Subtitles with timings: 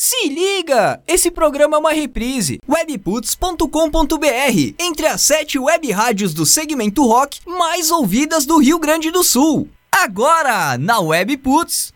[0.00, 1.02] Se liga!
[1.08, 2.60] Esse programa é uma reprise.
[2.68, 9.24] webputs.com.br Entre as sete web rádios do segmento rock mais ouvidas do Rio Grande do
[9.24, 9.68] Sul.
[9.90, 11.92] Agora, na Webputs.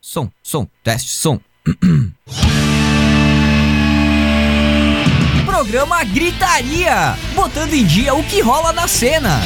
[0.00, 1.38] Som, som, teste, som.
[5.58, 9.42] programa Gritaria botando em dia o que rola na cena.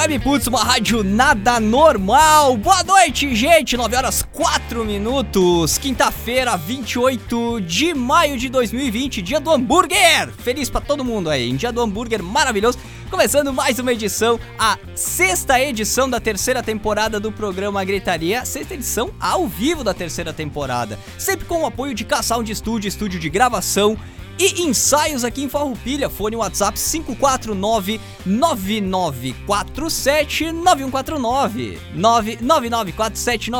[0.00, 2.56] Webputs, uma rádio nada normal.
[2.56, 3.76] Boa noite, gente.
[3.76, 5.76] 9 horas 4 minutos.
[5.76, 10.32] Quinta-feira, 28 de maio de 2020, dia do hambúrguer.
[10.38, 11.52] Feliz pra todo mundo aí.
[11.52, 12.78] Dia do hambúrguer maravilhoso.
[13.10, 19.10] Começando mais uma edição, a sexta edição da terceira temporada do programa Gritaria, sexta edição
[19.20, 23.98] ao vivo da terceira temporada, sempre com o apoio de K-Sound Studio, estúdio de gravação
[24.40, 26.08] e ensaios aqui em Farroupilha.
[26.08, 33.50] Fone WhatsApp 549 9947 9149 99947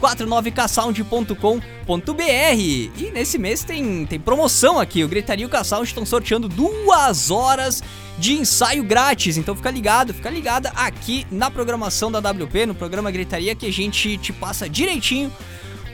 [0.00, 5.04] 49ksound.com.br E nesse mês tem, tem promoção aqui.
[5.04, 7.82] O Gritaria e o K-Sound estão sorteando duas horas
[8.18, 9.36] de ensaio grátis.
[9.36, 13.72] Então fica ligado, fica ligada aqui na programação da WP, no programa Gritaria, que a
[13.72, 15.30] gente te passa direitinho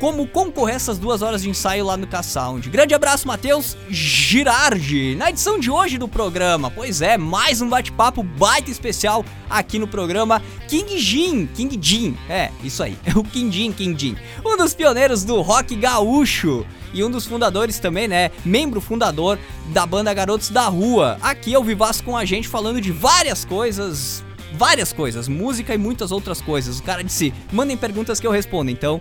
[0.01, 2.71] como concorrer essas duas horas de ensaio lá no K-Sound.
[2.71, 5.15] Grande abraço, Matheus Girardi.
[5.15, 9.87] Na edição de hoje do programa, pois é, mais um bate-papo baita especial aqui no
[9.87, 11.47] programa King Jin.
[11.47, 14.17] King Jin, é, isso aí, é o King Jin, King Jin.
[14.45, 18.31] Um dos pioneiros do rock gaúcho e um dos fundadores também, né?
[18.43, 21.19] Membro fundador da banda Garotos da Rua.
[21.21, 24.25] Aqui ao Vivaço com a gente falando de várias coisas.
[24.53, 26.81] Várias coisas, música e muitas outras coisas.
[26.81, 28.69] O cara disse: mandem perguntas que eu respondo.
[28.69, 29.01] Então,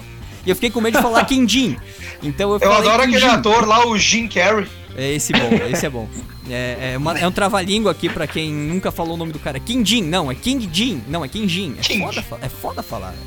[0.46, 1.78] E eu fiquei com medo de falar Jin.
[2.24, 4.68] Então eu Eu adoro aquele ator lá, o Jim Carrey.
[4.98, 6.08] É esse bom, esse é bom.
[6.50, 9.62] É, é, uma, é um trava-língua aqui pra quem nunca falou o nome do cara.
[9.66, 11.02] Jin, não, é King Jin.
[11.08, 11.76] Não, é King Jin.
[11.78, 12.04] É, King.
[12.24, 13.18] Foda, é foda falar, né?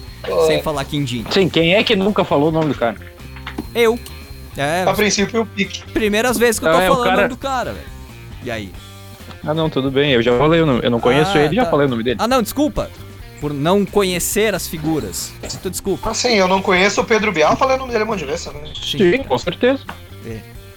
[0.47, 1.25] Sem falar Jin.
[1.31, 2.97] Sim, quem é que nunca falou o nome do cara?
[3.75, 3.99] Eu.
[4.57, 5.83] É, A princípio, o pique.
[5.93, 7.87] primeiras vezes que eu tô é, falando o cara- nome do cara, velho.
[8.45, 8.71] E aí?
[9.45, 10.81] Ah, não, tudo bem, eu já falei o nome.
[10.83, 11.71] Eu não conheço Ah, ele, já tá.
[11.71, 12.17] falei o nome dele.
[12.21, 12.91] Ah, não, desculpa.
[13.43, 15.33] Por não conhecer as figuras.
[15.61, 16.09] Tu desculpa.
[16.09, 18.47] Assim, eu não conheço o Pedro Bial, falei o nome dele um monte de vezes,
[18.47, 18.73] né?
[18.81, 19.81] Sim, com certeza.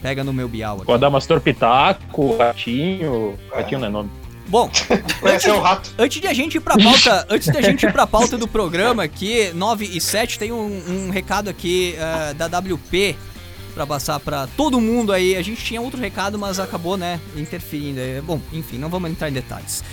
[0.02, 0.90] Pega no meu bial aqui.
[0.90, 3.38] O Adamastor Pitaco, Ratinho.
[3.54, 4.10] Ratinho não é nome.
[4.48, 4.72] Bom,
[5.22, 5.92] Conhece o rato.
[5.96, 8.48] Antes de a gente ir pra pauta, antes de a gente ir pra pauta do
[8.48, 13.16] programa aqui, 9 e 7, tem um, um recado aqui eh, da WP
[13.76, 15.36] pra passar pra todo mundo aí.
[15.36, 18.00] A gente tinha outro recado, mas acabou, né, interferindo.
[18.24, 19.84] Bom, enfim, não vamos entrar em detalhes.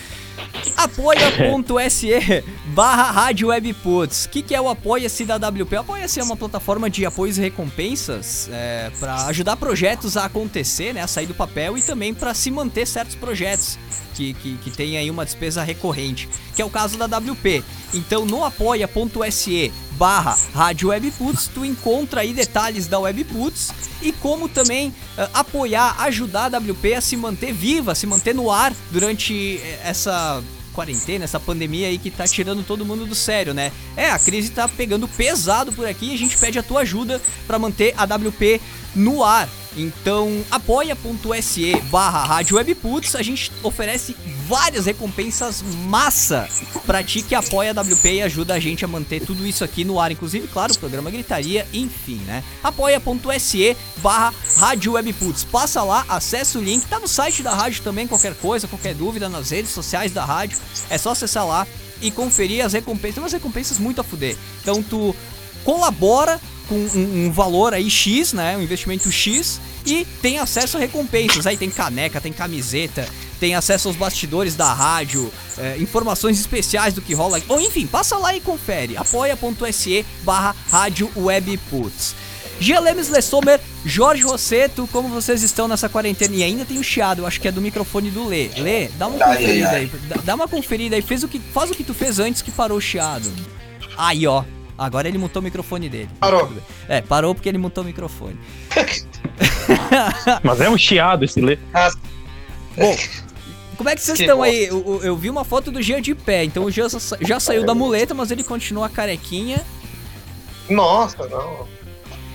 [0.76, 2.44] Apoia.se
[2.74, 4.24] barra Rádio Webputs.
[4.24, 5.76] O que, que é o Apoia-se da WP?
[5.76, 11.02] Apoia-se é uma plataforma de apoios e recompensas é, para ajudar projetos a acontecer, né,
[11.02, 13.78] a sair do papel e também para se manter certos projetos
[14.14, 17.62] que, que, que tem aí uma despesa recorrente, que é o caso da WP.
[17.94, 19.72] Então no apoia.se
[20.02, 23.72] barra Rádio Webputs, tu encontra aí detalhes da Webputs
[24.02, 28.50] e como também eh, apoiar, ajudar a WP a se manter viva, se manter no
[28.50, 33.54] ar durante eh, essa quarentena, essa pandemia aí que tá tirando todo mundo do sério,
[33.54, 33.70] né?
[33.96, 37.22] É, a crise tá pegando pesado por aqui e a gente pede a tua ajuda
[37.46, 38.60] para manter a WP
[38.96, 39.48] no ar.
[39.76, 44.14] Então, apoia.se barra Rádio Webputs, a gente oferece
[44.46, 46.48] várias recompensas massa
[46.84, 49.84] pra ti que apoia a WP e ajuda a gente a manter tudo isso aqui
[49.84, 52.44] no ar, inclusive, claro, o programa Gritaria, enfim, né?
[52.62, 55.44] apoia.se barra Rádio Webputs.
[55.44, 59.28] Passa lá, acessa o link, tá no site da rádio também, qualquer coisa, qualquer dúvida,
[59.28, 60.58] nas redes sociais da rádio,
[60.90, 61.66] é só acessar lá
[62.02, 63.14] e conferir as recompensas.
[63.14, 64.36] Tem umas recompensas muito a fuder.
[64.60, 65.14] Então tu
[65.64, 68.56] colabora com um, um valor aí X, né?
[68.56, 71.46] Um investimento X e tem acesso a recompensas.
[71.46, 73.06] Aí tem caneca, tem camiseta,
[73.40, 77.40] tem acesso aos bastidores da rádio, é, informações especiais do que rola.
[77.48, 78.96] Ou enfim, passa lá e confere.
[78.96, 82.14] apoia.se barra Rádio Webputs.
[82.60, 86.36] Gia Lemes Lessomer, Jorge Rosseto, como vocês estão nessa quarentena?
[86.36, 88.50] E ainda tem o chiado, eu acho que é do microfone do Lê.
[88.56, 89.90] Lê, dá uma conferida aí.
[90.08, 91.02] Dá, dá uma conferida aí.
[91.02, 93.28] Fez o que, faz o que tu fez antes que parou o chiado.
[93.98, 94.44] Aí, ó.
[94.76, 96.08] Agora ele mutou o microfone dele.
[96.18, 96.50] Parou.
[96.88, 98.38] É, parou porque ele mutou o microfone.
[100.42, 101.58] Mas é um chiado esse lê.
[102.76, 102.96] Bom,
[103.76, 104.52] como é que vocês Que estão bosta.
[104.52, 104.64] aí?
[104.66, 107.64] Eu, eu- vi uma foto do Jean de pé, então o Jean sa- já saiu
[107.64, 109.60] da muleta, mas ele continua carequinha.
[110.68, 111.66] Nossa, não.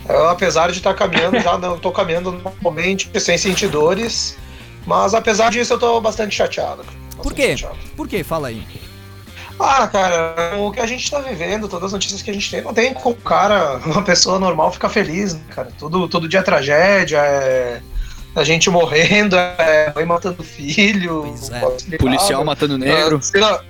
[0.08, 4.38] Eu, apesar de estar caminhando, já não tô caminhando normalmente, sem sentir dores.
[4.86, 6.84] Mas apesar disso, eu tô bastante chateado.
[6.84, 7.58] Bastante Por quê?
[7.58, 7.78] chateado.
[7.96, 8.24] Por quê?
[8.24, 8.64] Fala aí.
[9.60, 12.62] Ah, cara, o que a gente tá vivendo, todas as notícias que a gente tem,
[12.62, 15.70] não tem como o cara, uma pessoa normal, ficar feliz, né, cara?
[15.80, 17.82] Todo, todo dia é tragédia, é
[18.36, 21.98] a gente morrendo, é mãe matando filho, Pois é.
[21.98, 23.18] Policial matando negro.
[23.18, 23.64] Ah, sei lá,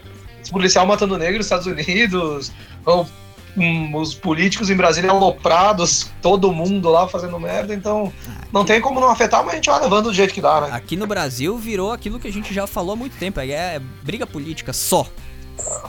[0.52, 2.52] policial matando negro nos Estados Unidos,
[2.86, 3.08] ou,
[3.56, 8.12] hum, os políticos em Brasília aloprados, todo mundo lá fazendo merda, então
[8.52, 10.70] não tem como não afetar, mas a gente vai levando do jeito que dá, né?
[10.74, 13.82] Aqui no Brasil virou aquilo que a gente já falou há muito tempo, é, é
[14.04, 15.08] briga política só.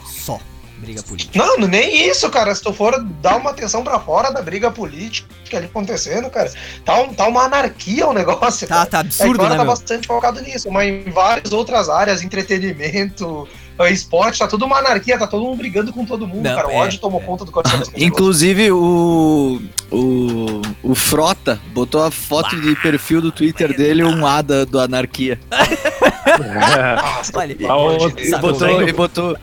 [0.05, 0.39] Só
[0.79, 1.37] briga política.
[1.37, 2.53] Não, nem isso, cara.
[2.55, 6.51] Se tu for dar uma atenção pra fora da briga política ali acontecendo, cara,
[6.85, 8.67] tá, um- tá uma anarquia o negócio.
[8.67, 8.89] Tá, cara.
[8.89, 9.65] tá absurdo, né, tá meu?
[9.65, 15.17] bastante focado nisso, mas em várias outras áreas, entretenimento, eh, esporte, tá tudo uma anarquia,
[15.17, 16.67] tá todo mundo brigando com todo mundo, Não, cara.
[16.67, 17.25] O é, ódio tomou é.
[17.25, 17.89] conta do coração das.
[17.95, 19.61] Inclusive, o,
[19.91, 25.39] o, o Frota botou a foto de perfil do Twitter dele, um Ada do Anarquia.
[27.01, 29.37] Nossa, Olha, botou, botou.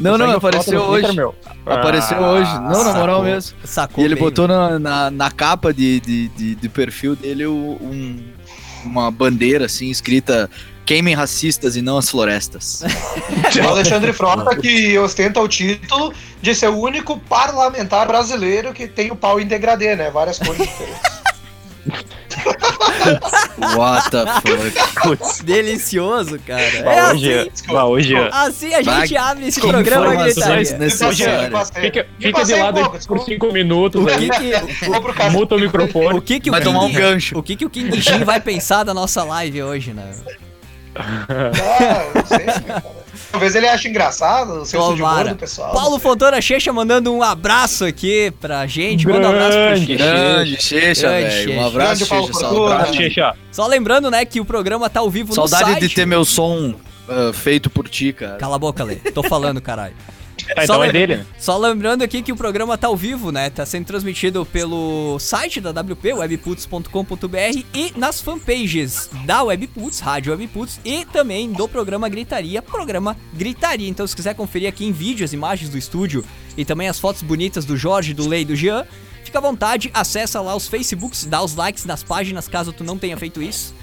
[0.00, 1.16] Não, não, apareceu Twitter, hoje.
[1.16, 1.34] meu.
[1.66, 2.54] Apareceu Ah, hoje.
[2.54, 3.56] Não, na moral mesmo.
[3.64, 7.46] Sacou E ele bem, botou na, na, na capa de, de, de, de perfil dele
[7.46, 8.18] um,
[8.84, 10.48] uma bandeira assim escrita
[10.86, 12.82] queimem racistas e não as florestas.
[13.62, 19.10] O Alexandre Frota, que ostenta o título de ser o único parlamentar brasileiro que tem
[19.10, 20.10] o pau em degradê, né?
[20.10, 21.19] Várias cores diferentes.
[23.76, 25.02] What the fuck?
[25.02, 26.60] Putz, Delicioso, cara.
[26.62, 30.72] É bah, hoje, assim, bah, hoje, assim a gente Vai, abre esse que programa informações
[30.72, 31.50] gritaria.
[31.80, 34.50] fica, fica de lado pouco, por cinco minutos O que que,
[35.14, 35.30] cara.
[35.30, 36.20] muta o o microfone.
[36.20, 37.38] que, que o Vai tomar um King- gancho.
[37.38, 40.10] O que, que o King Jin vai pensar da nossa live hoje, né?
[40.96, 42.82] Ah, eu não sei, cara.
[43.30, 45.30] Talvez ele ache engraçado o senso de humor Tomara.
[45.30, 45.72] do pessoal.
[45.72, 49.06] Paulo Fontana Checha mandando um abraço aqui pra gente.
[49.06, 49.86] Manda um abraço pro Grande.
[49.86, 50.04] Checha.
[50.04, 51.52] Grande, Checha, Grande velho.
[51.60, 52.38] Um abraço, Grande Paulo Checha.
[52.40, 55.88] Saudade, Checha, Só lembrando, né, que o programa tá ao vivo saudade no site.
[55.88, 56.74] de ter meu som
[57.08, 58.36] ah, feito por ti, cara.
[58.36, 58.96] Cala a boca, Lê.
[58.96, 59.94] Tô falando, caralho.
[60.56, 61.26] Só então é dele, né?
[61.38, 63.50] Só lembrando aqui que o programa tá ao vivo, né?
[63.50, 70.80] Tá sendo transmitido pelo site da WP, webputs.com.br e nas fanpages da Webputs, Rádio Webputs
[70.84, 73.88] e também do programa Gritaria, programa Gritaria.
[73.88, 76.24] Então, se quiser conferir aqui em vídeo as imagens do estúdio
[76.56, 78.84] e também as fotos bonitas do Jorge, do Lei e do Jean,
[79.24, 82.98] fica à vontade, acessa lá os Facebooks, dá os likes nas páginas caso tu não
[82.98, 83.74] tenha feito isso.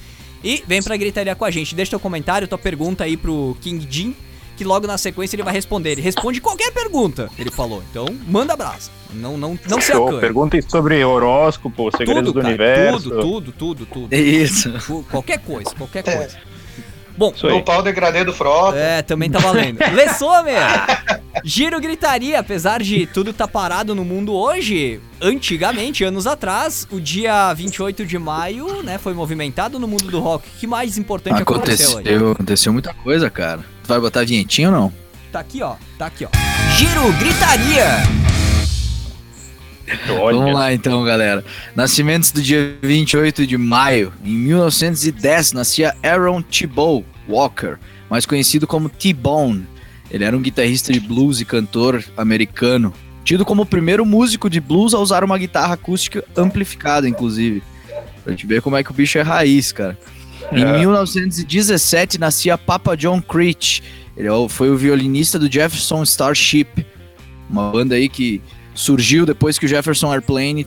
[0.43, 1.73] E vem pra gritaria com a gente.
[1.73, 4.15] Deixa teu comentário, tua pergunta aí pro King Jin,
[4.57, 5.91] que logo na sequência ele vai responder.
[5.91, 7.81] Ele responde qualquer pergunta, ele falou.
[7.89, 8.91] Então, manda abraço.
[9.13, 10.19] Não, não, não se acanhe.
[10.19, 13.09] Perguntem sobre horóscopo, segredos Tudo, do cara, universo.
[13.09, 14.13] tudo, tudo, tudo, tudo.
[14.13, 14.73] Isso.
[15.09, 16.17] Qualquer coisa, qualquer É.
[16.17, 16.37] coisa.
[17.17, 17.51] Bom, aí.
[17.53, 18.77] O pau degradê do Frota.
[18.77, 19.79] é, também tá valendo.
[19.91, 20.59] Lê Sommer!
[21.43, 27.51] Giro gritaria, apesar de tudo tá parado no mundo hoje, antigamente, anos atrás, o dia
[27.55, 30.47] 28 de maio, né, foi movimentado no mundo do rock.
[30.47, 31.93] O que mais importante aconteceu, aí?
[32.05, 33.65] Aconteceu, aconteceu muita coisa, cara.
[33.87, 34.93] Tu vai botar vinhetinha ou não?
[35.31, 35.75] Tá aqui, ó.
[35.97, 36.29] Tá aqui, ó.
[36.75, 37.85] Giro gritaria!
[40.19, 41.41] Olha, Vamos lá então, galera.
[41.73, 44.11] Nascimentos do dia 28 de maio.
[44.25, 47.77] Em 1910 nascia Aaron Thibault Walker,
[48.09, 49.65] mais conhecido como T-Bone.
[50.11, 54.59] Ele era um guitarrista de blues e cantor americano, tido como o primeiro músico de
[54.59, 57.63] blues a usar uma guitarra acústica amplificada, inclusive.
[58.21, 59.97] Pra gente ver como é que o bicho é raiz, cara.
[60.51, 60.77] Em É.
[60.79, 63.83] 1917 nascia Papa John Creech.
[64.15, 66.85] Ele é foi o violinista do Jefferson Starship,
[67.49, 68.41] uma banda aí que
[68.73, 70.65] surgiu depois que o Jefferson Airplane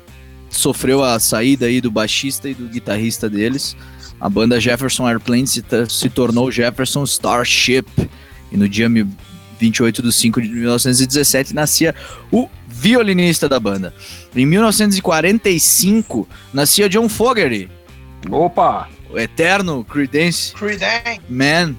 [0.49, 3.77] sofreu a saída aí do baixista e do guitarrista deles.
[4.21, 7.87] A banda Jefferson Airplane se, se tornou Jefferson Starship.
[8.53, 9.09] E no dia mi-
[9.59, 11.95] 28 de 5 de 1917 nascia
[12.33, 13.95] o violinista da banda.
[14.35, 17.69] Em 1945 nascia John Fogerty,
[18.31, 18.89] Opa!
[19.13, 21.21] O eterno Creedence Creedence.
[21.29, 21.75] Man,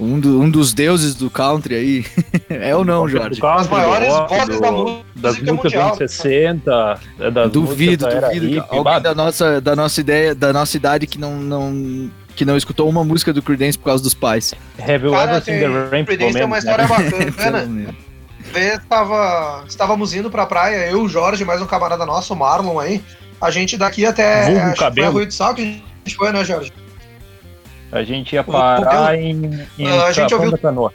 [0.00, 2.06] um, do- um dos deuses do country aí.
[2.50, 3.40] é ou não, Jorge?
[3.40, 8.20] Country, As maiores vozes da música das músicas dos anos 60, é, das Duvido, da
[8.20, 8.30] duvido.
[8.30, 12.44] que hippie, Alguém da nossa, da nossa ideia, da nossa idade que não, não, que
[12.44, 14.52] não escutou uma música do Creedence por causa dos pais.
[14.80, 16.58] Have you Cara, ever seen the tem, rain, Creedence tem uma né?
[16.58, 17.60] história bacana.
[17.60, 17.94] Pelo menos.
[18.52, 22.78] vez tava, estávamos indo pra praia, eu, o Jorge, mais um camarada nosso, o Marlon
[22.80, 23.00] aí.
[23.40, 24.46] A gente daqui até.
[24.46, 25.12] Vulgo acho cabelo.
[25.12, 26.72] Rui do Sal que a gente foi, né, Jorge?
[27.90, 30.92] A gente ia parar em, em Ah, a gente ouviu- Canoa.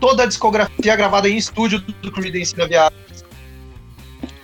[0.00, 2.96] Toda a discografia gravada em estúdio do Creedence na viagem.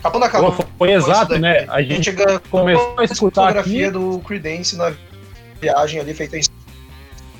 [0.01, 0.51] Capão da Canoa.
[0.51, 1.65] foi, foi exato, né?
[1.69, 3.91] A gente gra- começou a escutar discografia aqui.
[3.97, 4.93] do Creedence na
[5.61, 6.41] viagem ali feita em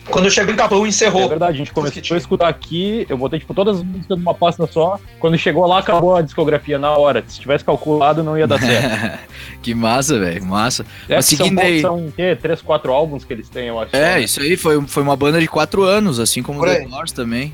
[0.10, 1.30] Quando chegou em Capão, É encerrou.
[1.30, 4.68] verdade, a gente começou a escutar aqui, eu botei tipo todas as músicas numa pasta
[4.68, 5.00] só.
[5.20, 7.24] Quando chegou lá, acabou a discografia na hora.
[7.28, 9.20] Se tivesse calculado, não ia dar certo.
[9.62, 10.86] que massa, velho, massa.
[11.08, 12.38] É, Mas são, seguindo poucos- aí- são o quê?
[12.40, 13.96] Três, quatro álbuns que eles têm, eu acho.
[13.96, 16.88] É, isso aí foi, foi uma banda de quatro anos, assim como Por The aí.
[16.88, 17.54] Doors também.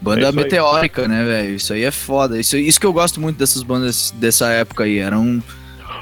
[0.00, 0.34] É Banda aí.
[0.34, 1.56] meteórica, né, velho?
[1.56, 2.38] Isso aí é foda.
[2.40, 4.98] Isso, isso que eu gosto muito dessas bandas dessa época aí.
[4.98, 5.42] Era um,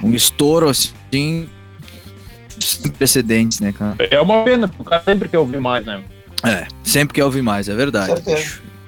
[0.02, 1.48] um estouro, assim,
[2.60, 3.96] sem precedentes, né, cara?
[4.10, 6.02] É uma pena, porque o cara sempre quer ouvir mais, né?
[6.44, 8.22] É, sempre quer ouvir mais, é verdade.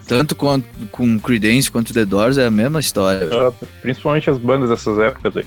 [0.07, 3.27] Tanto quanto, com Creedence quanto The Doors é a mesma história.
[3.27, 5.47] Uh, Principalmente as bandas dessas épocas aí.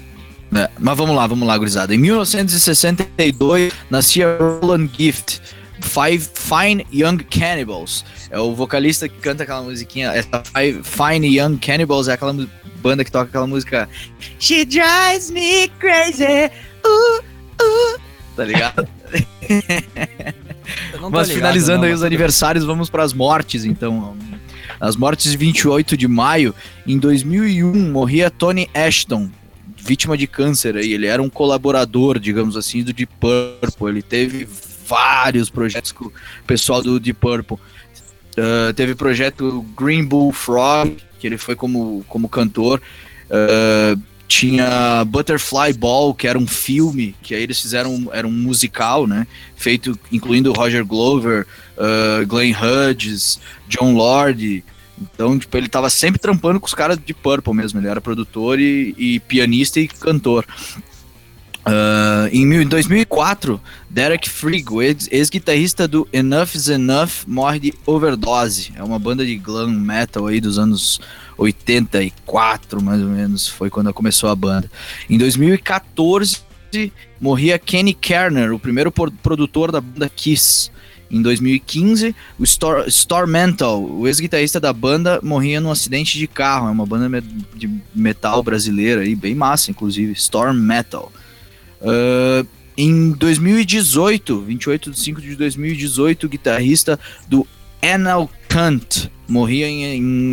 [0.55, 1.93] É, mas vamos lá, vamos lá, gurizada.
[1.93, 5.41] Em 1962, nascia Roland Gift,
[5.81, 8.05] Five Fine Young Cannibals.
[8.29, 10.11] É o vocalista que canta aquela musiquinha.
[10.11, 12.33] Essa Five Fine Young Cannibals é aquela
[12.81, 13.89] banda que toca aquela música.
[14.39, 16.49] She drives me crazy.
[16.85, 17.19] Uh,
[17.61, 18.02] uh.
[18.35, 18.87] Tá ligado?
[21.11, 24.15] Mas ligado, finalizando não, aí mas os aniversários, vamos para as mortes, então.
[24.79, 26.55] As mortes de 28 de maio,
[26.87, 29.29] em 2001, morria Tony Ashton,
[29.77, 30.93] vítima de câncer aí.
[30.93, 33.89] Ele era um colaborador, digamos assim, do Deep Purple.
[33.89, 34.47] Ele teve
[34.87, 36.13] vários projetos com o
[36.47, 37.57] pessoal do Deep Purple.
[38.37, 42.81] Ah, teve o projeto Green Bull Frog, que ele foi como, como cantor.
[43.29, 43.95] Ah,
[44.33, 49.27] tinha Butterfly Ball, que era um filme, que aí eles fizeram, era um musical, né?
[49.55, 51.45] Feito incluindo Roger Glover,
[51.77, 54.63] uh, Glenn Hughes, John Lord.
[54.99, 57.79] Então, tipo, ele tava sempre trampando com os caras de Purple mesmo.
[57.79, 60.45] Ele era produtor e, e pianista e cantor.
[61.65, 67.59] Uh, em mil- em 2004, Derek Frigg, o ex- ex-guitarrista do Enough is Enough, morre
[67.59, 68.73] de overdose.
[68.75, 70.99] É uma banda de glam metal aí dos anos
[71.37, 74.69] 84, mais ou menos, foi quando começou a banda.
[75.09, 76.41] Em 2014,
[77.19, 80.71] morria Kenny Kerner, o primeiro produtor da banda Kiss.
[81.11, 86.67] Em 2015, o Stor Stormental, o ex-guitarrista da banda, morria num acidente de carro.
[86.67, 87.23] É uma banda
[87.55, 90.13] de metal brasileira aí, bem massa, inclusive.
[90.13, 91.11] Storm Metal.
[91.83, 97.45] Ah, em 2018, 28 de 5 de 2018, o guitarrista do
[97.83, 99.83] Anal Kant morria em,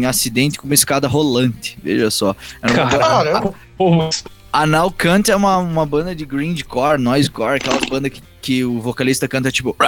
[0.00, 1.78] em acidente com uma escada rolante.
[1.82, 2.34] Veja só.
[2.62, 3.54] Era uma banda- Caramba.
[3.76, 4.08] Pô,
[4.52, 9.28] Anal Kant é uma, uma banda de grindcore, noisecore, aquelas bandas que, que o vocalista
[9.28, 9.76] canta tipo.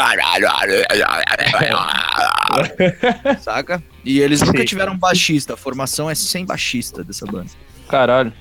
[3.40, 3.82] Saca?
[4.04, 4.64] E eles nunca Sim.
[4.64, 5.54] tiveram baixista.
[5.54, 7.50] A formação é sem baixista dessa banda.
[7.88, 8.32] caralho.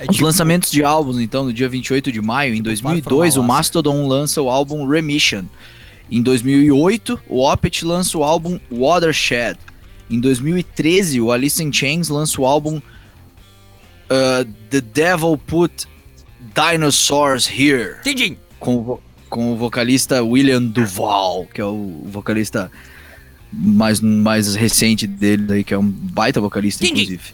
[0.00, 3.40] É Os tipo- lançamentos de álbuns, então, no dia 28 de maio, em 2002, o
[3.40, 5.42] formar Mastodon lança o álbum Remission.
[6.10, 9.58] Em 2008, o Opeth lança o álbum Watershed.
[10.10, 15.86] Em 2013, o Alice in Chains lança o álbum uh, The Devil Put
[16.54, 17.96] Dinosaurs Here,
[18.58, 18.98] com,
[19.28, 22.70] com o vocalista William Duval, que é o vocalista
[23.52, 27.02] mais, mais recente dele, aí, que é um baita vocalista, Entendi.
[27.02, 27.32] inclusive.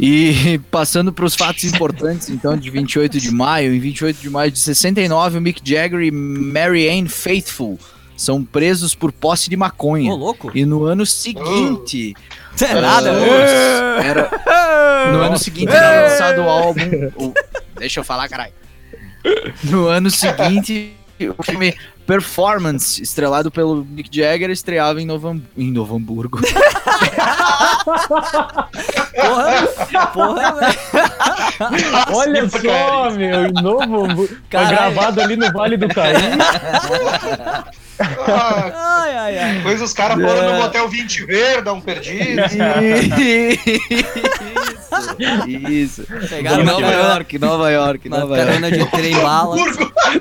[0.00, 4.50] E passando para os fatos importantes, então, de 28 de maio, em 28 de maio
[4.50, 7.78] de 69, o Mick Jagger e Mary Ann Faithful
[8.16, 10.12] são presos por posse de Ô, maconha.
[10.14, 10.50] louco.
[10.54, 12.14] E no ano seguinte,
[12.54, 13.10] Isso é nada.
[13.12, 16.82] Ah, era, no ano seguinte era lançado o álbum.
[17.16, 17.32] o-
[17.78, 18.52] deixa eu falar, caralho.
[19.64, 20.92] No ano seguinte,
[21.38, 21.74] o filme
[22.06, 26.40] Performance, estrelado pelo Mick Jagger, estreava em Novo, em Novo Hamburgo.
[29.14, 30.78] Porra, porra, velho.
[32.14, 34.04] Olha só, meu, em novo.
[34.04, 34.36] Hamburgo.
[34.50, 34.70] Caralho.
[34.94, 35.86] gravado ali no Vale do.
[38.00, 38.72] Ah,
[39.04, 39.54] Ai, ai, ai.
[39.56, 42.42] Depois os caras foram no motel 20 Verde, um perdido.
[45.46, 46.02] Isso.
[46.02, 46.28] Isso.
[46.28, 48.46] Pegaram Nova York, Nova York, Nova York.
[48.46, 49.56] carona de trem bala.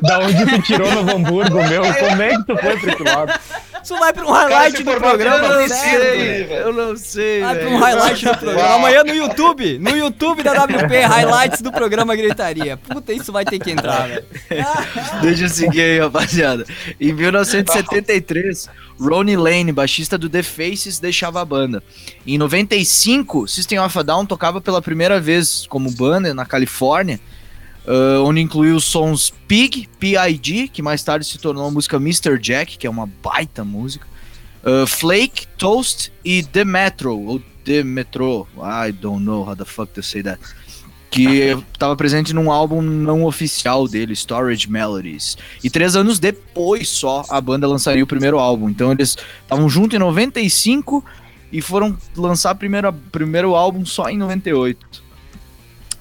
[0.01, 1.81] Da onde tu tirou Novo Hamburgo, meu?
[1.93, 3.33] Como é que tu foi pra esse lado?
[3.83, 6.21] Isso vai pra um highlight do formou programa, sério.
[6.21, 6.47] Liceu.
[6.47, 6.53] velho.
[6.53, 8.75] Eu não sei, Vai pra um highlight do programa.
[8.75, 9.79] Amanhã no YouTube.
[9.79, 12.77] No YouTube da WP, highlights do programa Gritaria.
[12.77, 14.25] Puta, isso vai ter que entrar, velho.
[15.21, 16.65] Deixa eu seguir aí, rapaziada.
[16.99, 18.69] Em 1973,
[18.99, 21.83] Ronnie Lane, baixista do The Faces, deixava a banda.
[22.25, 27.19] Em 95, System of a Down tocava pela primeira vez como banda na Califórnia,
[27.87, 32.37] ah, onde incluiu os sons Pig, P.I.D., que mais tarde se tornou a música Mr.
[32.39, 34.07] Jack, que é uma baita música,
[34.63, 39.93] ah, Flake, Toast e The Metro, ou The Metro, I don't know how the fuck
[39.93, 40.39] to say that
[41.11, 45.37] que estava presente num álbum não oficial dele, Storage Melodies.
[45.61, 48.69] E três anos depois só a banda lançaria o primeiro álbum.
[48.69, 51.03] Então eles estavam juntos em 95
[51.51, 55.00] e foram lançar o primeiro, primeiro álbum só em 98.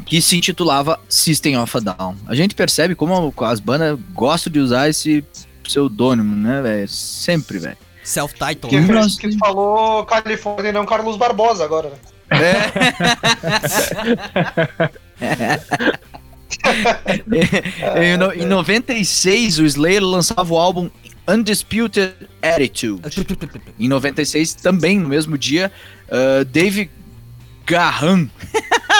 [0.05, 2.17] Que se intitulava System of a Down.
[2.27, 5.25] A gente percebe como as bandas gostam de usar esse
[5.63, 6.89] pseudônimo, né, velho?
[6.89, 7.77] Sempre, velho.
[8.03, 8.71] Self-title.
[8.71, 8.95] Que, né?
[8.95, 9.21] Nossa.
[9.21, 11.97] que falou Califórnia e não Carlos Barbosa agora, né?
[18.03, 20.91] em, no- em 96, o Slayer lançava o álbum
[21.29, 23.03] Undisputed Attitude.
[23.79, 25.71] Em 96, também no mesmo dia,
[26.09, 26.91] uh, Dave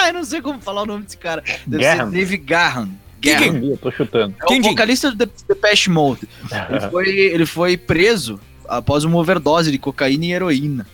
[0.01, 0.09] Gahan.
[0.09, 1.43] Eu não sei como falar o nome desse cara.
[1.67, 2.11] Deve Gahan.
[2.11, 2.89] ser Dave Gahan.
[3.21, 3.47] Que Gahan.
[3.47, 4.35] Entendi, eu tô chutando.
[4.41, 6.29] É o Quem vocalista do The Depeche Mode.
[6.71, 10.87] Ele foi, ele foi preso após uma overdose de cocaína e heroína.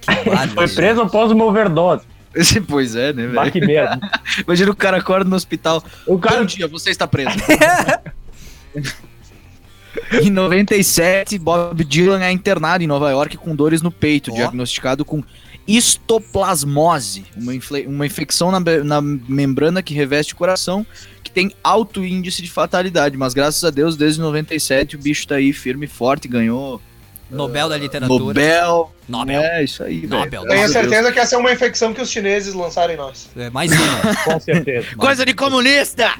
[0.00, 0.50] Que barulho.
[0.54, 2.04] Foi preso após uma overdose.
[2.68, 3.52] pois é, né, velho?
[3.52, 3.98] que merda.
[4.46, 5.82] Imagina o cara acorda no hospital.
[6.06, 6.44] O Bom cara.
[6.44, 7.30] dia, você está preso.
[10.22, 14.34] em 97, Bob Dylan é internado em Nova York com dores no peito, Ó.
[14.34, 15.22] diagnosticado com
[15.66, 17.52] histoplasmose, uma,
[17.86, 20.86] uma infecção na, na membrana que reveste o coração,
[21.22, 23.16] que tem alto índice de fatalidade.
[23.16, 26.80] Mas graças a Deus, desde 97, o bicho tá aí firme e forte, ganhou
[27.30, 28.24] Nobel da literatura.
[28.24, 28.92] Nobel.
[29.08, 29.42] Nobel.
[29.42, 30.08] É, isso aí, velho.
[30.08, 30.42] Nobel.
[30.46, 33.28] Tenho Nossa, certeza que essa é uma infecção que os chineses lançaram em nós.
[33.36, 34.14] É, mais uma.
[34.24, 34.94] Com certeza.
[34.96, 36.12] Coisa de comunista!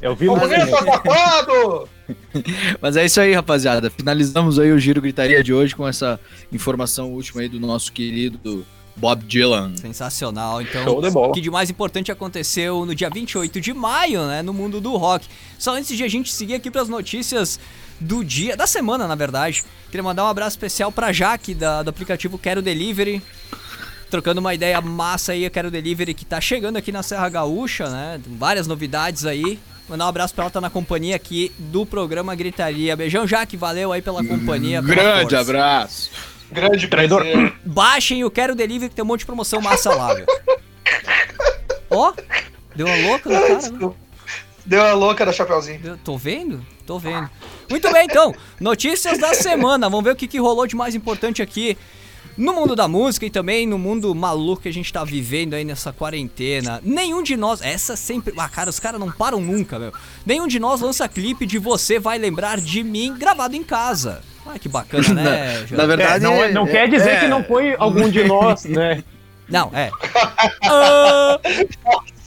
[0.00, 1.88] Eu vi Comunista safado!
[2.80, 3.90] Mas é isso aí, rapaziada.
[3.90, 6.20] Finalizamos aí o Giro Gritaria de hoje com essa
[6.52, 9.76] informação última aí do nosso querido Bob Dylan.
[9.76, 10.60] Sensacional.
[10.62, 11.28] Então, Show de bola.
[11.28, 14.96] o que de mais importante aconteceu no dia 28 de maio, né, no mundo do
[14.96, 15.26] rock.
[15.58, 17.58] Só antes de a gente seguir aqui para as notícias
[18.00, 21.90] do dia, da semana, na verdade, queria mandar um abraço especial pra Jaque da, do
[21.90, 23.22] aplicativo Quero Delivery.
[24.10, 27.88] Trocando uma ideia massa aí, a Quero Delivery que tá chegando aqui na Serra Gaúcha,
[27.88, 28.20] né?
[28.26, 29.58] Várias novidades aí.
[29.88, 32.94] Mandar um abraço pra ela, tá na companhia aqui do programa Gritaria.
[32.94, 34.82] Beijão, Jaque, valeu aí pela companhia.
[34.82, 35.40] pela Grande força.
[35.40, 36.10] abraço.
[36.52, 37.22] Grande Traidor.
[37.22, 37.54] prazer.
[37.64, 40.26] Baixem o Quero Delivery que tem um monte de promoção massa lá, velho.
[41.90, 42.12] Ó,
[42.74, 43.70] deu uma louca no cara.
[43.70, 43.92] né?
[44.64, 45.80] Deu a louca da Chapeuzinho.
[45.80, 46.64] Deu- Tô vendo?
[46.86, 47.28] Tô vendo.
[47.68, 48.34] Muito bem, então.
[48.60, 49.88] Notícias da semana.
[49.88, 51.76] Vamos ver o que, que rolou de mais importante aqui
[52.36, 55.64] no mundo da música e também no mundo maluco que a gente tá vivendo aí
[55.64, 56.80] nessa quarentena.
[56.82, 57.60] Nenhum de nós.
[57.60, 58.32] Essa sempre.
[58.38, 59.92] Ah, cara, os caras não param nunca, meu.
[60.24, 64.22] Nenhum de nós lança clipe de Você Vai Lembrar de Mim gravado em casa.
[64.46, 65.22] Ah, que bacana, né?
[65.22, 65.86] Na Jorge?
[65.86, 69.02] verdade, É, não, não é- quer dizer é- que não foi algum de nós, né?
[69.48, 69.90] Não, é.
[70.70, 71.38] Ah,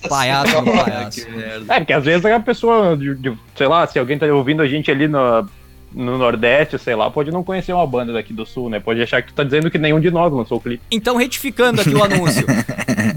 [0.07, 1.25] palhaço, do palhaço.
[1.25, 1.73] Que merda.
[1.73, 4.67] É, porque às vezes a pessoa, de, de- sei lá, se alguém tá ouvindo a
[4.67, 5.47] gente ali no,
[5.91, 8.79] no Nordeste, sei lá, pode não conhecer uma banda daqui do Sul, né?
[8.79, 10.83] Pode achar que tu tá dizendo que nenhum de nós lançou o clipe.
[10.91, 12.45] Então, retificando aqui o anúncio.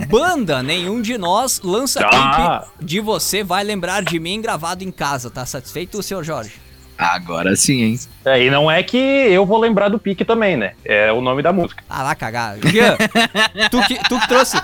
[0.08, 2.64] Banda, nenhum de nós lança Ah.
[2.70, 5.28] clipe de Você Vai Lembrar de Mim gravado em casa.
[5.30, 6.52] Tá satisfeito, senhor Jorge?
[6.98, 8.00] Agora sim, hein?
[8.24, 10.72] É, e não é que eu vou lembrar do pique também, né?
[10.84, 11.82] É o nome da música.
[11.88, 12.56] Ah lá, cagar.
[12.66, 12.96] Jean,
[13.70, 14.56] tu que, tu que trouxe.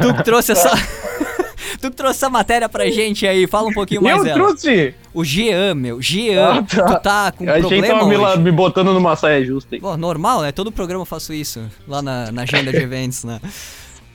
[0.00, 0.70] Tu que trouxe essa.
[1.82, 3.46] tu que trouxe essa matéria pra gente aí.
[3.48, 4.36] Fala um pouquinho mais eu dela.
[4.36, 4.94] trouxe!
[5.12, 6.00] O Jean, meu.
[6.00, 6.84] Jean, Ah, tá.
[6.86, 8.38] tu tá com que problema tava me, hoje.
[8.38, 9.80] me botando numa saia justa aí.
[9.80, 10.52] Pô, normal, né?
[10.52, 11.60] Todo programa eu faço isso.
[11.88, 13.40] Lá na, na agenda de eventos, né?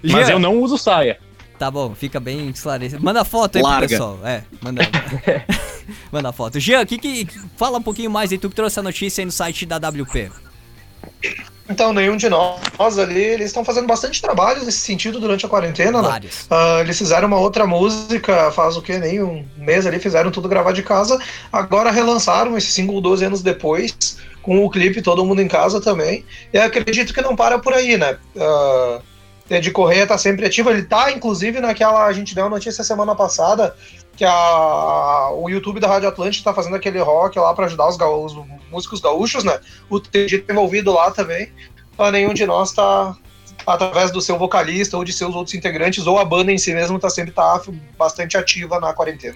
[0.02, 1.20] Mas Jean, eu não uso saia.
[1.60, 3.04] Tá bom, fica bem esclarecido.
[3.04, 3.80] Manda foto aí Larga.
[3.80, 4.20] pro pessoal.
[4.24, 4.82] É, manda.
[6.10, 6.58] manda foto.
[6.58, 9.32] Jean, que, que, fala um pouquinho mais aí, tu que trouxe a notícia aí no
[9.32, 10.32] site da WP.
[11.70, 16.02] Então, nenhum de nós ali, eles estão fazendo bastante trabalho nesse sentido durante a quarentena,
[16.02, 16.08] né?
[16.08, 16.48] Vários.
[16.50, 18.98] Ah, eles fizeram uma outra música, faz o que?
[18.98, 21.22] Nem um mês ali, fizeram tudo gravar de casa.
[21.52, 26.24] Agora relançaram esse single 12 anos depois, com o clipe Todo Mundo em Casa também.
[26.54, 28.18] E eu acredito que não para por aí, né?
[28.40, 29.02] Ah,
[29.50, 30.70] Ted Correia tá sempre ativo.
[30.70, 32.06] Ele tá, inclusive, naquela.
[32.06, 33.76] A gente deu uma notícia semana passada
[34.16, 37.98] que a, o YouTube da Rádio Atlântica tá fazendo aquele rock lá para ajudar os,
[37.98, 39.60] os músicos gaúchos, né?
[39.90, 41.52] O TG tá envolvido lá também.
[41.98, 43.18] Ah, nenhum de nós tá,
[43.66, 47.00] através do seu vocalista ou de seus outros integrantes, ou a banda em si mesmo
[47.00, 47.60] tá sempre tá
[47.98, 49.36] bastante ativa na quarentena.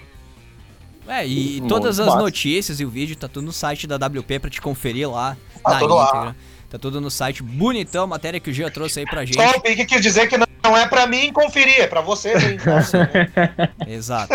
[1.08, 4.48] É, e todas as notícias e o vídeo tá tudo no site da WP pra
[4.48, 6.36] te conferir lá Tá na tudo lá.
[6.74, 9.36] Tá tudo no site bonitão, matéria que o Gia trouxe aí pra gente.
[9.36, 12.54] Só o Pique quis dizer que não, é pra mim conferir, é pra vocês aí
[12.54, 13.70] em casa, né?
[13.86, 14.34] Exato,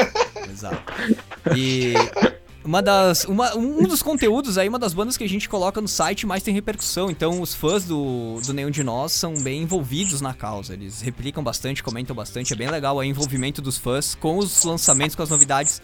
[0.50, 0.82] exato.
[1.54, 1.96] E
[2.64, 5.88] uma das, uma, um dos conteúdos aí, uma das bandas que a gente coloca no
[5.90, 7.12] site mais tem repercussão.
[7.12, 10.72] Então os fãs do, do Nenhum de Nós são bem envolvidos na causa.
[10.74, 12.54] Eles replicam bastante, comentam bastante.
[12.54, 15.82] É bem legal o envolvimento dos fãs com os lançamentos, com as novidades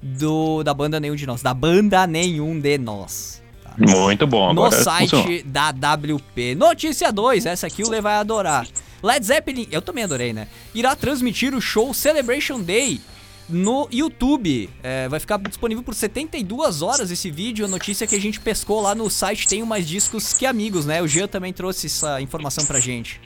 [0.00, 1.42] do, da banda Nenhum de Nós.
[1.42, 3.46] Da banda Nenhum de Nós.
[3.78, 4.52] Muito bom.
[4.52, 5.42] no Agora site funcionou.
[5.44, 6.54] da WP.
[6.54, 8.66] Notícia 2, essa aqui o Lê vai adorar.
[9.02, 10.48] Led Zeppelin, eu também adorei, né?
[10.74, 13.00] Irá transmitir o show Celebration Day
[13.48, 14.68] no YouTube.
[14.82, 17.64] É, vai ficar disponível por 72 horas esse vídeo.
[17.64, 21.00] A notícia que a gente pescou lá no site tem mais discos que amigos, né?
[21.00, 23.20] O Jean também trouxe essa informação pra gente.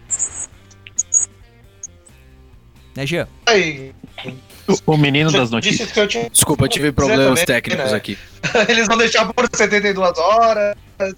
[2.95, 3.27] Né, Jean?
[3.47, 3.95] Aí,
[4.87, 5.92] O menino das disse notícias.
[5.92, 7.96] que eu tinha Desculpa, eu tive problemas também, técnicos né?
[7.96, 8.18] aqui.
[8.68, 10.77] Eles vão deixar por 72 horas.
[10.98, 11.11] É,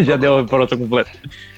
[0.00, 1.10] é, Já deu para outro completo.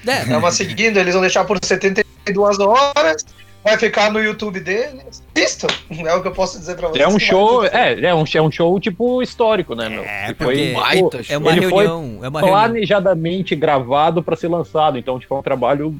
[0.05, 3.25] É, é uma seguindo, eles vão deixar por 72 horas.
[3.63, 5.21] Vai ficar no YouTube deles.
[5.35, 7.03] Isto é o que eu posso dizer pra vocês.
[7.03, 10.03] É um show, é, é um, é um show tipo histórico, né, meu?
[10.03, 12.19] É, porque- Baita é uma Ele foi reunião.
[12.23, 12.59] É uma reunião.
[12.59, 15.93] planejadamente gravado pra ser lançado, então tipo é um trabalho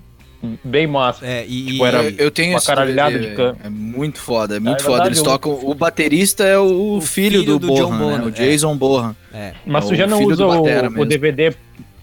[0.63, 1.25] bem massa.
[1.25, 3.57] É, e, Tipo, era- Eu, eu tenho uma caralhada de velho.
[3.63, 4.89] É muito foda, é muito é foda.
[5.03, 5.59] verdade, Eles tocam.
[5.63, 8.25] O baterista é o, O filho, filho do, do John Bohan, né?
[8.25, 8.31] O é.
[8.31, 9.15] Jason Bohan.
[9.33, 9.53] é.
[9.65, 10.61] Mas É tu já não usa o,
[11.01, 11.05] o.
[11.05, 11.53] DVD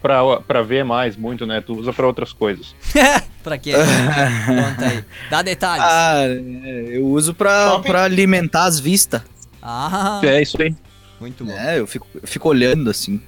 [0.03, 1.61] pra, pra ver mais muito, né?
[1.61, 2.75] Tu usa pra outras coisas.
[3.43, 3.73] pra quê?
[4.47, 5.05] Conta aí.
[5.31, 5.85] Dá detalhes.
[5.87, 7.87] Ah, é, eu uso pra, Top.
[7.89, 9.23] pra alimentar as vistas.
[9.63, 10.75] Ah, É isso aí.
[11.21, 11.53] muito bom.
[11.53, 13.21] É, eu fico, eu fico olhando assim.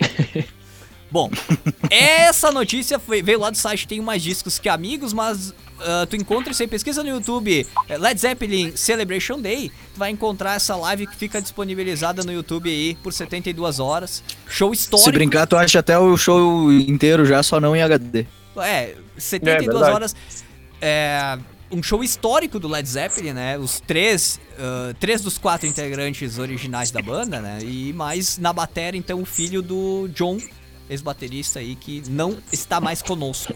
[1.10, 1.30] Bom,
[1.90, 6.16] essa notícia foi- veio lá do site Tem Mais Discos Que Amigos, mas ah, tu
[6.16, 10.74] encontra isso aí, pesquisa no YouTube eh, Led Zeppelin Celebration Day, tu vai encontrar essa
[10.76, 14.22] live que fica disponibilizada no YouTube aí por 72 horas.
[14.46, 15.12] Show Se histórico.
[15.12, 18.26] brincar, tu acha até o show inteiro já, só não em HD.
[18.58, 19.94] É, 72 verdade.
[19.94, 20.16] horas.
[20.80, 21.38] É,
[21.70, 23.56] um show histórico do Led Zeppelin, né?
[23.58, 27.58] Os três, ah, três dos quatro integrantes originais da banda, né?
[27.62, 30.38] E mais na bateria, então, o filho do John,
[30.88, 33.54] ex-baterista aí, que não está mais conosco.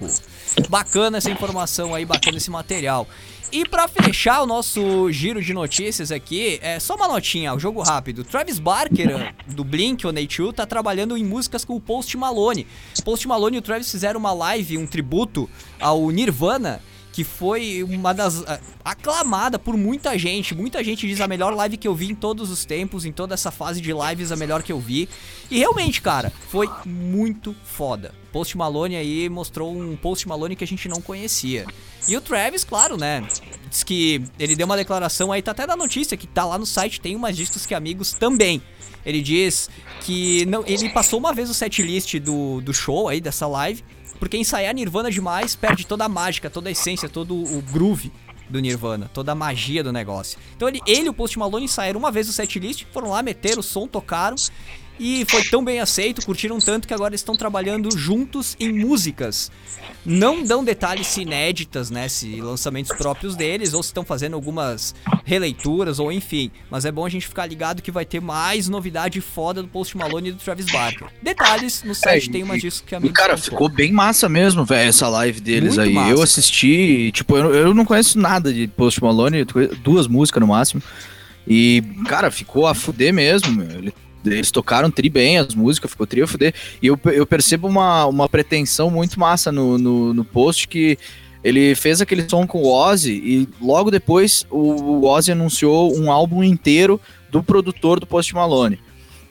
[0.69, 3.07] Bacana essa informação aí, bacana esse material.
[3.53, 7.83] E pra fechar o nosso giro de notícias aqui, é só uma notinha, o jogo
[7.83, 8.25] rápido.
[8.25, 12.67] Travis Barker, do Blink-182, tá trabalhando em músicas com o Post Malone.
[13.05, 16.81] Post Malone e o Travis fizeram uma live, um tributo ao Nirvana,
[17.13, 20.55] que foi uma das ah, aclamada por muita gente.
[20.55, 23.35] Muita gente diz a melhor live que eu vi em todos os tempos, em toda
[23.35, 25.09] essa fase de lives, a melhor que eu vi.
[25.51, 28.15] E realmente, cara, foi muito foda.
[28.33, 31.67] Post Malone aí mostrou um Post Malone que a gente não conhecia.
[32.09, 33.23] E o Travis, claro, né?
[33.69, 36.65] Diz que ele deu uma declaração aí, tá até da notícia que tá lá no
[36.65, 38.63] site, tem umas discos que amigos também.
[39.05, 39.69] Ele diz
[40.01, 43.85] que não, ele passou uma vez o setlist do, do show aí, dessa live,
[44.23, 48.13] porque ensaiar Nirvana demais perde toda a mágica, toda a essência, todo o groove
[48.49, 50.39] do Nirvana, toda a magia do negócio.
[50.55, 53.65] Então ele, ele o Post Malone ensaiaram uma vez o setlist, foram lá, meteram o
[53.65, 54.37] som, tocaram
[54.99, 59.51] e foi tão bem aceito, curtiram tanto que agora estão trabalhando juntos em músicas.
[60.05, 64.95] Não dão detalhes se inéditas, né, se lançamentos próprios deles ou se estão fazendo algumas
[65.25, 69.21] releituras ou enfim, mas é bom a gente ficar ligado que vai ter mais novidade
[69.21, 71.07] foda do Post Malone e do Travis Barker.
[71.23, 74.29] Detalhes no site É, tem umas e- discos que E, amigos cara, ficou bem massa
[74.29, 75.95] mesmo, velho, essa live deles Muito aí.
[75.95, 76.11] massa.
[76.11, 79.45] Eu assisti, tipo, eu, eu não conheço nada de Post Malone,
[79.83, 80.83] duas músicas no máximo.
[81.47, 83.71] E, cara, ficou a fuder mesmo, meu.
[83.71, 86.55] Ele- Eles tocaram tri bem as músicas, ficou tri a fuder.
[86.81, 90.99] E eu, eu percebo uma, uma pretensão muito massa no, no, no post que
[91.43, 96.45] ele fez aquele som com o Ozzy e logo depois o, Ozzy anunciou um álbum
[96.45, 98.79] inteiro do produtor do Post Malone.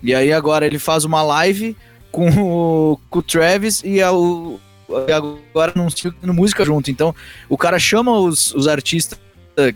[0.03, 1.75] E aí agora ele faz uma live
[2.11, 4.59] com o, com o Travis e a- o,
[5.07, 6.91] e agora anuncia no música junto.
[6.91, 7.15] Então
[7.47, 9.17] o cara chama os, os artistas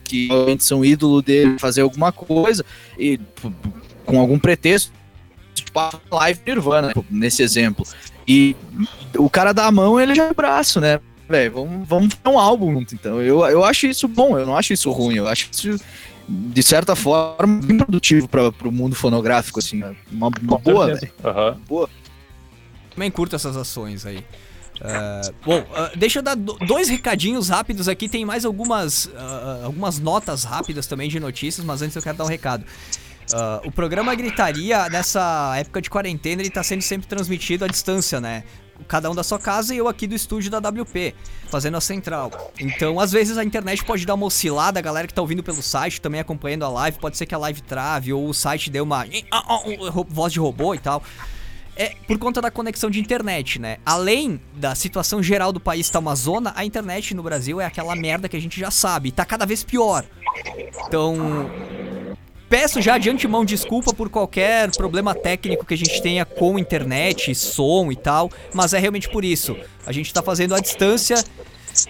[0.03, 2.65] que realmente são ídolo dele fazer alguma coisa
[2.97, 3.19] e
[4.05, 4.91] com algum pretexto,
[5.55, 7.85] tipo a live Nirvana, nesse exemplo.
[8.27, 8.55] E
[9.17, 10.99] o cara dá a mão ele já é o braço, né?
[11.27, 12.93] Velho, vamos, vamos fazer um álbum junto.
[12.93, 15.79] Então eu, eu acho isso bom, eu não acho isso ruim, eu acho isso
[16.27, 21.11] de certa forma bem produtivo para o mundo fonográfico, assim, uma, uma Com boa, velho.
[21.23, 21.57] Aham.
[22.93, 24.23] Também curto essas ações aí.
[24.81, 28.09] Ah, bom, ah, deixa eu dar do- dois recadinhos rápidos aqui.
[28.09, 32.25] Tem mais algumas, ah, algumas notas rápidas também de notícias, mas antes eu quero dar
[32.25, 32.65] um recado.
[33.33, 38.21] Ah, o programa Gritaria, nessa época de quarentena, ele tá sendo sempre transmitido à distância,
[38.21, 38.43] né?
[38.87, 41.15] Cada um da sua casa e eu aqui do estúdio da WP,
[41.49, 42.51] fazendo a central.
[42.59, 45.61] Então, às vezes a internet pode dar uma oscilada, a galera que tá ouvindo pelo
[45.61, 48.81] site também acompanhando a live, pode ser que a live trave ou o site dê
[48.81, 49.05] uma
[50.09, 51.01] voz de robô e tal.
[51.77, 53.77] É por conta da conexão de internet, né?
[53.85, 57.95] Além da situação geral do país tá uma zona, a internet no Brasil é aquela
[57.95, 60.05] merda que a gente já sabe, tá cada vez pior.
[60.87, 61.49] Então,
[62.49, 67.33] peço já de antemão desculpa por qualquer problema técnico que a gente tenha com internet,
[67.35, 69.55] som e tal, mas é realmente por isso.
[69.85, 71.23] A gente tá fazendo à distância,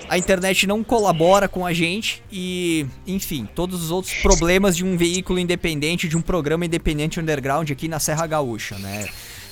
[0.10, 4.98] a internet não colabora com a gente e, enfim, todos os outros problemas de um
[4.98, 9.08] veículo independente, de um programa independente underground aqui na Serra Gaúcha, né?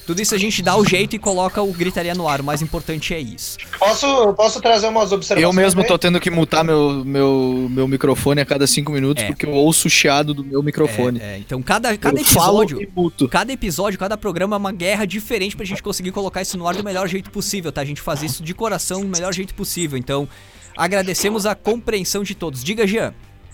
[0.05, 2.41] Tudo isso a gente dá o jeito e coloca o gritaria no ar.
[2.41, 3.57] O mais importante é isso.
[3.79, 5.43] Posso, posso trazer umas observações?
[5.43, 9.27] Eu mesmo tô tendo que mutar meu, meu, meu microfone a cada cinco minutos é.
[9.27, 11.19] porque eu ouço o chiado do meu microfone.
[11.19, 11.37] É, é.
[11.37, 12.79] Então cada, cada episódio.
[13.29, 16.75] Cada episódio, cada programa é uma guerra diferente pra gente conseguir colocar isso no ar
[16.75, 17.81] do melhor jeito possível, tá?
[17.81, 19.97] A gente faz isso de coração do melhor jeito possível.
[19.97, 20.27] Então,
[20.75, 22.63] agradecemos a compreensão de todos.
[22.63, 23.13] Diga, Jean.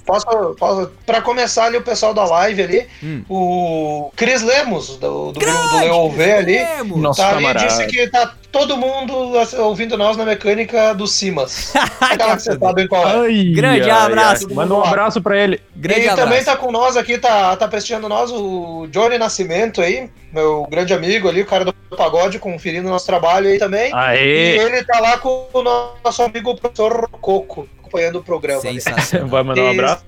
[0.09, 3.23] Posso, posso, pra começar ali o pessoal da live ali, hum.
[3.29, 6.59] o Cris Lemos, do, do, Grande, do ali,
[6.97, 9.13] Nossa, tá ali, disse que tá todo mundo
[9.59, 11.73] ouvindo nós na mecânica do Simas.
[12.01, 13.27] Aquela que você sabe qual é.
[13.27, 14.47] Ai, Grande ai, abraço.
[14.49, 15.61] Ai, manda um abraço pra ele.
[15.75, 16.27] Grande e abraço.
[16.27, 20.91] também tá com nós aqui, tá, tá prestigiando nós o Johnny Nascimento aí, meu grande
[20.91, 23.93] amigo ali, o cara do pagode, conferindo nosso trabalho aí também.
[23.93, 24.55] Aê.
[24.55, 28.61] E ele tá lá com o nosso amigo professor Coco acompanhando o programa.
[28.61, 29.27] Sensacional.
[29.27, 30.05] Vai mandar um abraço?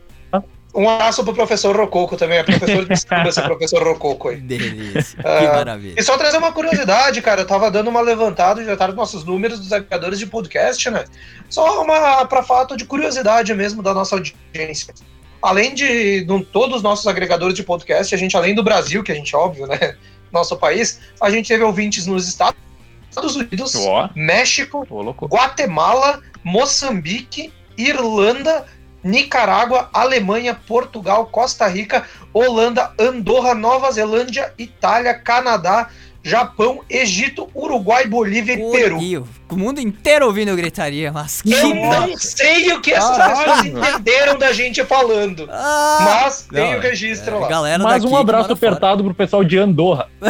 [0.73, 4.37] Um abraço pro professor Rococo também, é professor de esse professor Rococo aí.
[4.37, 5.95] Delícia, uh, que maravilha.
[5.97, 9.25] E só trazer uma curiosidade, cara, eu tava dando uma levantada, já tá nos nossos
[9.25, 11.03] números dos agregadores de podcast, né?
[11.49, 14.93] Só uma pra fato de curiosidade mesmo da nossa audiência.
[15.41, 19.11] Além de, de todos os nossos agregadores de podcast, a gente, além do Brasil, que
[19.11, 19.97] a gente, óbvio, né,
[20.31, 22.55] nosso país, a gente teve ouvintes nos Estados
[23.35, 24.07] Unidos, oh.
[24.15, 27.51] México, oh, Guatemala, Moçambique,
[27.87, 28.65] Irlanda,
[29.03, 35.89] Nicarágua, Alemanha, Portugal, Costa Rica, Holanda, Andorra, Nova Zelândia, Itália, Canadá,
[36.23, 39.27] Japão, Egito, Uruguai, Bolívia e Peru.
[39.49, 44.37] O mundo inteiro ouvindo gritaria, mas que Eu não sei o que essas pessoas entenderam
[44.37, 45.49] da gente falando.
[45.51, 47.47] Ah, mas tem o registro é, lá.
[47.47, 49.03] Galera Mais um abraço apertado fora.
[49.03, 50.09] pro pessoal de Andorra.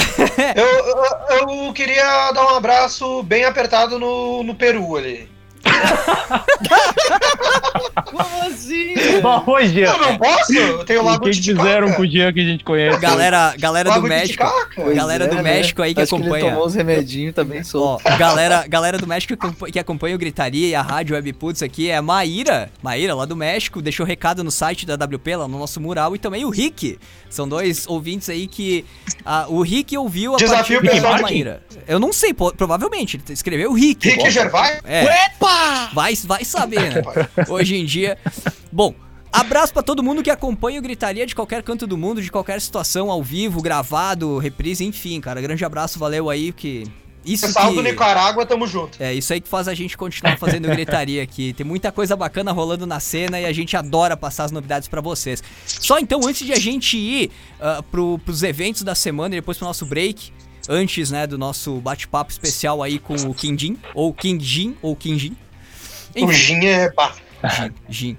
[0.56, 5.30] eu, eu, eu, queria dar um abraço bem apertado no, no Peru ali.
[8.06, 8.94] Como assim?
[9.22, 9.92] Bom, Jean.
[9.92, 10.54] Eu não posso?
[10.54, 13.00] Eu tenho Lago O que, que fizeram com o Jean que a gente conhece?
[13.00, 14.44] Galera, galera do México.
[14.96, 15.44] Galera do é, né?
[15.44, 16.40] México aí que Acho acompanha.
[16.40, 18.04] Que ele tomou os remedinhos também solto.
[18.06, 19.36] Ó, galera, galera do México
[19.72, 22.70] que acompanha o Gritaria e a rádio Webputs aqui é a Maíra.
[22.82, 26.16] Maíra, lá do México, deixou recado no site da WP, lá no nosso mural.
[26.16, 27.00] E também o Rick.
[27.30, 28.86] São dois ouvintes aí que.
[29.26, 31.64] Ah, o Rick ouviu a Desafio partir da Maíra.
[31.88, 33.18] Eu não sei, provavelmente.
[33.18, 34.10] Ele escreveu o Rick.
[34.10, 34.80] Rick Gervais?
[34.84, 35.04] É.
[35.26, 35.51] Epa!
[35.94, 37.02] Vai, vai saber, né?
[37.50, 38.18] Hoje em dia.
[38.72, 38.94] Bom.
[39.34, 42.60] Abraço para todo mundo que acompanha o Gritaria de qualquer canto do mundo, de qualquer
[42.60, 45.40] situação, ao vivo, gravado, reprise, enfim, cara.
[45.40, 46.84] Grande abraço, valeu aí, que
[47.24, 47.76] isso Pessoal que...
[47.76, 49.02] do Nicarágua, tamo junto.
[49.02, 51.54] É, isso aí que faz a gente continuar fazendo gritaria aqui.
[51.54, 55.02] Tem muita coisa bacana rolando na cena e a gente adora passar as novidades para
[55.02, 55.44] vocês.
[55.66, 59.58] Só então, antes de a gente ir uh, pro, pros eventos da semana e depois
[59.58, 60.34] pro nosso break,
[60.70, 65.18] antes, né, do nosso bate-papo especial aí com o Kim Jin, ou Jin, ou Kim
[65.18, 65.36] Jin.
[66.16, 67.16] O Jin é pá.
[67.44, 68.18] Jin, Jin.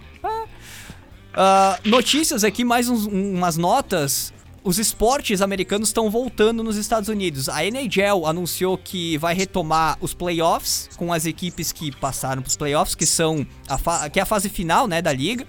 [1.33, 4.33] Uh, notícias aqui, mais uns, umas notas.
[4.65, 7.49] Os esportes americanos estão voltando nos Estados Unidos.
[7.49, 12.57] A NHL anunciou que vai retomar os playoffs com as equipes que passaram para os
[12.57, 15.45] playoffs, que são a que é a fase final, né, da liga.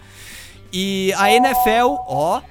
[0.72, 2.42] E a NFL, ó,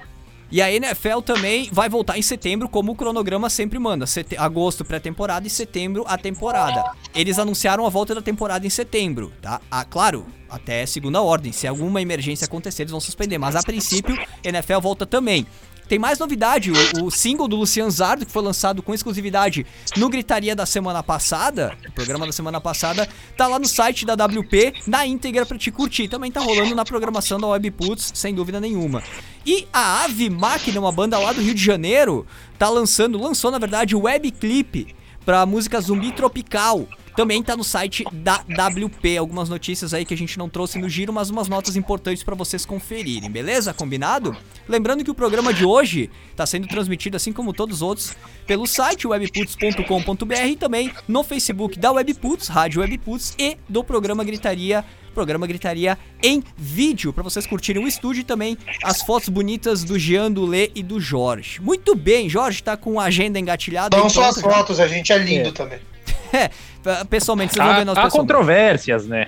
[0.53, 4.05] e a NFL também vai voltar em setembro, como o cronograma sempre manda.
[4.05, 6.91] Sete agosto pré-temporada e setembro a temporada.
[7.15, 9.59] Eles anunciaram a volta da temporada em setembro, tá?
[9.71, 11.51] Ah, claro, até segunda ordem.
[11.51, 13.39] Se alguma emergência acontecer, eles vão suspender.
[13.39, 15.47] Mas a princípio, NFL volta também.
[15.87, 19.65] Tem mais novidade, o, o, single do Lucian Zardo, que foi lançado com exclusividade
[19.97, 24.13] no Gritaria da semana passada, o programa da semana passada, tá lá no site da
[24.13, 26.07] WP, na íntegra pra te curtir.
[26.07, 29.03] Também tá rolando na programação da Webputs, sem dúvida nenhuma.
[29.45, 32.25] E a Ave Máquina, uma banda lá do Rio de Janeiro,
[32.57, 36.87] tá lançando, lançou na verdade o webclip pra música Zumbi Tropical.
[37.15, 40.89] Também tá no site da WP, algumas notícias aí que a gente não trouxe no
[40.89, 43.73] giro, mas umas notas importantes para vocês conferirem, beleza?
[43.73, 44.35] Combinado?
[44.67, 48.15] Lembrando que o programa de hoje tá sendo transmitido, assim como todos os outros,
[48.47, 54.83] pelo site webputs.com.br e também no Facebook da Webputs, Rádio Webputs e do programa Gritaria
[55.13, 59.97] programa Gritaria em vídeo, para vocês curtirem o estúdio e também as fotos bonitas do
[59.99, 61.61] Jean, do Lê e do Jorge.
[61.61, 63.95] Muito bem, Jorge tá com a agenda engatilhada.
[63.95, 65.51] Não só as fotos, a gente é lindo É.
[65.51, 65.79] também.
[66.85, 69.27] É, pessoalmente, vocês vão ver nós há controvérsias, né?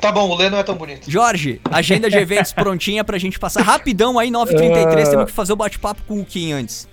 [0.00, 1.10] Tá bom, o Lê não é tão bonito.
[1.10, 5.10] Jorge, agenda de eventos prontinha pra gente passar rapidão aí, 9h33, Ah.
[5.10, 6.88] temos que fazer o bate-papo com o Kim antes.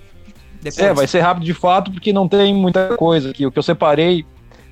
[0.62, 0.78] Depois.
[0.80, 3.46] É, vai ser rápido de fato, porque não tem muita coisa aqui.
[3.46, 4.24] O que eu separei,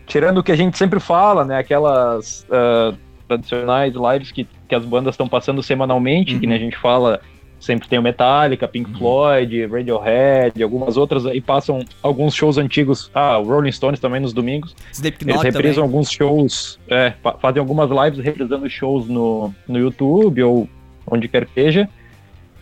[0.06, 1.58] tirando o que a gente sempre fala, né?
[1.58, 2.94] Aquelas ah,
[3.28, 6.40] tradicionais lives que, que as bandas estão passando semanalmente, Uhum.
[6.40, 7.20] que né, a gente fala,
[7.60, 13.12] sempre tem o Metallica, Pink Floyd, Radiohead, algumas outras aí passam alguns shows antigos.
[13.14, 14.76] Ah, o Rolling Stones também nos domingos.
[14.86, 15.84] Eles Slipknot reprisam também.
[15.84, 20.70] alguns shows, é, fa- fazem algumas lives reprisando shows no, no YouTube ou
[21.06, 21.90] onde quer que seja.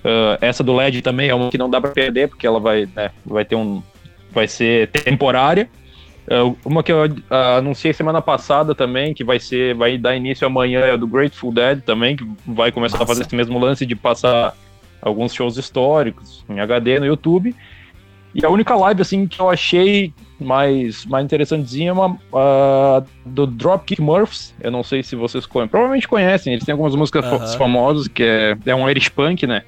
[0.03, 2.88] Ah, essa do LED também é uma que não dá pra perder, porque ela vai,
[2.95, 3.81] né, vai ter um.
[4.31, 5.69] Vai ser temporária.
[6.29, 9.75] Ah, uma que eu ah, anunciei semana passada também, que vai ser.
[9.75, 13.03] Vai dar início amanhã, é a do Grateful Dead também, que vai começar Massa.
[13.03, 14.55] a fazer esse mesmo lance de passar
[15.01, 17.55] alguns shows históricos em HD no YouTube.
[18.36, 23.47] E a única live assim que eu achei mais, mais interessantezinha é uma ah, do
[23.47, 24.53] Dropkick Murphys.
[24.62, 25.69] Eu não sei se vocês conhecem.
[25.69, 27.57] Provavelmente conhecem, eles têm algumas músicas fa- Aham.
[27.57, 29.63] famosas, que é, é um Irish Punk, né?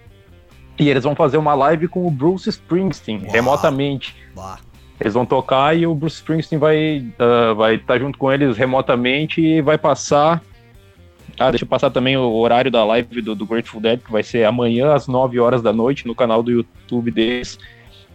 [0.77, 3.31] E eles vão fazer uma live com o Bruce Springsteen, Uau.
[3.31, 4.15] remotamente.
[4.35, 4.59] Bah.
[4.99, 9.41] Eles vão tocar e o Bruce Springsteen vai ah, vai estar junto com eles remotamente
[9.41, 10.43] e vai passar.
[11.39, 14.23] Ah, deixa eu passar também o horário da live do, do Grateful Dead, que vai
[14.23, 17.58] ser amanhã às 9 horas da noite no canal do YouTube deles.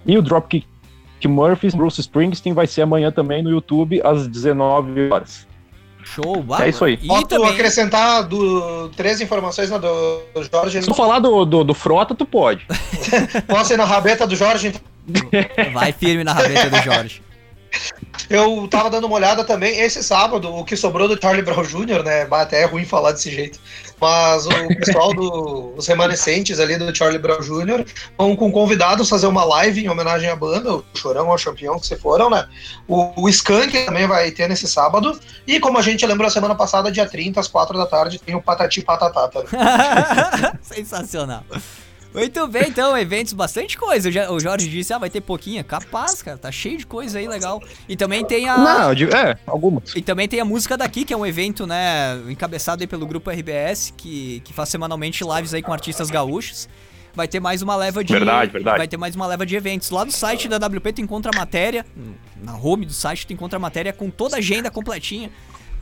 [0.07, 0.67] E o Dropkick
[1.25, 5.47] Murphys, Bruce Springsteen, vai ser amanhã também no YouTube às 19 horas.
[6.05, 6.67] Show, bah.
[6.67, 6.99] É isso aí.
[7.03, 7.49] E Posso também.
[7.49, 10.83] acrescentar do, três informações na do, do Jorge?
[10.83, 12.67] Se tu falar do, do, do Frota, tu pode.
[13.49, 14.69] Posso ir na rabeta do Jorge?
[14.69, 15.73] então?
[15.73, 17.23] Vai firme na rabeta do Jorge.
[18.29, 22.03] Eu tava dando uma olhada também, esse sábado, o que sobrou do Charlie Brown Jr.,
[22.03, 22.27] né?
[22.31, 23.59] Até é ruim falar desse jeito.
[24.01, 27.85] Mas o pessoal dos remanescentes ali do Charlie Brown Jr.
[28.19, 31.79] vão com convidados fazer uma live em homenagem à banda, o Chorão ou o Champion,
[31.79, 32.47] que se foram, né?
[32.89, 33.31] O, o
[33.87, 35.19] também vai ter nesse sábado.
[35.47, 38.43] E como a gente lembrou semana passada, dia 30, às 4 da tarde, tem o
[38.43, 39.49] Patati Patatá também.
[40.63, 41.45] Sensacional.
[42.15, 44.09] Muito bem, então, eventos, bastante coisa.
[44.31, 45.65] O Jorge disse, ah, vai ter pouquinha.
[45.65, 47.61] Capaz, cara, tá cheio de coisa aí, legal.
[47.89, 48.57] E também tem a...
[48.57, 49.95] Não, digo- é, algumas.
[49.97, 53.31] E também tem a Música Daqui, que é um evento, né, encabeçado aí pelo grupo
[53.31, 56.69] RBS, que, que faz semanalmente lives aí com artistas gaúchos.
[57.17, 58.13] Vai ter mais uma leva de.
[58.13, 58.77] Verdade, verdade.
[58.79, 59.89] Vai ter mais uma leva de eventos.
[59.91, 61.87] Lá no site da WP tu encontra a matéria.
[62.43, 65.31] Na home do site tu encontra a matéria com toda a agenda completinha.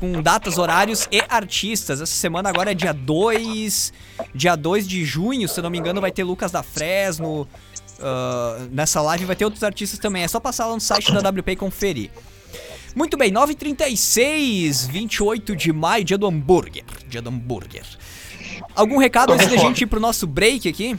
[0.03, 2.01] Com datas, horários e artistas.
[2.01, 3.93] Essa semana agora é dia 2.
[4.35, 7.47] Dia 2 de junho, se eu não me engano, vai ter Lucas da Fresno.
[8.01, 10.25] ah, nessa live vai ter outros artistas também.
[10.25, 12.11] É só passar lá no site da WP e conferir.
[12.97, 16.83] Muito bem, 9h36, 28 de maio, dia do hambúrguer.
[17.07, 17.87] Dia do hambúrguer.
[18.75, 20.99] Algum recado antes da gente ir pro nosso break aqui?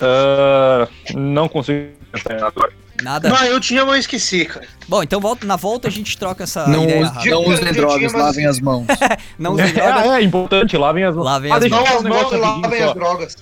[0.00, 1.92] Ah, não consigo
[2.24, 2.85] pensar agora.
[3.02, 3.28] Nada.
[3.28, 4.66] Não, eu tinha, mas eu esqueci, cara.
[4.88, 7.96] Bom, então volta, na volta a gente troca essa Não, ideia use- não usem drogas,
[7.98, 8.86] tinha, mas- lavem as mãos.
[9.38, 10.06] Não usem drogas.
[10.06, 11.24] É, é importante, lavem as mãos.
[11.24, 12.88] Lavem Ah, as eu Não as mãos e lavem só.
[12.88, 13.36] as drogas.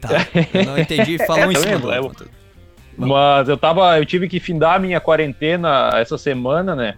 [0.00, 0.08] Tá,
[0.54, 2.00] eu não entendi, falou É, tá do É.
[2.96, 6.94] Mas eu tava, eu tive que findar a minha quarentena essa semana, né?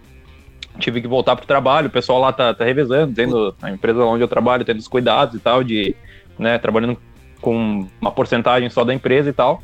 [0.79, 4.23] Tive que voltar pro trabalho, o pessoal lá tá, tá revezando, tendo a empresa onde
[4.23, 5.95] eu trabalho, tendo os cuidados e tal, de,
[6.37, 6.97] né, trabalhando
[7.39, 9.63] com uma porcentagem só da empresa e tal.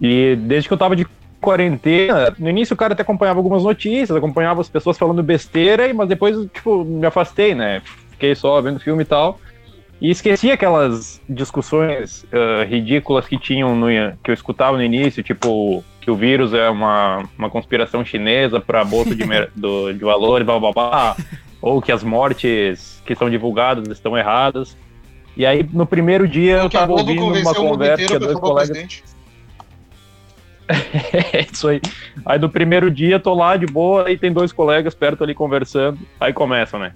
[0.00, 1.06] E desde que eu tava de
[1.40, 6.08] quarentena, no início o cara até acompanhava algumas notícias, acompanhava as pessoas falando besteira, mas
[6.08, 7.82] depois, tipo, me afastei, né?
[8.10, 9.38] Fiquei só vendo filme e tal.
[10.00, 13.86] E esqueci aquelas discussões ah, ridículas que tinham no,
[14.22, 18.84] que eu escutava no início, tipo que o vírus é uma, uma conspiração chinesa para
[18.84, 21.16] bolsa de, mer- do, de valores, blá blá blá,
[21.62, 24.76] ou que as mortes que são divulgadas estão erradas.
[25.34, 29.13] E aí, no primeiro dia, eu a tava ouvindo uma conversa que dois colegas presidente.
[31.32, 31.80] é isso aí.
[32.24, 35.98] Aí no primeiro dia tô lá de boa, aí tem dois colegas perto ali conversando,
[36.18, 36.92] aí começam, né?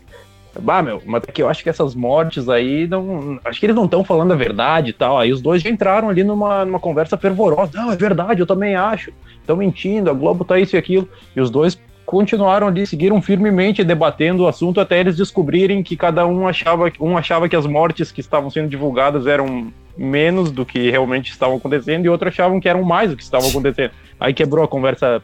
[0.61, 3.39] Bah, meu, mas é que eu acho que essas mortes aí não.
[3.45, 5.19] Acho que eles não estão falando a verdade e tal.
[5.19, 7.71] Aí os dois já entraram ali numa, numa conversa fervorosa.
[7.75, 9.13] Não, é verdade, eu também acho.
[9.41, 11.09] Estão mentindo, a Globo tá isso e aquilo.
[11.37, 16.27] E os dois continuaram ali, seguiram firmemente debatendo o assunto até eles descobrirem que cada
[16.27, 20.91] um achava, um achava que as mortes que estavam sendo divulgadas eram menos do que
[20.91, 23.91] realmente estavam acontecendo e outros achavam que eram mais do que estavam acontecendo.
[24.19, 25.23] Aí quebrou a conversa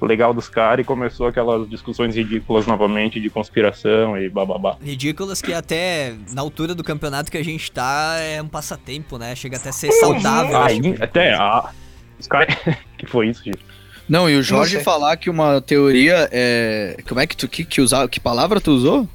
[0.00, 4.76] legal dos caras e começou aquelas discussões ridículas novamente de conspiração e bababá.
[4.82, 9.34] Ridículas que até na altura do campeonato que a gente tá é um passatempo, né?
[9.34, 10.56] Chega até a ser saudável.
[10.58, 11.70] Aí, esse tipo até a.
[12.18, 12.54] Os caras.
[12.98, 13.60] que foi isso, gente?
[14.08, 16.96] Não, e o Jorge falar que uma teoria é.
[17.08, 18.06] Como é que tu que, que usar?
[18.08, 19.08] Que palavra tu usou?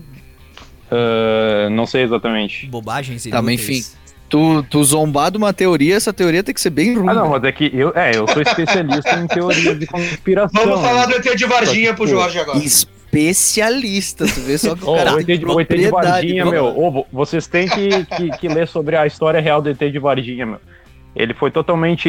[0.92, 2.66] Ah, não sei exatamente.
[2.68, 3.84] Bobagens e Tá, mas enfim.
[4.30, 7.10] Tu, tu zombar de uma teoria, essa teoria tem que ser bem ruim.
[7.10, 10.64] Ah, não, mas é que eu, é, eu sou especialista em teorias de conspiração.
[10.66, 12.60] Vamos falar do ET de Varginha pro Jorge agora.
[12.60, 15.88] Especialista, tu vê só que o Ô, cara o ET tem de, o ET de
[15.90, 19.80] Varginha, meu, vo- vocês têm que, que, que ler sobre a história real do ET
[19.80, 20.60] de Varginha, meu.
[21.16, 22.08] Ele foi totalmente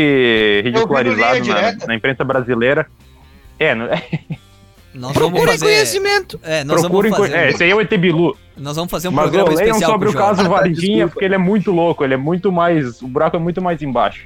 [0.62, 2.86] ridicularizado na, na imprensa brasileira.
[3.58, 3.88] É, não-
[4.92, 5.64] Nós vamos Procurem fazer.
[5.66, 6.40] conhecimento.
[6.42, 7.10] É, nós procurem.
[7.12, 7.48] vamos co- É, fazer.
[7.54, 8.36] esse aí é o ET Bilu.
[8.56, 11.34] Nós vamos fazer um Mas programa leiam especial sobre o caso tá, Varginha, porque ele
[11.34, 12.02] é muito louco.
[12.04, 13.00] Ele é muito mais.
[13.00, 14.22] O buraco é muito mais embaixo.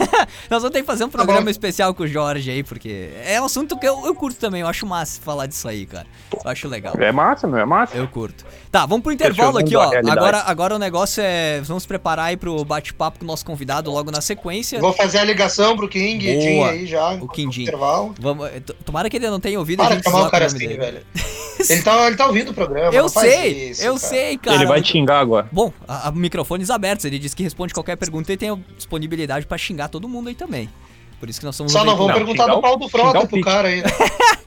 [0.50, 1.50] Nós vamos ter que fazer um programa bom.
[1.50, 4.60] especial com o Jorge aí, porque é um assunto que eu, eu curto também.
[4.60, 6.06] Eu acho massa falar disso aí, cara.
[6.32, 6.94] Eu acho legal.
[6.98, 7.96] É massa, não é massa?
[7.96, 8.44] Eu curto.
[8.70, 9.90] Tá, vamos pro intervalo aqui, ó.
[9.92, 10.12] a.
[10.12, 11.60] Agora, agora o negócio é.
[11.62, 14.80] Vamos preparar aí pro bate-papo com o nosso convidado logo na sequência.
[14.80, 16.42] Vou fazer a ligação pro King e Boa.
[16.42, 17.12] Jim aí já.
[17.14, 17.62] O Quindim.
[17.62, 18.14] Intervalo.
[18.20, 20.46] Vamos, eh, tomara que ele não tenha ouvido a Para gente de chamar o cara
[20.46, 21.00] assim, velho.
[21.68, 22.94] Ele tá, ele tá ouvindo o programa.
[22.94, 24.06] Eu sei, isso, eu cara.
[24.06, 24.56] sei, cara.
[24.56, 25.46] ele vai te xingar agora.
[25.52, 27.04] Bom, a, a- microfones abertos.
[27.04, 30.34] Ele disse que responde qualquer pergunta e tem a disponibilidade pra xingar todo mundo aí
[30.34, 30.70] também.
[31.18, 33.28] Por isso que nós somos Só não vamos perguntar do o- pau do Frota o
[33.28, 33.82] pro cara aí.
[33.82, 33.88] né?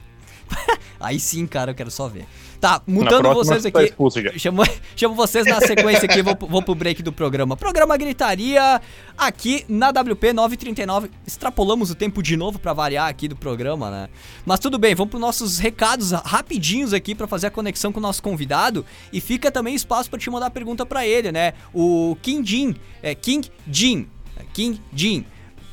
[1.00, 2.24] Aí sim, cara, eu quero só ver.
[2.58, 3.88] Tá, mudando vocês você tá aqui.
[3.90, 4.32] expulso já.
[4.38, 4.62] Chamo,
[4.96, 7.58] chamo vocês na sequência aqui, vou, vou pro break do programa.
[7.58, 8.80] Programa Gritaria
[9.18, 11.10] aqui na WP 939.
[11.26, 14.08] Extrapolamos o tempo de novo pra variar aqui do programa, né?
[14.46, 18.02] Mas tudo bem, vamos pros nossos recados rapidinhos aqui pra fazer a conexão com o
[18.02, 18.82] nosso convidado.
[19.12, 21.52] E fica também espaço pra te mandar pergunta pra ele, né?
[21.74, 25.26] O King Jin, é King Jin, é King Jin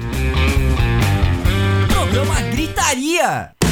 [1.89, 3.51] Programa Gritaria.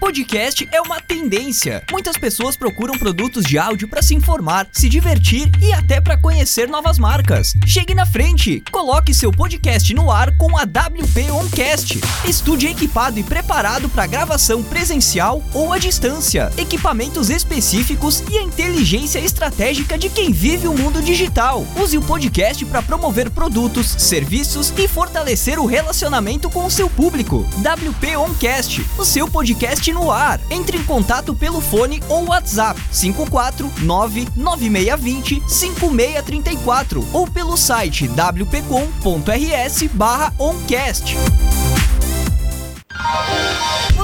[0.00, 1.82] Podcast é uma tendência.
[1.90, 6.68] Muitas pessoas procuram produtos de áudio para se informar, se divertir e até para conhecer
[6.68, 7.52] novas marcas.
[7.66, 12.00] Chegue na frente, coloque seu podcast no ar com a WP Oncast.
[12.24, 16.52] Estúdio equipado e preparado para gravação presencial ou à distância.
[16.56, 21.66] Equipamentos específicos e a inteligência estratégica de quem vive o mundo digital.
[21.76, 27.44] Use o podcast para promover produtos, serviços e fortalecer o relacionamento com o seu público.
[27.58, 30.40] WP Oncast, o seu podcast no ar.
[30.50, 41.16] Entre em contato pelo fone ou WhatsApp 5499620 5634 ou pelo site wpcom.rs barra oncast.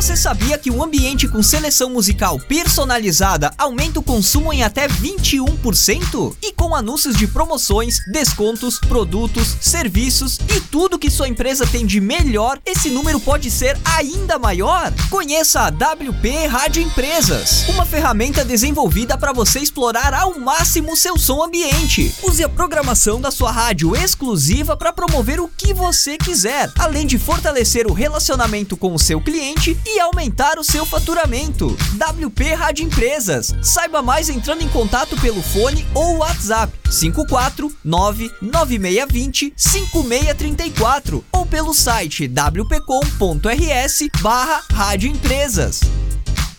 [0.05, 6.37] Você sabia que um ambiente com seleção musical personalizada aumenta o consumo em até 21%?
[6.43, 12.01] E com anúncios de promoções, descontos, produtos, serviços e tudo que sua empresa tem de
[12.01, 14.93] melhor, esse número pode ser ainda maior?
[15.09, 21.43] Conheça a WP Rádio Empresas, uma ferramenta desenvolvida para você explorar ao máximo seu som
[21.43, 22.15] ambiente.
[22.23, 27.19] Use a programação da sua rádio exclusiva para promover o que você quiser, além de
[27.19, 31.75] fortalecer o relacionamento com o seu cliente e aumentar o seu faturamento.
[31.95, 33.55] WP Rádio Empresas.
[33.63, 44.01] Saiba mais entrando em contato pelo fone ou WhatsApp 5499620 5634 ou pelo site wpcom.rs
[44.21, 45.81] barra Rádio Empresas.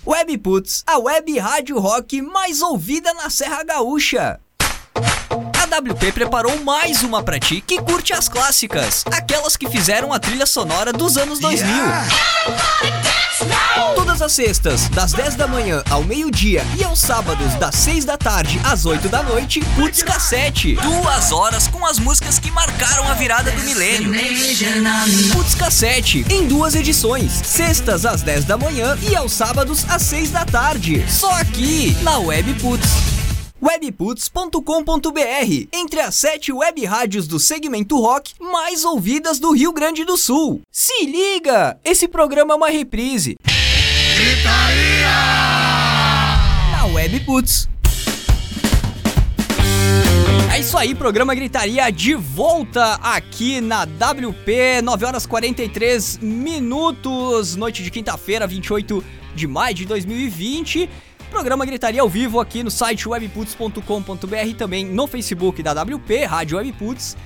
[0.04, 4.40] Webputs, a web rádio rock mais ouvida na Serra Gaúcha.
[5.66, 10.20] A WP preparou mais uma pra ti que curte as clássicas, aquelas que fizeram a
[10.20, 11.68] trilha sonora dos anos 2000.
[13.96, 18.16] Todas as sextas, das 10 da manhã ao meio-dia e aos sábados, das 6 da
[18.16, 20.76] tarde às 8 da noite, Putz Cassete.
[20.76, 24.12] Duas horas com as músicas que marcaram a virada do milênio.
[25.34, 27.32] Putz Cassete, em duas edições.
[27.44, 31.04] Sextas às 10 da manhã e aos sábados às 6 da tarde.
[31.10, 33.25] Só aqui, na Web Putz
[33.62, 40.18] webputs.com.br, entre as sete web rádios do segmento rock mais ouvidas do Rio Grande do
[40.18, 40.62] Sul.
[40.72, 43.36] Se liga, esse programa é uma reprise.
[46.72, 47.70] Na Webputs.
[50.54, 57.84] É isso aí, programa Gritaria de volta aqui na WP, 9 horas 43 minutos, noite
[57.84, 59.04] de quinta-feira, 28
[59.36, 60.90] de maio de 2020.
[61.36, 67.18] Programa Gritaria ao vivo aqui no site webputs.com.br também no Facebook da WP, Rádio Webputs.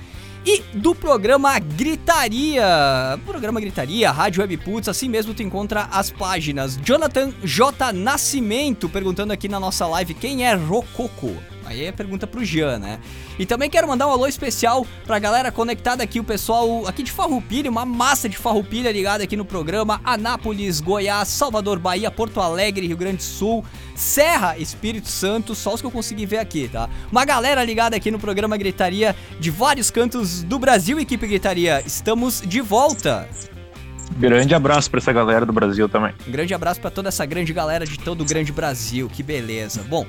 [0.44, 6.76] E do programa Gritaria, programa Gritaria, Rádio Webputs, assim mesmo tu encontra as páginas.
[6.82, 7.92] Jonathan J.
[7.92, 11.36] Nascimento perguntando aqui na nossa live quem é Rococo.
[11.70, 12.98] Aí é pergunta pro Jean, né?
[13.38, 17.12] E também quero mandar um alô especial pra galera conectada aqui, o pessoal aqui de
[17.12, 22.88] Farroupilha, uma massa de Farroupilha ligada aqui no programa, Anápolis, Goiás, Salvador, Bahia, Porto Alegre,
[22.88, 23.64] Rio Grande do Sul,
[23.94, 26.90] Serra, Espírito Santo, só os que eu consegui ver aqui, tá?
[27.08, 32.40] Uma galera ligada aqui no programa Gritaria de vários cantos do Brasil, equipe Gritaria, estamos
[32.40, 33.28] de volta.
[34.16, 36.12] Grande abraço pra essa galera do Brasil também.
[36.26, 39.82] Um grande abraço pra toda essa grande galera de todo o grande Brasil, que beleza.
[39.88, 40.06] Bom,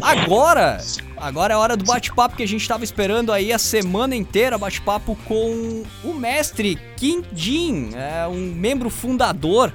[0.00, 0.78] agora,
[1.16, 4.58] agora é a hora do bate-papo que a gente tava esperando aí a semana inteira,
[4.58, 9.72] bate-papo com o mestre Kim Jin, é um membro fundador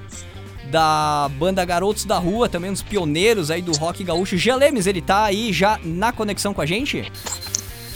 [0.70, 4.36] da banda Garotos da Rua, também um dos pioneiros aí do rock gaúcho.
[4.36, 7.10] Gelemes, ele tá aí já na conexão com a gente?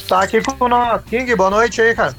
[0.09, 2.15] Tá aqui com o nosso King, boa noite aí, cara.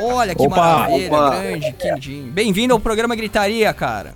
[0.00, 1.30] Olha que Opa, maravilha, opa.
[1.30, 2.30] grande Jin.
[2.30, 4.14] Bem-vindo ao programa Gritaria, cara.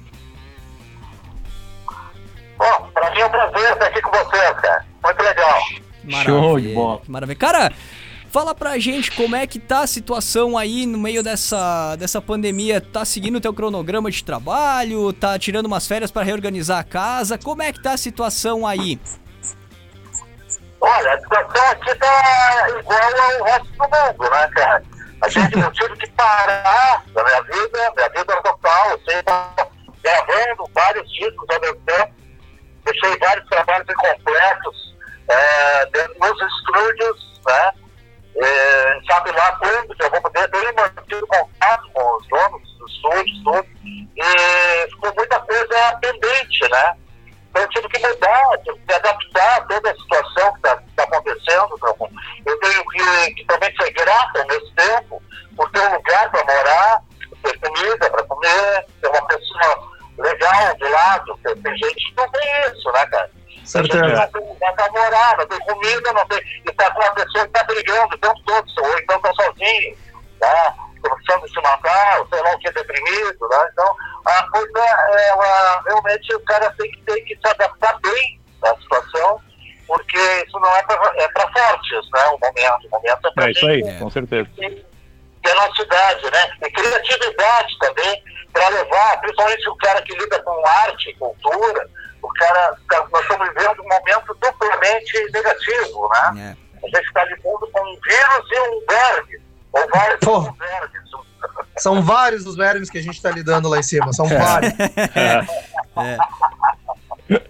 [2.59, 4.85] Bom, pra mim é um prazer estar aqui com vocês, cara.
[5.05, 5.61] Muito legal.
[6.25, 7.01] Show de bola.
[7.01, 7.39] que Maravilha.
[7.39, 7.73] Cara,
[8.31, 12.81] fala pra gente como é que tá a situação aí no meio dessa, dessa pandemia.
[12.81, 15.13] Tá seguindo o teu cronograma de trabalho?
[15.13, 17.39] Tá tirando umas férias pra reorganizar a casa?
[17.39, 18.99] Como é que tá a situação aí?
[20.81, 24.83] Olha, a situação aqui tá igual ao resto do mundo, né, cara?
[25.23, 29.71] A gente não tive que parar da minha vida, minha vida total, eu tava
[30.03, 32.15] gravando vários discos ao mesmo tempo,
[32.85, 34.95] deixei vários trabalhos incompletos
[35.29, 37.73] é, dentro dos estúdios, né?
[39.11, 43.67] Sabe lá quando eu vou poder, tenho mantido contato com os donos dos estúdios, tudo,
[43.83, 46.97] e ficou muita coisa pendente, né?
[47.57, 51.69] Eu tive que mudar, tive que adaptar a toda a situação que está acontecendo.
[51.77, 52.11] Então,
[52.45, 55.23] eu tenho que, que também ser grato ao mesmo tempo
[55.57, 57.03] por ter um lugar para morar,
[57.43, 59.89] ter comida para comer, ter uma pessoa
[60.19, 61.39] legal do lado.
[61.43, 63.31] Tem, tem gente que não tem isso, né, cara?
[63.89, 66.39] Que não tem lugar para morar, não tem comida, não tem.
[66.39, 69.97] E está com uma pessoa que está brigando o tempo todo, ou então está sozinho,
[71.09, 71.15] né?
[71.15, 73.69] Precisando se matar, ou sei lá o que, deprimido, né?
[73.73, 74.81] Então, a coisa,
[75.31, 79.41] ela, realmente o cara tem que, tem que se adaptar bem à situação,
[79.87, 82.25] porque isso não é para é pra fortes, né?
[82.27, 84.49] O momento, o momento é para É isso aí, com certeza.
[84.59, 84.85] e
[85.49, 86.51] a nossa idade, né?
[86.65, 91.89] E criatividade também, para levar, principalmente o cara que lida com arte, cultura,
[92.23, 92.77] o cara,
[93.13, 96.57] nós estamos vivendo um momento duplamente negativo, né?
[96.63, 96.67] É.
[96.83, 99.46] A gente está lidando com um vírus e um verme,
[99.77, 100.41] ou vários Pô.
[100.41, 101.07] vermes.
[101.79, 104.73] São vários os vermes que a gente tá lidando lá em cima, são vários.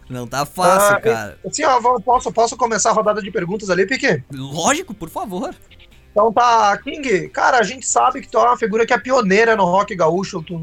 [0.09, 1.39] Não tá fácil, Ah, cara.
[1.47, 4.23] Assim, ó, posso, posso começar a rodada de perguntas ali, Pique?
[4.33, 5.55] Lógico, por favor.
[6.11, 9.55] Então tá, King, cara, a gente sabe que tu é uma figura que é pioneira
[9.55, 10.63] no rock gaúcho, tu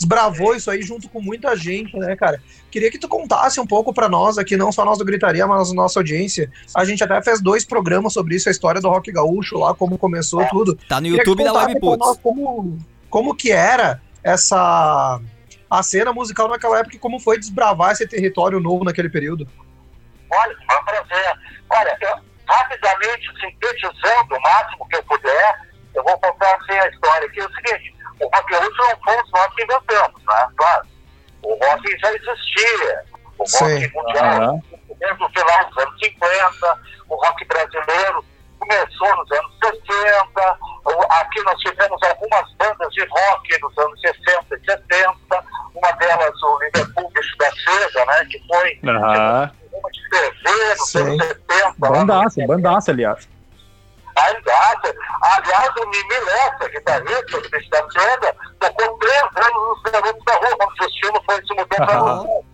[0.00, 2.42] desbravou isso aí junto com muita gente, né, cara?
[2.70, 5.72] Queria que tu contasse um pouco pra nós aqui, não só nós do Gritaria, mas
[5.74, 6.50] nossa audiência.
[6.74, 9.98] A gente até fez dois programas sobre isso, a história do rock gaúcho lá, como
[9.98, 10.74] começou tudo.
[10.88, 11.98] Tá no Queria que YouTube da Webputs.
[11.98, 12.78] nós Como,
[13.10, 15.20] como que era essa
[15.68, 19.46] a cena musical naquela época e como foi desbravar esse território novo naquele período?
[20.32, 21.32] Olha, foi um prazer.
[21.70, 22.16] Olha, eu,
[22.48, 25.60] rapidamente, sintetizando o máximo que eu puder,
[25.94, 27.40] eu vou contar assim a história aqui.
[27.40, 30.48] É o seguinte, o rock gaúcho não fomos nós que inventamos, né?
[30.56, 30.86] Claro.
[31.42, 33.04] O rock já existia.
[33.38, 34.60] O rock mundial, Aham.
[34.98, 38.24] desde o final dos anos 50, o rock brasileiro
[38.58, 40.58] começou nos anos 60.
[40.84, 45.14] O- Aqui nós tivemos algumas bandas de rock nos anos 60 e 70.
[45.74, 48.24] Uma delas, o Liverpool Bicho da Seda, né?
[48.30, 49.50] Que foi Aham.
[49.72, 50.98] uma de TV nos Sim.
[51.00, 51.74] anos 70.
[51.80, 53.28] lá no- Bandaça, bandaça, aliás.
[54.16, 54.78] Aliás,
[55.22, 60.34] aliás, o Mimi Lessa, guitarrista do Bicho da Seda, tocou três anos nos Garotos da
[60.34, 60.76] Rua, quando
[62.22, 62.44] Sul.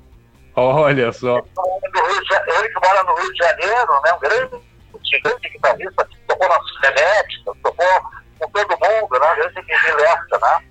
[0.57, 1.37] Olha só.
[1.39, 4.13] Ele que mora no Rio de Janeiro, né?
[4.13, 4.63] Um grande,
[5.05, 8.01] gigante guitarrista, tocou nas Frenéticas, tocou
[8.39, 9.35] com todo mundo, né?
[9.35, 10.65] Grande Guilherme Lessa, né?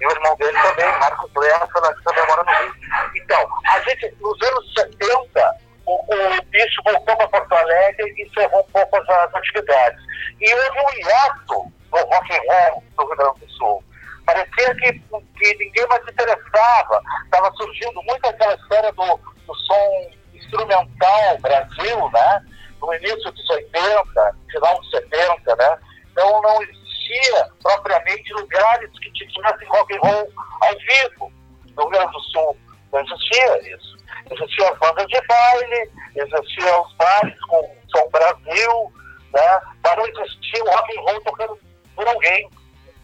[0.00, 2.74] E o irmão dele também, Marcos Lessa, né, que também mora no Rio.
[3.14, 5.54] Então, a gente, nos anos 70,
[5.86, 10.02] o, o bicho voltou para Porto Alegre e encerrou um pouco as, as atividades.
[10.40, 13.84] E houve um hiato no rock and roll do Rio Grande do Sul.
[14.26, 17.02] Parecia que, que ninguém mais se interessava.
[17.24, 19.16] Estava surgindo muito aquela história do,
[19.46, 22.46] do som instrumental Brasil, né?
[22.80, 25.78] No início dos 80, final dos 70, né?
[26.10, 31.32] Então não existia propriamente lugares que tivessem rock and roll ao vivo
[31.76, 32.56] no Rio Grande do Sul.
[32.92, 34.01] Não existia isso.
[34.30, 38.92] Existiam as bandas de baile, existiam os bares com som Brasil,
[39.32, 39.60] né?
[39.82, 41.58] Mas não existia o rock and roll tocando
[41.94, 42.50] por alguém.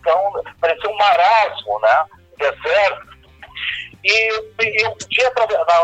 [0.01, 2.05] Então, parecia um marasmo, né?
[2.39, 3.19] Deserto.
[4.05, 4.29] E,
[4.63, 5.33] e um dia,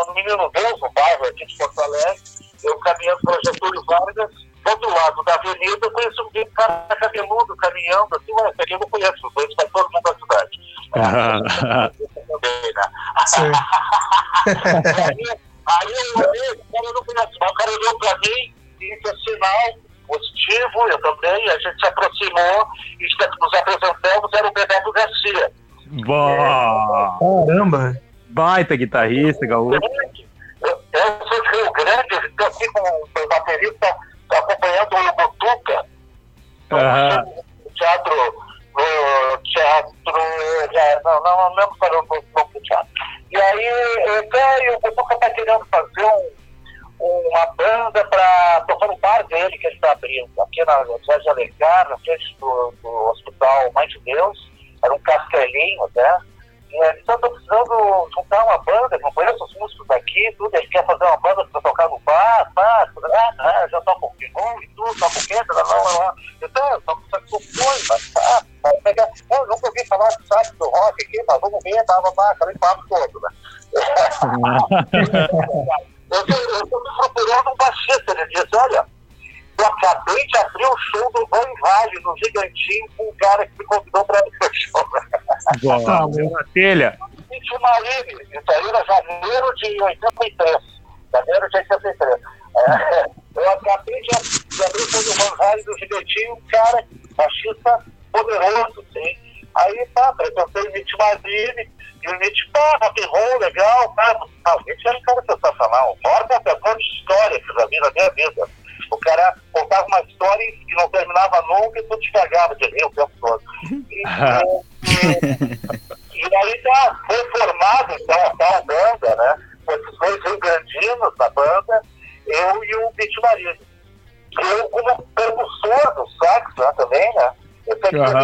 [0.07, 2.23] no Menino Deus, no bairro aqui de Porto Alegre,
[2.63, 4.31] eu caminhando para Getúlio Vargas,
[4.65, 8.79] do outro lado da avenida, eu conheço um cara cabeludo caminhando, assim, mas aqui eu
[8.79, 10.61] não conheço, conheço para todo mundo da cidade.
[13.27, 13.53] Sim.
[15.03, 19.01] aí, aí eu olhei, o cara não conhece, mas o cara olhou para mim e
[19.01, 22.69] disse sinal positivo, eu também, a gente se aproximou
[23.01, 23.07] e
[23.41, 25.53] nos apresentamos, era o Bebeto Garcia.
[26.07, 28.01] Bah, Caramba!
[28.29, 29.81] baita guitarrista, gaúcho.
[30.63, 33.97] Eu, eu sou de Rio Grande, eu estou aqui com o baterista
[34.35, 35.87] tá acompanhando o Botuca.
[37.65, 38.35] No teatro,
[38.75, 39.95] no teatro,
[40.73, 42.93] já, não, não, não lembro para o no teatro.
[43.31, 49.27] E aí, até o Botuca está querendo fazer um, uma banda para tocar no bar
[49.27, 53.73] dele que ele está abrindo, aqui na José de Alencar, na frente do, do Hospital
[53.73, 54.51] Mãe de Deus,
[54.83, 56.19] era um castelinho até.
[56.71, 60.67] E ele só está precisando juntar uma banda, não conheço os músicos daqui, tudo, ele
[60.69, 62.89] quer fazer uma banda para tocar no bar, tá,
[63.41, 63.69] ah,
[64.37, 66.15] ah, pigão e tudo, toca o quê, lá, lá, lá.
[66.43, 70.69] Então, eu toco saxofone, mas tá, vai pegar, eu nunca ouvi falar de sax do
[70.69, 73.31] rock aqui, mas vamos ver, tava lá, aquele papo todo, né?
[76.11, 76.21] Eu
[76.63, 78.13] estou procurando um baixista.
[78.13, 78.87] Ele disse: Olha,
[79.59, 83.59] eu acabei de abrir o show do Van Vale no Gigantinho com um cara que
[83.59, 84.89] me convidou para abrir o show.
[85.63, 86.99] Bah, na telha.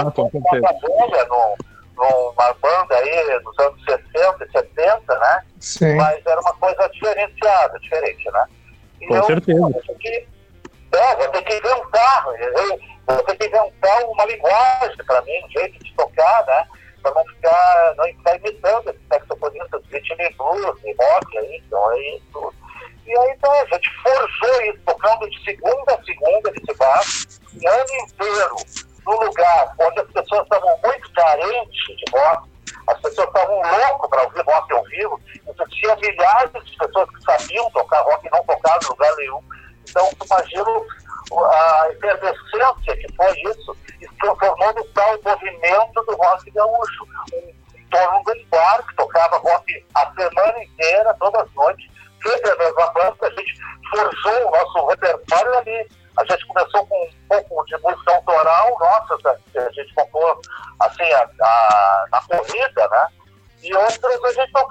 [0.02, 1.26] Eu com certeza.
[1.28, 1.56] no,
[1.96, 5.42] numa banda aí nos anos 60 e 70, né?
[5.58, 5.94] Sim.
[5.96, 8.44] Mas era uma coisa diferenciada, diferente, né?
[9.00, 9.60] E Com eu, certeza.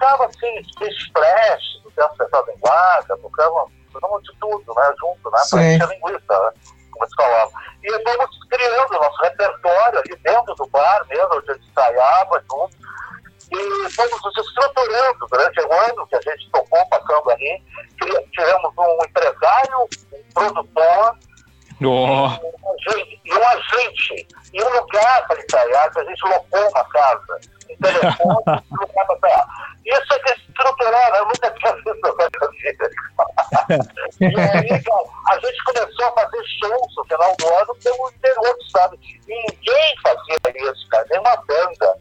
[0.09, 3.67] Tocava assim, Splash, do Tempo Pensado em Guarda, tocava
[4.21, 4.93] de tudo, né?
[4.99, 5.41] Junto, né?
[5.49, 6.51] Pra encher linguiça, né?
[6.91, 7.51] Como eles falavam.
[7.83, 12.43] E fomos criando o nosso repertório ali dentro do bar mesmo, onde a gente ensaiava
[12.49, 12.71] tudo.
[13.51, 17.63] E fomos nos estruturando durante o ano que a gente tocou, passando ali.
[18.31, 21.17] Tivemos um empresário, um produtor,
[21.81, 26.85] um agente, e um agente, e um lugar para ensaiar, que a gente locou uma
[26.89, 27.39] casa,
[27.69, 29.48] um telefone, um lugar para ensaiar.
[29.89, 32.89] Isso é desestruturar, eu nunca tinha visto essa coisa.
[34.19, 38.55] E aí, cara, a gente começou a fazer shows no final do ano pelo interior
[38.55, 38.99] do estado.
[39.27, 41.95] Ninguém fazia isso, cara, nenhuma banda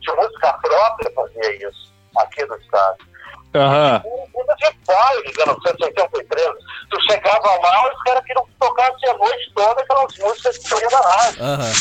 [0.00, 2.98] de música própria fazia isso aqui no estado.
[3.54, 4.02] Aham.
[4.58, 6.46] De pai, de 1983.
[6.90, 10.90] Tu chegava lá, os caras queriam que tocasse a noite toda aquelas músicas que saíam
[10.90, 11.42] da rádio.
[11.42, 11.58] Aham.
[11.58, 11.72] Nada,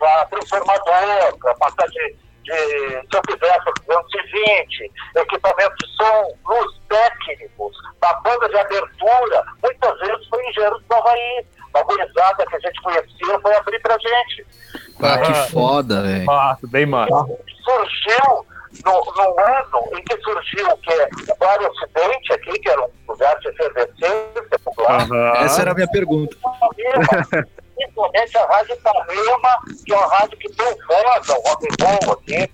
[0.00, 7.76] para transformador, para passar de, de, se eu fizesse 220, equipamento de som, luz técnicos,
[8.00, 11.46] da banda de abertura, muitas vezes foi engenheiro do Havaí.
[11.72, 14.46] Uma gurizada que a gente conhecia foi abrir pra gente.
[15.00, 16.26] Ah, que foda, velho.
[16.64, 17.26] Bem massa.
[17.62, 18.44] surgiu
[18.84, 20.92] no, no ano em que surgiu o que
[21.30, 25.44] o Bar Ocidente aqui, que era um lugar de efervescência popular, Aham.
[25.44, 26.36] Essa era a minha pergunta.
[27.80, 30.76] Ipanema, principalmente a Rádio Ipanema, que é uma rádio que deu
[31.60, 32.38] voz ao rock and roll aqui.
[32.38, 32.46] Né?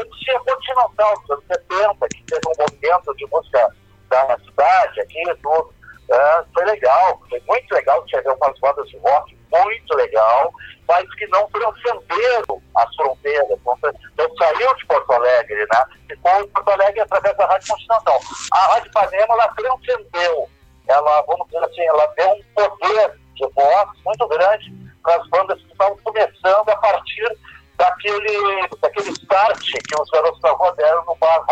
[0.00, 3.74] Antes tinha Continental, nos anos 70, que teve um movimento de música
[4.10, 5.74] da cidade aqui e tudo.
[6.08, 10.52] É, foi legal, foi muito legal tinha ver umas bandas de rock, muito legal,
[10.86, 15.84] mas que não transcenderam as fronteiras, não, tra- não saiu de Porto Alegre, né?
[16.08, 18.20] Ficou em Porto Alegre através da Rádio Continental.
[18.52, 20.48] A Rádio Ipanema, ela transcendeu,
[20.86, 24.72] ela, vamos dizer assim, ela deu um poder de voz muito grande
[25.02, 27.36] para as bandas que estavam começando a partir
[27.76, 31.44] daquele, daquele start que os garotos da rua deram no bar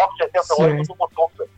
[0.54, 1.48] Rock 78 do Mutuca,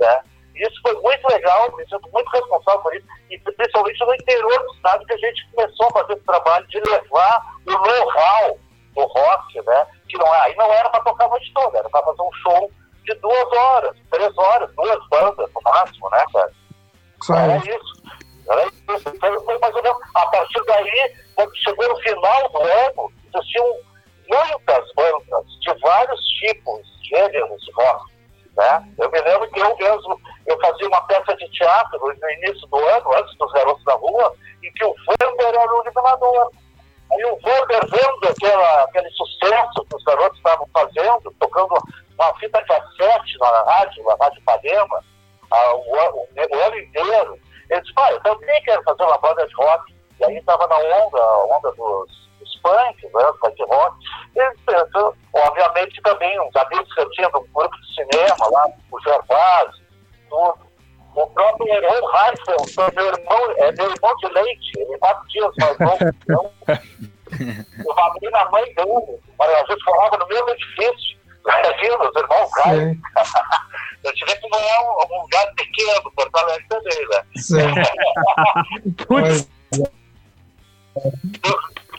[0.00, 0.20] né?
[0.54, 4.74] Isso foi muito legal, me sinto muito responsável por isso, e principalmente no interior do
[4.74, 8.58] estado que a gente começou a fazer esse trabalho de levar o know-how
[8.94, 9.86] do rock, né?
[10.08, 12.70] Que não, aí não era para tocar a noite toda, era para fazer um show
[13.04, 13.95] de duas horas,
[61.36, 62.08] próprio Heron
[62.74, 65.98] foi meu irmão, é meu irmão de leite, ele é quatro dias mais novo.
[66.22, 66.50] Então,
[67.86, 71.16] eu babei na mãe dele, mas a gente falava no mesmo edifício.
[71.46, 72.96] Imagina, os irmãos Heifel.
[74.04, 77.22] Eu tive que não é um, um lugar pequeno, Porto Alegre também, né?
[79.08, 79.48] Putz,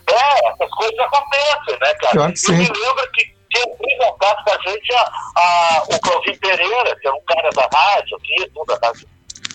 [0.09, 2.13] É, essas coisas acontecem, né, cara?
[2.13, 5.01] Claro Eu me lembro que entrou em contato com a gente a,
[5.37, 9.07] a- o Claudinho Pereira, que é um cara da rádio aqui, tudo da rádio.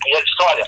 [0.06, 0.66] E ele disse, olha,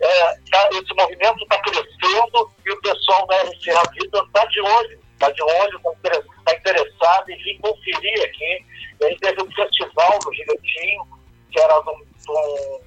[0.00, 5.00] é, tá- esse movimento está crescendo e o pessoal da RCA Vida está de olho,
[5.14, 8.64] está de olho, está interessado em vir conferir aqui.
[9.00, 11.06] E aí teve um festival no Gigantinho,
[11.50, 12.80] que era de um, um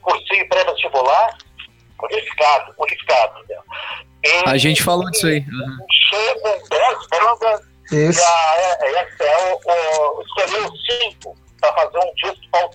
[0.00, 1.38] cursinho pré-vestibular,
[2.02, 3.40] unificado, unificado.
[3.48, 3.58] Né?
[4.24, 5.40] E- A gente falou disso aí.
[5.40, 5.86] Uhum.
[6.10, 12.66] chegam 10 bandas e a ESL o, escolheu cinco para fazer um disco para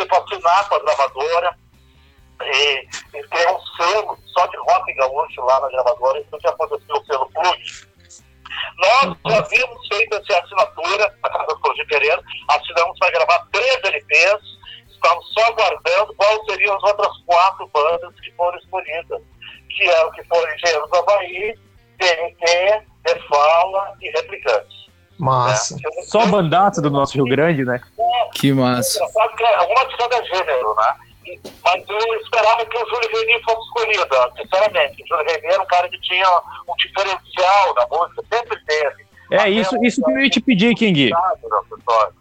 [0.00, 0.04] sebo.
[0.04, 1.56] Tipo, assinar com a gravadora
[2.42, 6.20] e, e ter um selo só de rock gaúcho lá na gravadora.
[6.20, 7.88] Isso que aconteceu o selo Plus.
[8.78, 13.84] Nós já havíamos feito essa assinatura na Casa do Claudio Pereira, assinamos para gravar três
[13.84, 14.40] LPs,
[14.90, 19.22] estamos só aguardando quais seriam as outras quatro bandas que foram escolhidas,
[19.68, 21.58] que eram que foram Engenheiros do Havaí,
[21.98, 24.89] TNT, Defala e Replicantes.
[25.20, 25.74] Massa.
[25.76, 25.80] né?
[25.84, 27.80] Eu- só bandaça do nosso Rio Grande, né?
[28.34, 28.98] Que massa.
[28.98, 30.94] Engraçado que é alguma de cada gênero, né?
[31.64, 34.06] Mas eu esperava que o Júlio Reni fosse escolhido,
[34.40, 35.02] sinceramente.
[35.02, 36.26] O Júlio Reni era um cara que tinha
[36.68, 39.04] um diferencial na música, sempre teve.
[39.30, 41.10] É, isso, isso que eu ia te pedir, King.
[41.10, 42.12] Sabe.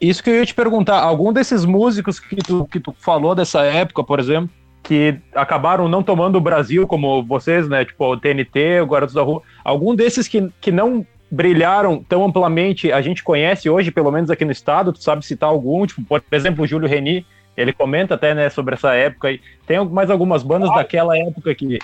[0.00, 1.00] Isso que eu ia te perguntar.
[1.00, 4.50] Algum desses músicos que tu, que tu falou dessa época, por exemplo,
[4.82, 7.84] que acabaram não tomando o Brasil como vocês, né?
[7.84, 9.40] Tipo, o TNT, o Garotos da Rua.
[9.64, 14.44] Algum desses que, que não brilharam tão amplamente, a gente conhece hoje, pelo menos aqui
[14.44, 15.86] no estado, tu sabe citar algum?
[15.86, 17.26] Tipo, por exemplo, o Júlio Reni,
[17.56, 19.28] ele comenta até, né, sobre essa época.
[19.28, 19.40] aí.
[19.66, 21.78] Tem mais algumas bandas daquela época que,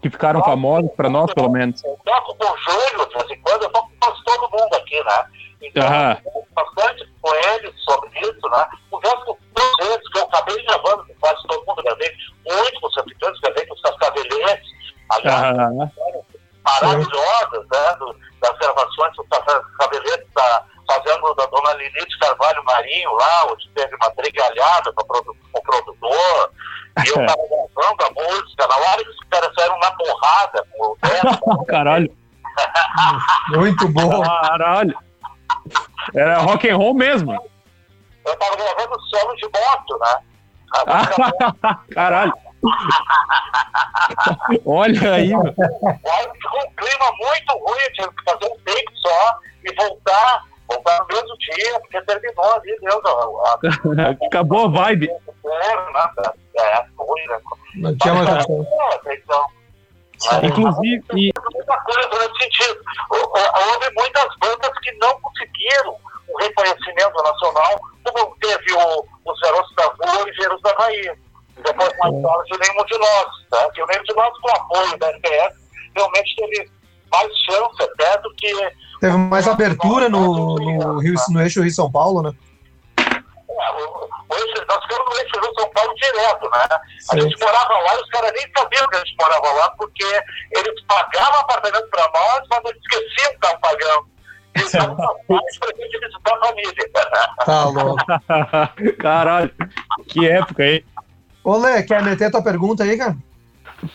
[0.00, 1.84] que ficaram famosas para nós, pelo menos.
[1.84, 4.74] Eu toco com o Júlio, de vez em quando, eu toco com quase todo mundo
[4.76, 5.24] aqui, né?
[5.62, 6.16] Então, Aham.
[6.24, 8.66] eu bastante com ele sobre isso, né?
[8.90, 12.10] Converso com todos eles, que eu acabei gravando com quase todo mundo, gravei
[12.46, 14.68] muito com os africanos, gravei com os cascaveletes,
[15.10, 15.90] aliás, Aham.
[16.64, 17.96] maravilhosas, né?
[17.98, 19.24] do- das gravações do
[19.78, 25.06] Cabeleto tá fazendo da dona Lilith Carvalho Marinho lá, onde teve uma brigalhada com, a
[25.06, 26.50] produ- com o produtor.
[27.04, 27.42] E eu tava
[27.76, 32.16] gravando a música, na hora que os caras saíram na porrada com o dedo, Caralho,
[33.50, 34.22] Muito bom.
[34.22, 34.94] caralho.
[36.14, 37.32] Era rock and roll mesmo.
[38.26, 40.16] eu tava gravando solo de moto, né?
[40.86, 42.32] A música Caralho.
[44.66, 49.74] Olha aí, ficou um clima muito ruim, eu tive que fazer um take só e
[49.74, 55.10] voltar, voltar no mesmo dia, porque terminou ali, Deus, a, a, acabou a vibe.
[55.10, 57.40] a, é, ruim, né?
[57.76, 58.66] Não tinha mais opção.
[59.06, 59.46] É, então,
[60.42, 62.80] Inclusive, e, muita coisa nesse sentido.
[63.10, 65.96] Hou- hou- Houve muitas bandas que não conseguiram
[66.28, 71.18] o reconhecimento nacional, como teve o, os Garotos da Rua e Engenheiros da Bahia.
[71.74, 73.70] Depois mais tarde o Nenhum de Nós, tá?
[73.72, 75.54] que o Nenhum de Nós, com o apoio da RTS,
[75.96, 76.70] realmente teve
[77.10, 82.22] mais chance até do que Teve mais abertura no, no, Rio, no eixo Rio-São Paulo,
[82.22, 82.32] né?
[82.98, 86.66] É, nós ficamos no eixo Rio São Paulo direto, né?
[86.70, 86.80] A
[87.12, 87.20] Sim.
[87.20, 90.04] gente morava lá e os caras nem sabiam que a gente morava lá, porque
[90.52, 94.06] eles pagavam apartamento pra nós, mas eles esqueciam que estavam pagando.
[94.54, 96.90] Eles passagem pra gente visitar a família.
[97.44, 98.96] Tá louco.
[99.02, 99.54] caralho,
[100.08, 100.84] que época, hein?
[101.44, 103.16] Ô, Lê, quer meter tua pergunta aí, cara?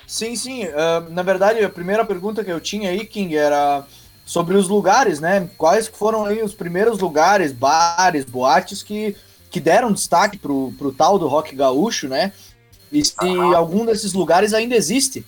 [0.06, 0.66] Sim, sim.
[0.66, 3.84] ah, na verdade, a primeira pergunta que eu tinha aí, King, era
[4.24, 5.50] sobre os lugares, né?
[5.58, 9.18] Quais foram aí os primeiros lugares, bares, boates que,
[9.50, 12.32] que deram destaque pro, pro tal do rock gaúcho, né?
[12.92, 13.16] E se
[13.56, 15.26] algum desses lugares ainda existe.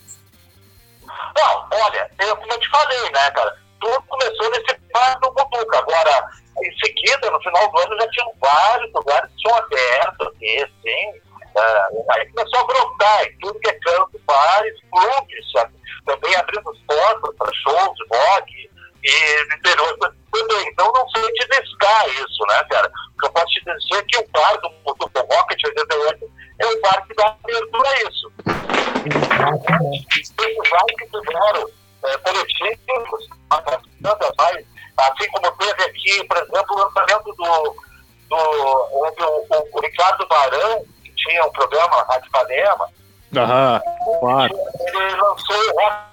[1.07, 3.57] Não, olha, eu, como eu te falei, né, cara?
[3.79, 5.79] Tudo começou nesse bar do Butuca.
[5.79, 6.29] Agora,
[6.63, 11.30] em seguida, no final do ano, já tinham vários lugares que tinham aberto aqui, assim.
[11.57, 15.73] Ah, aí começou a brotar em tudo que é canto, bares, clubes, sabe?
[16.05, 18.69] também abrindo as portas para shows rock
[19.03, 20.67] e interior também.
[20.69, 22.87] Então não sei te descar isso, né, cara?
[22.87, 26.65] O que eu posso te dizer é que o bar do, do Rocket 88 é
[26.67, 28.31] o bar que dá abertura a isso.
[30.37, 31.69] Tem vários que fizeram
[32.03, 33.29] é, coletivos,
[34.01, 34.65] tantas mais,
[34.97, 37.75] assim como teve aqui, por exemplo, o lançamento do,
[38.29, 38.35] do
[38.93, 40.85] onde o, o, o Ricardo Barão,
[41.21, 42.89] tinha um programa Rádio Panema,
[43.35, 43.81] Aham,
[44.19, 44.53] claro.
[44.79, 46.07] ele lançou o Rock,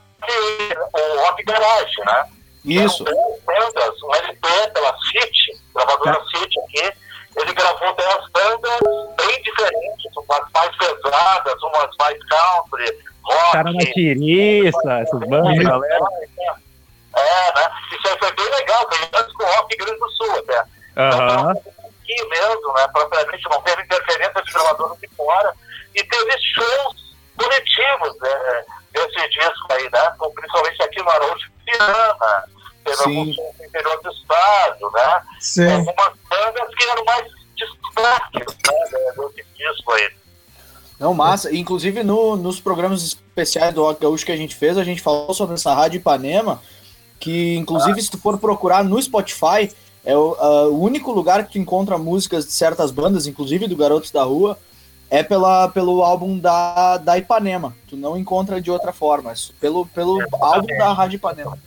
[0.95, 2.25] o rock Garage, né?
[2.65, 3.05] Isso.
[3.09, 6.93] Eram 10 bandas, um LP pela City, gravadora City aqui.
[7.37, 8.81] Ele gravou 10 bandas
[9.17, 13.53] bem diferentes, umas mais pesadas, umas mais country, rock.
[13.53, 16.05] Cara na tiriça, essas bandas, galera.
[17.17, 17.71] É, né?
[17.93, 20.65] Isso aí foi bem legal, bem antes com o Rock Grande do Sul até.
[20.97, 21.55] Aham.
[22.09, 22.89] Aqui mesmo, né?
[22.93, 25.53] Propriamente não teve interferência de gravadoras de fora.
[25.95, 30.13] E teve shows coletivos né, desse disco aí, né?
[30.19, 32.45] com- Principalmente aqui no Araújo Viana,
[32.85, 33.19] teve Sim.
[33.19, 35.23] alguns shows no interior do estado, né?
[35.41, 35.71] Sim.
[35.73, 40.11] Algumas bandas que eram mais destaques né, desse disco aí.
[40.99, 41.55] Não, massa.
[41.55, 45.33] Inclusive, no- nos programas especiais do Rock Gaúcho que a gente fez, a gente falou
[45.35, 46.61] sobre essa Rádio Ipanema,
[47.21, 49.71] que, inclusive, se tu for procurar no Spotify,
[50.09, 53.77] é o, ah, o único lugar que tu encontra músicas de certas bandas, inclusive do
[53.77, 54.59] Garotos da Rua,
[55.11, 57.77] é pela, pelo álbum da, da Ipanema.
[57.91, 61.59] Tu não encontra de outra forma, é pelo, pelo álbum da Rádio Ipanema.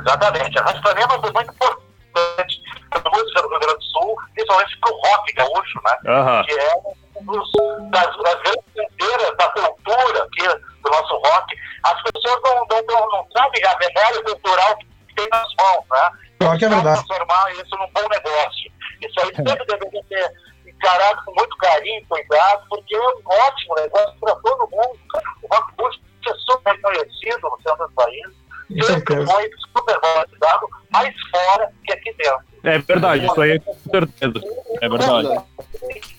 [0.00, 0.56] Exatamente.
[0.60, 4.78] A Rádio Panema foi muito importante para a música do Rio Grande do Sul, principalmente
[4.78, 5.96] para o rock gaúcho, né?
[6.06, 6.44] Aham.
[6.44, 6.72] que é
[7.16, 7.50] um dos,
[7.90, 10.46] das, das grandes fronteiras da cultura aqui
[10.84, 11.56] do nosso rock.
[11.82, 16.23] As pessoas não, não, não, não sabem a memória cultural que tem nas mãos, né?
[16.38, 17.04] Pior que é verdade.
[17.04, 18.72] transformar isso num bom negócio.
[19.00, 20.32] Isso aí sempre deveria ser
[20.66, 24.98] encarado com muito carinho e cuidado, porque é um ótimo negócio para todo mundo.
[25.42, 25.54] O
[26.26, 28.44] é super reconhecido no centro do país.
[28.86, 32.54] Sempre foi super valorizado, mais fora que aqui dentro.
[32.64, 34.40] É verdade, isso aí é com certeza.
[34.80, 35.28] É verdade.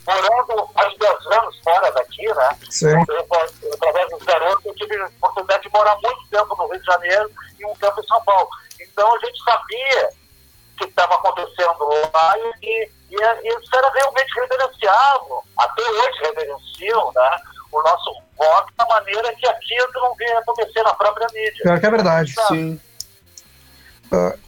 [0.05, 2.49] Morando mais de 10 anos fora daqui, né?
[2.69, 2.93] Sim.
[3.09, 3.27] Eu,
[3.73, 7.31] através dos garotos, eu tive a oportunidade de morar muito tempo no Rio de Janeiro
[7.59, 8.47] e um tempo em São Paulo.
[8.79, 13.91] Então a gente sabia o que estava acontecendo lá e, e, e, e isso era
[13.91, 15.43] realmente reverenciável.
[15.57, 20.83] Até hoje reverenciam né, o nosso rock da maneira que aqui eu não via acontecer
[20.83, 21.63] na própria mídia.
[21.63, 22.35] Pior que é verdade.
[22.47, 22.79] Sim.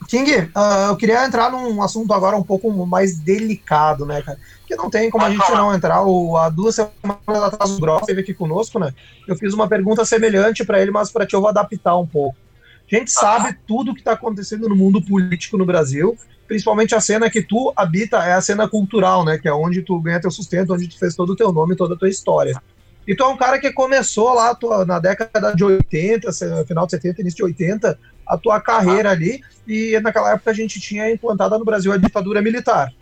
[0.07, 4.37] King, ah, eu queria entrar num assunto agora um pouco mais delicado, né, cara?
[4.59, 6.03] Porque não tem como a gente não entrar.
[6.03, 8.93] O, há duas semanas atrás o Gross esteve aqui conosco, né?
[9.27, 12.37] Eu fiz uma pergunta semelhante para ele, mas para ti eu vou adaptar um pouco.
[12.91, 16.17] A gente sabe tudo que está acontecendo no mundo político no Brasil,
[16.47, 19.37] principalmente a cena que tu habita é a cena cultural, né?
[19.37, 21.95] Que é onde tu ganha teu sustento, onde tu fez todo o teu nome, toda
[21.95, 22.61] a tua história.
[23.05, 26.85] E tu é um cara que começou lá tua- na década de 80, se- final
[26.85, 31.09] de 70, início de 80, a tua carreira ali, e naquela época a gente tinha
[31.11, 32.93] implantada no Brasil a ditadura militar.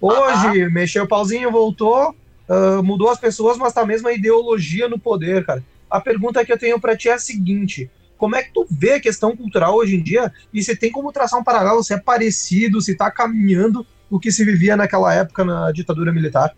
[0.00, 2.14] Hoje, mexeu o pauzinho, voltou,
[2.48, 5.62] uh, mudou as pessoas, mas tá a mesma ideologia no poder, cara.
[5.90, 8.94] A pergunta que eu tenho para ti é a seguinte: como é que tu vê
[8.94, 11.98] a questão cultural hoje em dia e se tem como traçar um paralelo, se é
[11.98, 16.54] parecido, se tá caminhando o que se vivia naquela época na ditadura militar?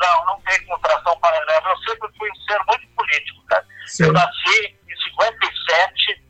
[0.00, 1.66] Não, não tem como traçar um paralelo.
[1.68, 3.64] Eu sempre fui um ser muito político, cara.
[3.86, 4.04] Sim.
[4.04, 6.22] Eu nasci em 57,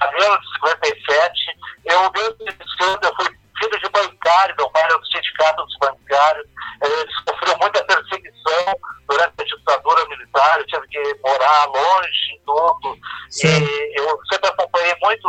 [0.00, 1.58] janeiro de 57.
[1.84, 6.46] Eu, desde cedo, eu fui filho de bancário, meu pai era do sindicato dos bancários.
[6.82, 8.74] Ele sofreu muita perseguição
[9.08, 12.98] durante a ditadura militar, eu tive que morar longe, tudo.
[13.30, 13.64] Sim.
[13.64, 15.28] E eu sempre acompanhei muito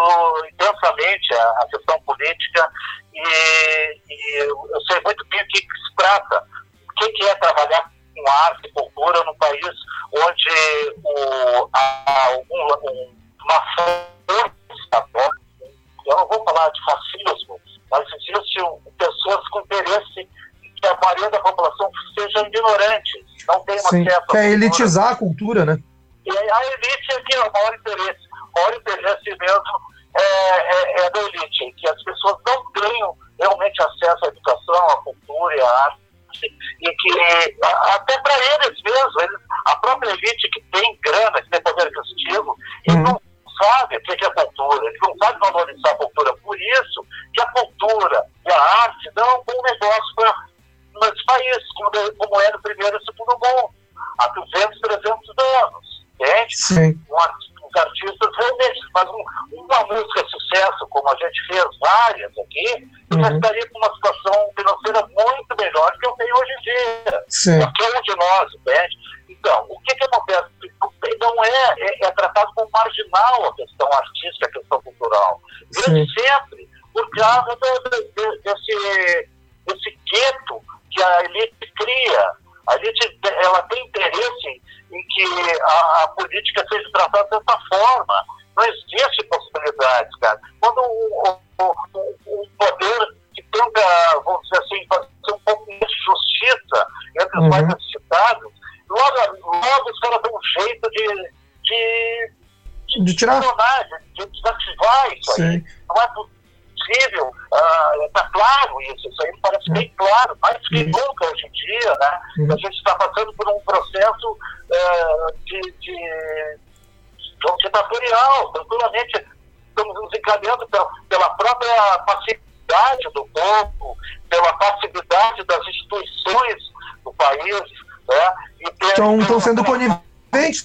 [0.51, 2.69] intensamente a, a questão política
[3.13, 6.43] e, e, eu sei muito bem o que, que se trata.
[6.89, 9.69] O que, que é trabalhar com arte e cultura num país
[10.11, 14.15] onde o, há um, um, uma força,
[16.05, 17.59] eu não vou falar de fascismo,
[17.91, 18.63] mas existem
[18.97, 20.27] pessoas com interesse
[20.75, 25.65] que a maioria da população seja ignorante, não tenha Sim, acesso Quer elitizar a cultura,
[25.65, 25.77] né?
[26.25, 28.19] E a elite é que é o maior interesse.
[28.33, 33.81] O maior interesse mesmo é, é, é da elite, que as pessoas não tenham realmente
[33.81, 35.99] acesso à educação, à cultura e à arte,
[36.81, 40.94] e que até para eles mesmos, eles, a própria elite tem que tem
[56.67, 56.99] Sim.
[57.09, 63.23] Os artistas realmente fazem uma música de sucesso, como a gente fez várias aqui, uhum.
[63.23, 67.23] já estaria com uma situação financeira muito melhor do que eu tenho hoje em dia.
[67.29, 67.59] Sim.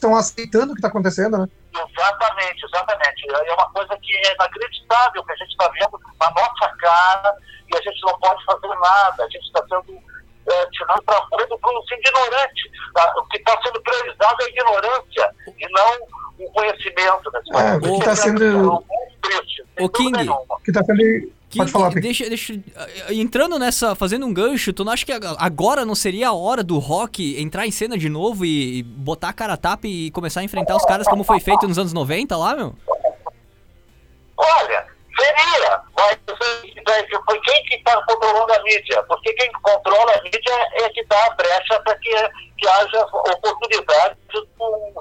[0.01, 1.49] Estão aceitando o que está acontecendo, né?
[1.73, 3.31] Exatamente, exatamente.
[3.31, 7.37] É uma coisa que é inacreditável que a gente está vendo na nossa cara
[7.71, 9.25] e a gente não pode fazer nada.
[9.25, 10.03] A gente está sendo
[10.49, 12.71] é, tirado para fora do produto ignorante.
[12.95, 13.15] Tá?
[13.19, 17.31] O que está sendo priorizado é a ignorância e não o conhecimento.
[17.31, 17.41] Né?
[17.55, 18.85] É, o que está sendo.
[19.79, 21.03] O King, o que está sendo
[21.57, 25.85] Pode falar, deixa, deixa, eh, entrando nessa, fazendo um gancho, tu não acha que agora
[25.85, 29.55] não seria a hora do rock entrar em cena de novo e botar a cara
[29.55, 32.55] a tapa e começar a enfrentar os caras como foi feito nos anos 90 lá,
[32.55, 32.77] meu?
[34.37, 34.87] Olha,
[35.19, 36.19] seria, mas
[37.27, 39.03] foi quem que está controlando a mídia?
[39.09, 42.11] Porque quem controla a mídia é que dá a brecha para que,
[42.59, 44.47] que haja oportunidade do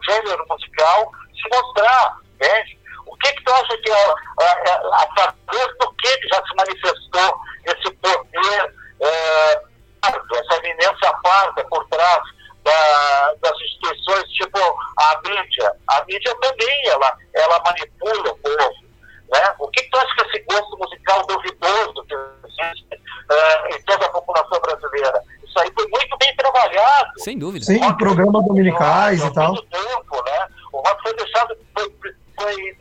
[0.10, 2.79] gênero musical se mostrar, entende?
[3.20, 4.06] Que, que tu acha que, é,
[4.42, 9.62] é, através do que já se manifestou esse poder, é,
[10.04, 12.22] essa eminência parda por trás
[12.64, 14.60] da, das instituições, tipo
[14.98, 15.72] a mídia?
[15.88, 18.90] A mídia também, ela, ela manipula o povo.
[19.32, 19.56] Né?
[19.60, 22.16] O que, que tu acha que esse gosto musical duvidoso que
[22.48, 22.88] existe
[23.32, 25.22] é, em toda a população brasileira?
[25.44, 27.12] Isso aí foi muito bem trabalhado.
[27.18, 27.66] Sem dúvida.
[27.66, 29.56] Sim, programas dominicais e tal.
[29.56, 30.48] Tempo, né?
[30.72, 31.96] O rock foi deixado, foi,
[32.38, 32.78] foi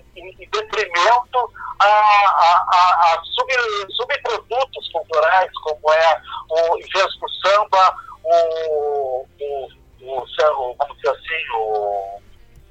[0.48, 3.52] em detrimento a, a, a, a sub,
[3.94, 6.20] subprodutos culturais, como é,
[6.50, 7.94] o, do samba,
[8.24, 9.68] o, o,
[10.02, 12.20] o, o vamos dizer assim, o,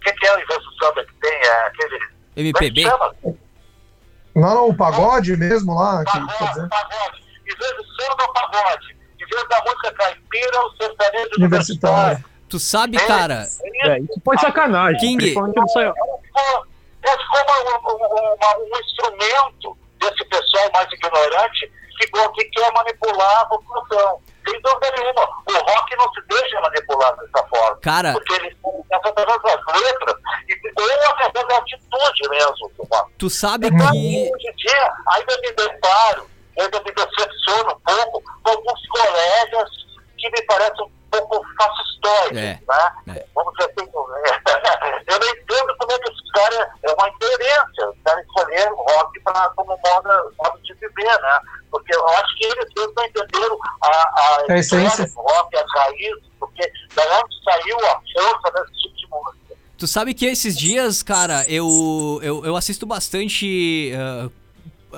[0.03, 1.37] que, que é o do samba que tem?
[1.37, 1.99] É aquele...
[2.35, 2.83] MPB?
[2.83, 2.89] É
[4.35, 6.03] não, não, o pagode mesmo lá.
[6.03, 7.23] Pagode, que, pagode.
[7.47, 8.97] Em vez do samba, o pagode.
[9.19, 12.23] Em vez da música caipira, o sertanejo universitário.
[12.49, 13.47] Tu sabe, cara.
[13.83, 14.99] É, isso foi sacanagem.
[14.99, 15.33] King.
[17.07, 23.45] Mas como um, um, um, instrumento desse pessoal mais ignorante que, que quer manipular a
[23.45, 24.21] população.
[24.47, 25.23] Sem dúvida nenhuma.
[25.45, 27.77] O rock não se deixa manipular dessa forma.
[27.81, 28.13] Cara.
[28.13, 30.15] Porque ele começa através das letras
[30.47, 32.71] e, ou através da atitude mesmo.
[33.17, 34.31] Tu sabe então, que.
[34.33, 36.29] Hoje em dia, ainda me deparo,
[36.59, 39.86] ainda me decepciono um pouco com alguns colegas
[40.17, 43.15] que me parecem um pouco intelectuais, É, né?
[43.17, 43.25] é.
[43.35, 43.89] Vamos dizer assim,
[45.07, 48.83] eu não entendo como é que esses caras, é uma incoerência, os caras escolheram o
[48.83, 51.39] rock pra, como moda, modo de viver, né?
[51.71, 54.87] Porque eu acho que eles mesmos não entenderam a, a, A essência.
[54.87, 59.55] história do rock, as raízes, porque da onde saiu a força desse tipo de música.
[59.77, 64.29] Tu sabe que esses dias, cara, eu, eu, eu assisto bastante ah,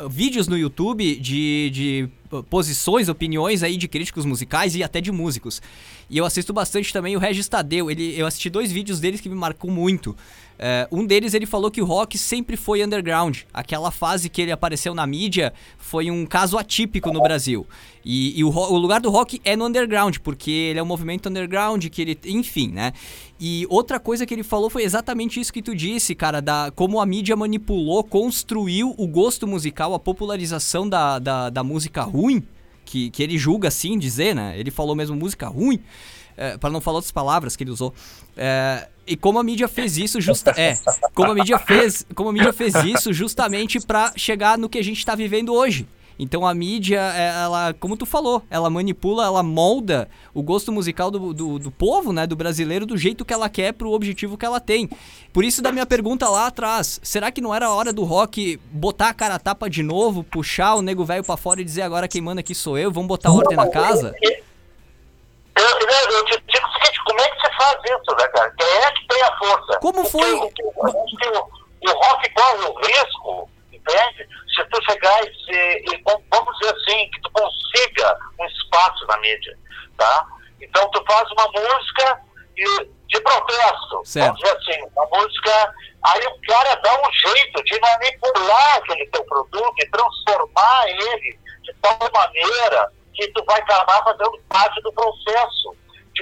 [0.07, 5.11] vídeos no YouTube de, de ah, posições, opiniões aí de críticos musicais e até de
[5.11, 5.61] músicos.
[6.09, 7.89] E eu assisto bastante também o Regis Tadeu.
[7.89, 10.15] Ele, eu assisti dois vídeos deles que me marcou muito.
[10.61, 13.39] Eh, um deles ele falou que o rock sempre foi underground.
[13.53, 17.65] Aquela fase que ele apareceu na mídia foi um caso atípico no Brasil.
[18.03, 21.29] E, e o, o lugar do rock é no underground, porque ele é um movimento
[21.29, 22.19] underground, que ele.
[22.25, 22.91] Enfim, né?
[23.39, 26.99] E outra coisa que ele falou foi exatamente isso que tu disse, cara, da como
[26.99, 32.43] a mídia manipulou, construiu o gosto musical, a popularização da, da, da música ruim,
[32.83, 34.59] que, que ele julga assim dizer, né?
[34.59, 35.79] Ele falou mesmo música ruim,
[36.35, 37.93] é, para não falar outras palavras que ele usou.
[38.35, 40.77] É, e como a mídia fez isso justa é,
[41.15, 44.83] como a mídia fez, como a mídia fez isso justamente pra chegar no que a
[44.83, 45.87] gente tá vivendo hoje.
[46.19, 51.09] Então a mídia, é, ela, como tu falou, ela manipula, ela molda o gosto musical
[51.09, 54.45] do, do, do povo, né, do brasileiro, do jeito que ela quer pro objetivo que
[54.45, 54.89] ela tem.
[55.31, 58.59] Por isso da minha pergunta lá atrás, será que não era a hora do rock
[58.69, 61.83] botar a cara a tapa de novo, puxar o nego velho pra fora e dizer
[61.83, 64.13] agora quem manda aqui sou eu, vamos botar ordem na casa?
[64.21, 64.31] Eu,
[65.63, 66.67] eu, eu te digo
[67.59, 68.53] faz isso, né, cara?
[68.59, 69.79] É que tem a força?
[69.79, 70.33] Como foi?
[70.33, 74.27] O, o, rock corre o risco, entende?
[74.55, 79.05] Se tu chegar e, se, e vam- vamos dizer assim, que tu consiga um espaço
[79.07, 79.57] na mídia,
[79.97, 80.25] tá?
[80.61, 82.21] Então tu faz uma música
[82.57, 84.25] e, de protesto, Certo.
[84.27, 89.23] vamos dizer assim, uma música, aí o cara dá um jeito de manipular aquele teu
[89.25, 95.75] produto e transformar ele de tal maneira que tu vai acabar fazendo parte do processo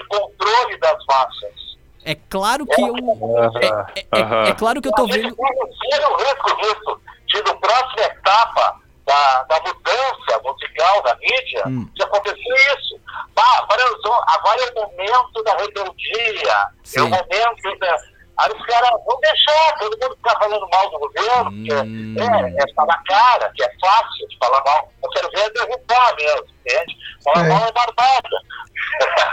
[0.08, 1.68] controle das massas.
[2.06, 6.16] É claro que eu é, é- é- é claro que eu gente vendo um sério
[6.16, 11.90] risco disso, de no próxima etapa da, da mudança musical da mídia, Hum.
[11.94, 13.00] de acontecer isso.
[13.36, 13.84] Ah, agora,
[14.28, 17.00] agora é o momento da rebeldia, é o Sim.
[17.10, 17.98] momento da...
[18.40, 22.14] Aí os caras vão deixar todo mundo ficar falando mal do governo, Hum.
[22.16, 24.92] porque é, é falar cara, que é fácil de falar mal.
[25.04, 26.96] Eu quero ver é derrubar mesmo, entende?
[27.24, 27.50] Falar É.
[27.50, 28.30] mal é barbada.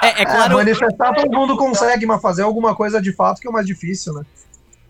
[0.02, 3.46] é, é É, claro manifestar todo mundo consegue, mas fazer alguma coisa de fato que
[3.46, 4.24] é o mais difícil, né?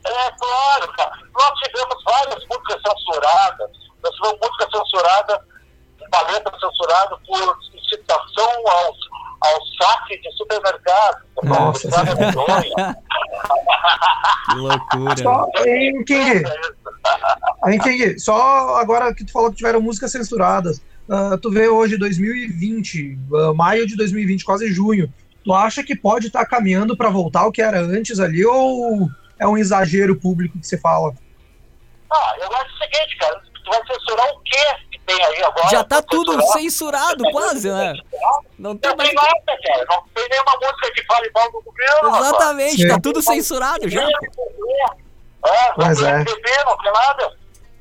[0.07, 1.13] É claro, cara.
[1.33, 3.71] Nós tivemos várias músicas censuradas.
[4.03, 5.45] Nós tivemos música censurada,
[6.07, 8.95] uma letra censurada por incitação ao,
[9.45, 11.25] ao saque de supermercado.
[11.43, 11.95] Nossa que
[14.57, 15.17] loucura.
[15.23, 16.43] Só, hein, King?
[17.67, 18.19] Hein, King?
[18.19, 20.81] Só agora que tu falou que tiveram músicas censuradas.
[21.11, 25.13] ah, tu vê hoje 2020, ah, maio de 2020, quase junho.
[25.45, 29.47] Tu acha que pode estar caminhando para voltar ao que era antes ali ou é
[29.47, 31.13] um exagero público que você fala?
[32.11, 33.43] Ah, eu acho o seguinte, cara.
[33.65, 34.57] Tu vai censurar o quê
[35.07, 35.69] tem aí agora?
[35.69, 36.53] Já tá Vai tudo censurar?
[36.61, 37.95] censurado quase, né?
[38.59, 39.87] Não tem Não mais tem nada, cara.
[39.91, 42.11] Não tem nenhuma música que fale mal do governo.
[42.11, 42.27] rapaz.
[42.27, 42.89] Exatamente, Sim.
[42.89, 44.03] tá tudo censurado já.
[44.03, 44.09] É,
[45.77, 46.65] não tem é.
[46.65, 47.37] Não tem nada.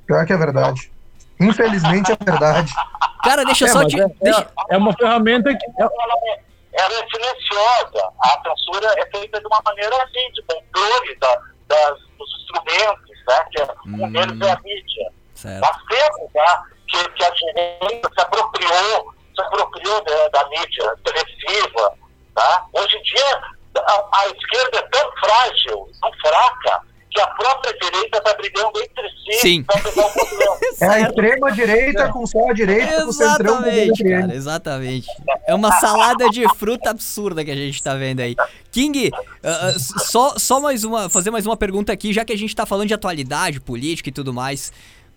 [0.06, 0.92] Pior que é verdade.
[1.40, 2.74] Infelizmente é verdade.
[3.24, 4.02] Cara, deixa eu É, só mas te.
[4.02, 5.66] é, deixa- é- é uma ferramenta que.
[5.66, 5.92] é- ela
[6.26, 6.40] é,
[6.74, 8.10] ela é silenciosa.
[8.22, 13.46] A censura é feita de uma maneira assim, de controle da, das, dos instrumentos, né?
[13.52, 14.12] Que é, um Hum.
[14.12, 15.12] deles é a mídia.
[15.36, 15.62] Certo.
[15.62, 16.64] Nós temos tá,
[16.94, 21.94] que, que a direita se apropriou, se apropriou da, da mídia televisiva.
[22.36, 22.66] Tá?
[22.74, 23.42] Hoje em dia,
[23.78, 26.82] a, a esquerda é tão frágil, tão fraca,
[27.14, 29.66] que a própria direita está brigando entre si Sim.
[29.70, 30.54] o.
[30.82, 34.36] É a extrema direita com só a direita, com o centrão com Exatamente, entre cara,
[34.36, 35.08] exatamente.
[35.48, 38.36] É uma salada de fruta absurda que a gente tá vendo aí.
[38.72, 39.12] King,
[39.44, 42.56] ah, ah, só, só mais uma, fazer mais uma pergunta aqui, já que a gente
[42.56, 44.74] tá falando de atualidade, política e tudo mais.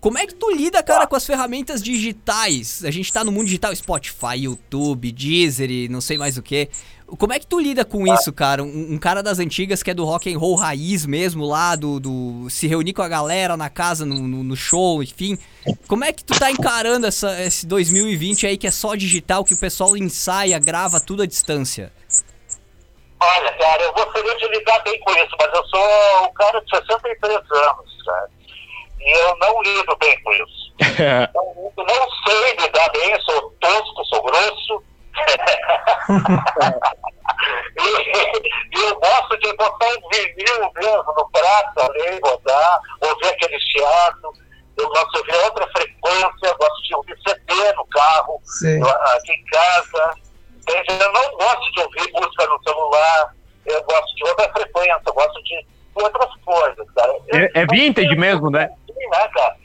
[0.07, 2.85] Como é que tu lida, cara, com as ferramentas digitais?
[2.85, 6.71] A gente tá no mundo digital, Spotify, YouTube, Deezer e não sei mais o que.
[7.19, 8.63] Como é que tu lida com isso, cara?
[8.63, 11.99] Um, um cara das antigas que é do rock and roll raiz mesmo, lá do,
[11.99, 15.37] do se reunir com a galera na casa, no, no, no show, enfim.
[15.89, 19.55] Como é que tu tá encarando essa, esse 2020 aí que é só digital, que
[19.55, 21.93] o pessoal ensaia, grava tudo à distância?
[23.19, 26.71] Olha, cara, eu gostaria de lidar bem com isso, mas eu sou um cara de
[26.71, 28.36] 63 anos, cara.
[29.01, 30.73] E eu não lido bem com isso.
[31.77, 34.83] eu não sei lidar bem, sou tosco, sou grosso.
[37.79, 44.33] e, eu gosto de botar um vinil mesmo no prato, ali, rodar, ouvir aquele chiado.
[44.77, 48.41] Eu gosto de ouvir outra frequência, gosto de ouvir CD no carro,
[49.17, 50.15] aqui em casa.
[50.69, 55.43] Eu não gosto de ouvir música no celular, eu gosto de outra frequência, eu gosto
[55.43, 57.13] de outras coisas, cara.
[57.33, 58.69] É, é vintage mesmo, né?
[59.07, 59.57] Sim, né, cara?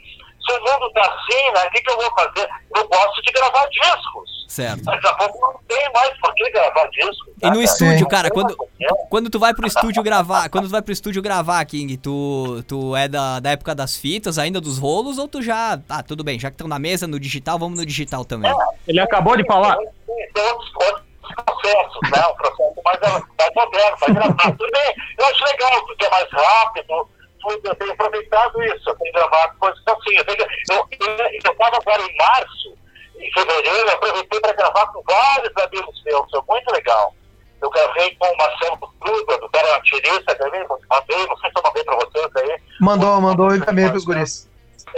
[0.44, 2.48] Se o mundo tá assim, né, o que, que eu vou fazer?
[2.76, 4.44] Eu gosto de gravar discos.
[4.48, 4.82] Certo.
[4.82, 7.30] Daqui a pouco não tem mais por que gravar disco.
[7.40, 8.08] E no né, estúdio, Sim.
[8.08, 8.86] cara, quando, É.
[9.08, 12.94] quando tu vai pro estúdio gravar, quando tu vai pro estúdio gravar, King, tu, tu
[12.96, 16.38] é da, da época das fitas, ainda dos rolos, ou tu já, ah, tudo bem,
[16.40, 18.52] já que estão na mesa no digital, vamos no digital também.
[18.86, 19.76] Ele acabou de falar.
[19.76, 21.02] Tem outros, outros
[21.46, 22.26] processos, né?
[22.26, 24.58] Um processo mais, mais moderno, mais gravado.
[24.58, 27.08] Tudo bem, eu acho legal, porque é mais rápido.
[27.42, 30.16] Tudo, Eu tenho aproveitado isso, eu tenho gravado coisas assim.
[30.16, 32.74] Eu estava eu, eu, eu tava agora em março,
[33.16, 37.14] em fevereiro, eu aproveitei para gravar com vários amigos meus, foi muito legal.
[37.60, 41.62] Eu gravei com o Marcelo Truba, do Cara Tirista, gravei, mandei, não sei se eu
[41.64, 42.60] mandei para vocês aí.
[42.80, 44.50] Mandou, mandou e também pros guris.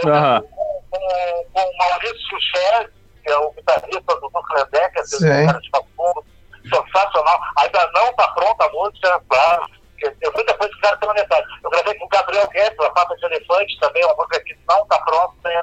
[0.03, 0.41] Aham.
[0.41, 2.91] com, com o Maurício Sucher,
[3.23, 6.25] que é o guitarrista do Núcleo Deca, que é um cara de Papo
[6.63, 7.39] sensacional.
[7.57, 9.67] Ainda não está pronta a música, claro.
[9.99, 11.47] Tem muita coisa que ficaram pela metade.
[11.63, 14.83] Eu gravei com o Gabriel Guedes, a Pata de Elefante, também, uma música que não
[14.83, 15.49] está pronta.
[15.49, 15.61] Né?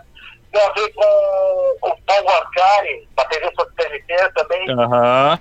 [0.52, 4.70] Gravei com o Paul Arcari, baterista do TNT, também.
[4.70, 5.40] Aham.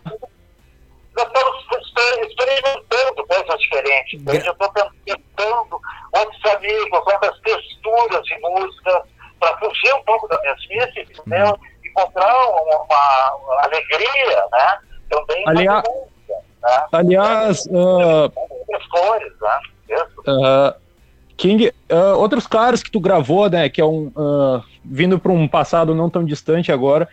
[1.13, 4.22] Nós estamos exper- experimentando coisas diferentes.
[4.22, 4.47] entende?
[4.47, 4.69] Eu estou
[5.05, 5.81] tentando
[6.13, 9.03] outros amigos, outras texturas de música,
[9.39, 11.59] para fugir um pouco da mesmice, entendeu?
[11.84, 14.80] Encontrar uma, uma alegria, né?
[15.09, 15.84] Também Aliás-
[16.61, 16.83] né?
[16.91, 19.59] Aliás, ah, Outras cores, né?
[19.89, 20.23] Isso.
[20.27, 20.75] ah,
[21.38, 25.47] King, ah, outros caras que tu gravou, né, que é um ah, vindo para um
[25.47, 27.07] passado não tão distante agora,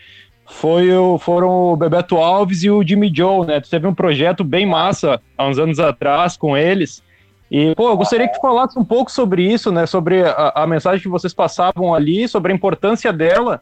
[0.49, 3.61] foi o, foram o Bebeto Alves e o Jimmy Joe, né?
[3.61, 7.03] Tu teve um projeto bem massa há uns anos atrás com eles.
[7.51, 9.85] E, pô, eu gostaria que tu falasse um pouco sobre isso, né?
[9.85, 13.61] Sobre a, a mensagem que vocês passavam ali, sobre a importância dela.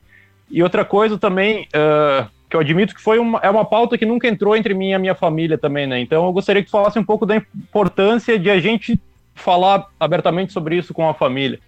[0.48, 4.06] E outra coisa também, ah, que eu admito que foi uma, é uma pauta que
[4.06, 5.98] nunca entrou entre mim e a minha família também, né?
[6.00, 9.00] Então eu gostaria que tu falasse um pouco da importância de a gente
[9.34, 11.58] falar abertamente sobre isso com a família.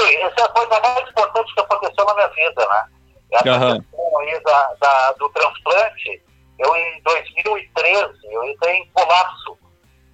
[0.00, 2.84] Sim, essa é a coisa mais importante que aconteceu na minha vida, né?
[3.32, 3.44] Essa
[3.80, 6.22] questão aí da, da- do transplante,
[6.58, 9.58] eu em 2013, eu entrei em colapso.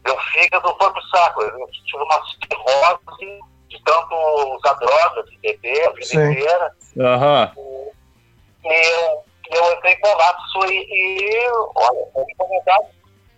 [0.04, 1.42] Meu fígado foi pro saco.
[1.42, 4.14] Eu tive uma cirrose de tanto
[4.56, 6.72] usar drogas e beber a vida inteira.
[6.98, 7.52] Aham.
[8.64, 12.86] E eu, eu entrei em colapso e, e olha, foi incomodado.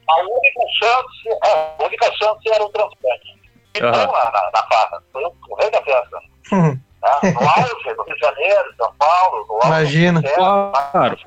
[0.08, 3.40] A única chance, a única chance era o transplante.
[3.76, 3.92] E Aham.
[3.94, 5.02] foi lá na, na farra.
[5.12, 6.18] Foi o rei da festa.
[6.52, 7.32] Hum, né?
[7.32, 10.20] No auge, no Rio de Janeiro, São Paulo, no auge Imagina.
[10.20, 11.18] sucesso, Claro.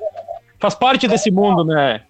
[0.60, 2.04] Faz parte desse mundo, né?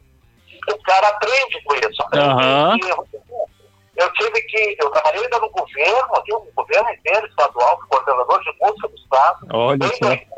[0.68, 2.02] O cara aprende com isso.
[2.02, 3.16] aprende que-
[3.96, 8.52] Eu tive que, eu trabalhei ainda no governo, aqui no governo inteiro estadual, coordenador de
[8.60, 9.46] música do Estado.
[9.54, 10.35] Olha só.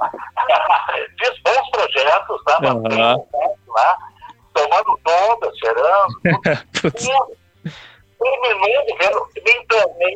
[1.18, 2.42] Fiz bons projetos.
[2.44, 3.96] Bastante, né?
[4.54, 6.20] Tomando todas, cheirando.
[8.18, 10.14] Terminou o governo, me internei,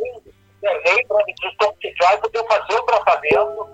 [0.56, 3.68] internei para me desintoxicar e poder fazer o tratamento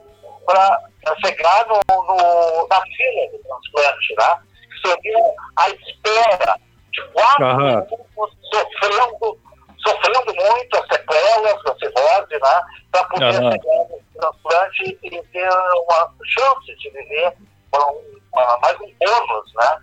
[0.46, 4.38] para chegar no, no- na fila do transplante, né?
[4.70, 6.56] Que seria a espera
[6.92, 9.38] de quatro minutos sofrendo,
[9.86, 12.62] sofrendo muito as sequelas da cirrose, né?
[12.92, 13.52] Para poder Aham.
[13.52, 17.32] chegar no transplante e ter uma chance de viver
[17.72, 17.90] uma-
[18.32, 19.78] uma- mais um bônus, né?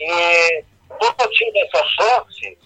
[0.00, 2.58] E como eu tive essa chance,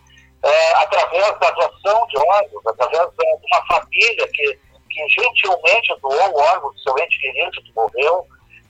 [0.42, 4.58] é, através da doação de órgãos, através de uma família que,
[4.90, 8.26] que gentilmente doou o órgão do seu ente querido que morreu.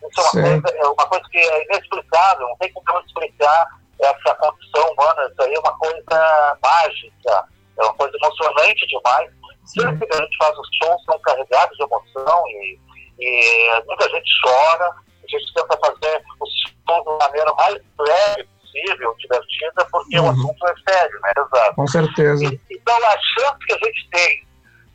[0.09, 0.61] Isso é uma, Sim.
[0.61, 3.69] coisa, é uma coisa que é inexplicável, não tem como explicar
[4.01, 7.49] essa condição humana, isso aí é uma coisa mágica,
[7.79, 9.31] é uma coisa emocionante demais.
[9.65, 12.79] Sempre que a gente faz os shows, são carregados de emoção e,
[13.19, 16.51] e muita gente chora, a gente tenta fazer os
[16.87, 20.31] shows da maneira mais leve possível, divertida, porque o Uhum.
[20.31, 21.33] assunto é sério, né?
[21.37, 21.75] Exato.
[21.77, 22.45] Com certeza.
[22.45, 24.47] E- Então, a chance que a gente tem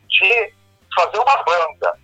[0.08, 0.54] de
[0.94, 1.98] fazer uma banda,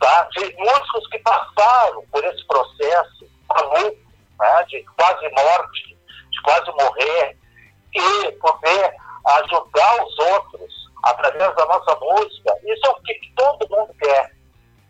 [0.00, 0.28] tá?
[0.36, 3.96] de músicos que passaram por esse processo maluco,
[4.38, 4.64] né?
[4.68, 5.98] de quase morte,
[6.30, 7.36] de quase morrer,
[7.94, 8.94] e poder
[9.26, 10.72] ajudar os outros
[11.04, 14.32] através da nossa música, isso é o que todo mundo quer.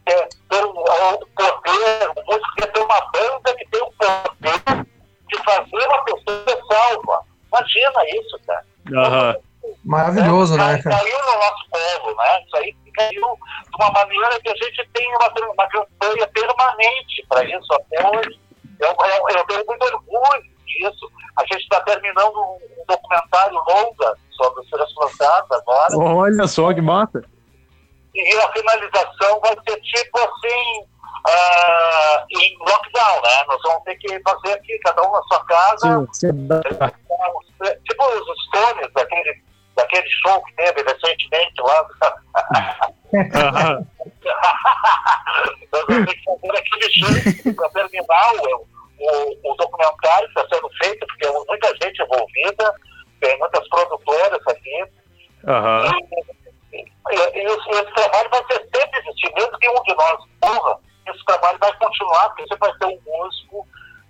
[0.06, 4.86] Quer ter um, um poder, o músico quer ter uma banda que tem o poder
[5.28, 7.22] de fazer uma pessoa salva.
[7.48, 8.64] Imagina isso, cara.
[8.94, 9.36] Aham.
[9.82, 10.96] Maravilhoso, né, Cai- cara?
[10.98, 12.42] Caiu no nosso colo, né?
[12.44, 17.44] Isso aí caiu de uma maneira que a gente tem uma, uma campanha permanente para
[17.44, 18.38] isso até hoje.
[18.78, 21.10] Eu, eu, eu tenho muito orgulho disso.
[21.36, 25.96] A gente está terminando um, um documentário longa sobre os transplantados agora.
[25.96, 27.24] Olha só que massa.
[28.14, 30.84] E a finalização vai ser tipo assim,
[31.26, 33.44] ah, em lockdown, né?
[33.48, 36.48] Nós vamos ter que fazer aqui, cada um na sua casa, Sim, sim.
[37.84, 39.42] tipo os Stones daquele,
[39.74, 41.86] daquele aquele show que teve recentemente lá.
[45.72, 48.73] Nós vamos ter que fazer aquele show para terminar o,
[49.10, 52.74] o, o documentário que está sendo feito, porque tem muita gente envolvida,
[53.20, 54.84] tem muitas produtoras aqui.
[55.46, 55.90] Aham.
[56.72, 60.18] E, e- e esse, esse trabalho vai ser sempre existir, mesmo que um de nós
[60.42, 63.68] morra, esse trabalho vai continuar, porque você vai ter um músico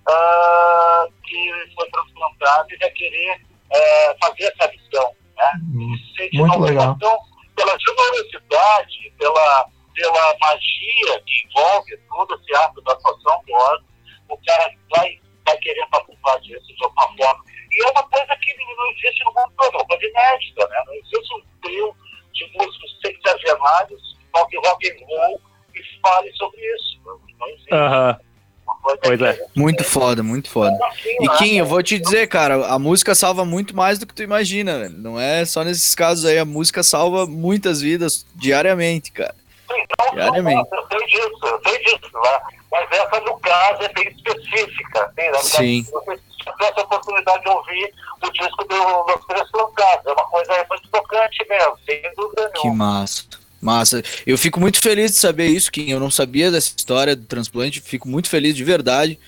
[0.09, 3.41] ah, que foi transplantado e vai querer
[3.73, 5.13] eh, fazer essa missão.
[5.37, 5.53] Né?
[5.97, 6.95] Se sente muito legal.
[6.95, 7.19] vocação
[7.57, 13.87] Pela generosidade, pela, pela magia que envolve todo esse ato da atuação do órgão,
[14.29, 17.45] o cara vai, vai querer participar disso de alguma forma.
[17.73, 20.83] E é uma coisa que não existe no mundo todo, é uma coisa inédita, né?
[20.87, 21.95] Não existe um trio
[22.33, 25.41] de músicos sexagenários que toquem rock and roll
[25.75, 27.01] e fale sobre isso.
[27.05, 27.75] Não, existe.
[27.75, 28.19] Aham.
[28.67, 29.47] Uma coisa Pois que é.
[29.55, 30.75] Muito foda, muito foda.
[30.87, 31.29] assim, E?
[31.37, 34.79] Kim, eu vou te dizer, cara, a música salva muito mais do que tu imagina,
[34.79, 34.97] velho.
[34.97, 39.35] Não é só nesses casos aí, a música salva muitas vidas diariamente, cara.
[39.75, 42.41] Sim, não, eu sei disso, eu sei disso, né?
[42.71, 45.01] Mas essa, no caso, é bem específica.
[45.01, 45.87] Sim, na verdade, Sim.
[45.93, 47.93] Você tive essa oportunidade de ouvir
[48.23, 50.07] o disco do, dos Três Plantados.
[50.07, 52.85] É uma coisa muito tocante mesmo, sem dúvida Que nenhuma.
[53.01, 53.25] massa.
[53.61, 54.03] Massa.
[54.27, 55.91] Eu fico muito feliz de saber isso, Kim.
[55.91, 57.81] Eu não sabia dessa história do transplante.
[57.81, 59.19] Fico muito feliz de verdade.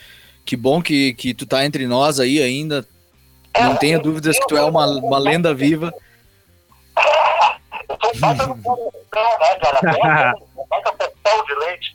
[0.44, 2.86] Que bom que, que tu tá entre nós aí ainda.
[3.58, 5.92] Não tenha dúvidas que tu é uma, uma lenda viva.
[8.02, 9.78] Eu sou um baita no coração, né, cara?
[9.78, 11.94] Até Um baita portal de leite.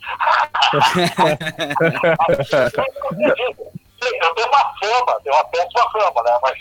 [4.02, 6.40] Eu tenho uma fama, tenho uma péssima fama, né?
[6.42, 6.58] Mas.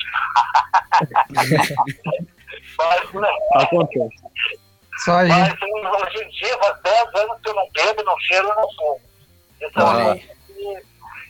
[2.79, 3.29] Mas, né?
[3.55, 4.15] Acontece.
[4.97, 5.29] Isso aí.
[5.29, 8.69] Mas hoje em dia, faz 10 anos que eu não bebo, não cheiro e não
[8.75, 9.01] fumo.
[9.63, 10.21] Então, Olha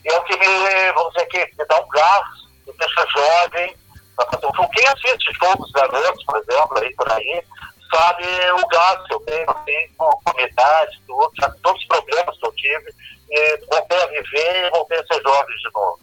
[0.07, 2.25] é o que- me, vamos dizer que me dá um gás,
[2.67, 3.77] me deixa jovem.
[4.17, 4.69] pra fazer um show.
[4.71, 7.43] Quem assiste dos garotos, por exemplo, aí por aí,
[7.95, 12.39] sabe o gás que eu tenho, assim, com com idade, tudo, já todos os problemas
[12.39, 12.95] que eu tive.
[13.31, 16.01] E voltei a viver e voltei a ser jovem de novo.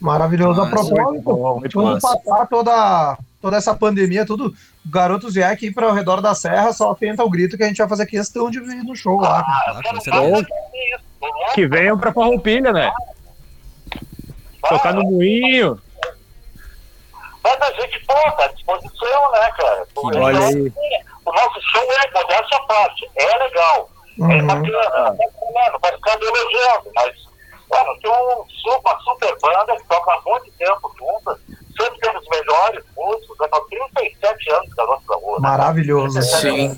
[0.00, 0.60] Maravilhoso.
[0.62, 0.76] A Massa.
[0.88, 4.54] propósito, Muito quando passar toda, toda essa pandemia, tudo,
[4.86, 7.78] garotos vier aqui para o redor da serra, só tenta o grito que a gente
[7.78, 9.40] vai fazer questão de vir no show lá.
[9.40, 10.42] Ah, Claro, isso, né?
[11.54, 12.92] Que venham pra Farroupilha, né?
[14.68, 15.80] Tocar no moinho.
[17.48, 19.86] Mas a gente, pô, tá à disposição, né, cara?
[19.96, 20.72] O Olha nosso- aí.
[21.24, 23.88] O nosso show é, modéstia à parte, é legal.
[24.18, 24.46] É Uhum.
[24.46, 25.26] bacana, né?
[25.72, 27.14] não vai ficar me elogiando, mas,
[27.70, 28.44] mano, tem um,
[28.78, 31.38] uma super banda que toca há muito tempo juntas,
[31.80, 35.40] sempre temos os melhores músicos, já há 37 anos da nossa rua.
[35.40, 36.20] Maravilhoso.
[36.22, 36.76] Sim.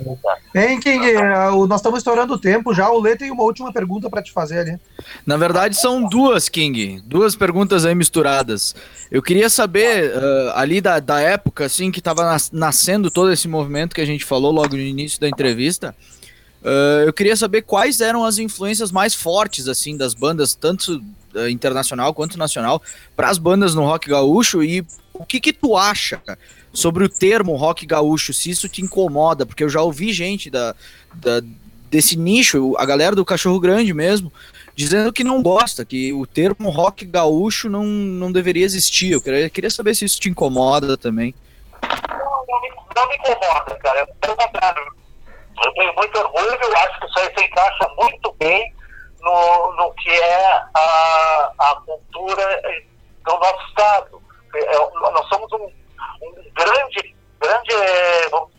[0.54, 1.06] Hein, King?
[1.10, 2.90] eh, o- Nós estamos estourando o tempo já.
[2.90, 4.78] O Lê tem uma última pergunta para te fazer ali.
[5.26, 7.00] Na verdade, são duas, King.
[7.04, 8.74] Duas perguntas aí misturadas.
[9.10, 13.48] Eu queria saber, ah, ali da, da época, assim, que tava nas- nascendo todo esse
[13.48, 15.94] movimento que a gente falou logo no início da entrevista.
[16.64, 21.00] ah, eu queria saber quais eram as influências mais fortes, assim, das bandas, tanto
[21.50, 22.82] internacional quanto nacional,
[23.16, 24.84] para as bandas no rock gaúcho e
[25.14, 26.20] o que que tu acha
[26.72, 30.74] sobre o termo rock gaúcho, se isso te incomoda, porque eu já ouvi gente da,
[31.14, 31.42] da-
[31.90, 34.32] desse nicho, a galera do Cachorro Grande mesmo,
[34.74, 39.10] dizendo que não gosta, que o termo rock gaúcho não, não deveria existir.
[39.10, 41.34] Eu queria, queria saber se isso te incomoda também.
[41.82, 44.06] Não, me, incomoda, cara.
[44.20, 44.82] Pelo contrário,
[45.64, 48.72] eu tenho muito orgulho, eu acho que isso aí se encaixa muito bem
[49.20, 52.62] no, no que é a, a cultura
[53.24, 54.22] do nosso Estado.
[54.54, 57.74] É, nós somos um, um grande, grande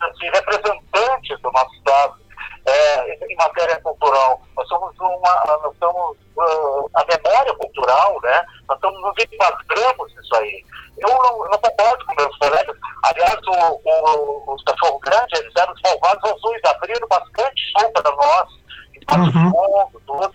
[0.02, 2.22] assim, representante do nosso Estado
[2.66, 4.42] é, em matéria cultural.
[4.56, 8.46] Nós somos uma, nós somos ah, a memória cultural, né?
[8.68, 10.66] Nós estamos nos enquadramos nisso aí.
[10.98, 12.78] Eu não, não concordo com meus colegas.
[13.04, 18.50] Aliás, o, o, os cachorro grande, eles eram os azuis, abriram bastante show para nós,
[19.10, 19.52] Uhum.
[20.06, 20.34] Tudo.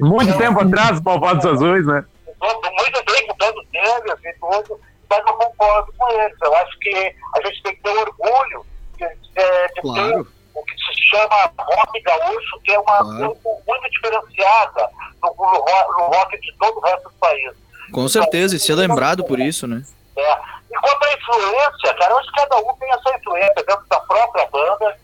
[0.00, 2.04] Muito tempo atrás, os Malvados Azuis, né?
[2.38, 6.36] Todo- muito bem com todos eles e tudo, mas eu concordo com eles.
[6.42, 8.66] Eu acho que a gente tem que ter orgulho
[8.96, 10.24] de, de, de Claro.
[10.24, 13.34] ter o que se chama rock gaúcho, que é uma Claro.
[13.36, 14.88] coisa muito diferenciada
[15.22, 17.52] no, no, no rock de todo o resto do país.
[17.92, 19.82] Com certeza, e ser lembrado por isso, né?
[20.16, 20.32] É.
[20.70, 23.84] E quanto à influência, cara, eu acho que cada um tem a sua influência dentro
[23.88, 24.96] da própria banda,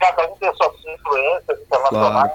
[0.00, 2.32] cada um tem as suas influências internacionais.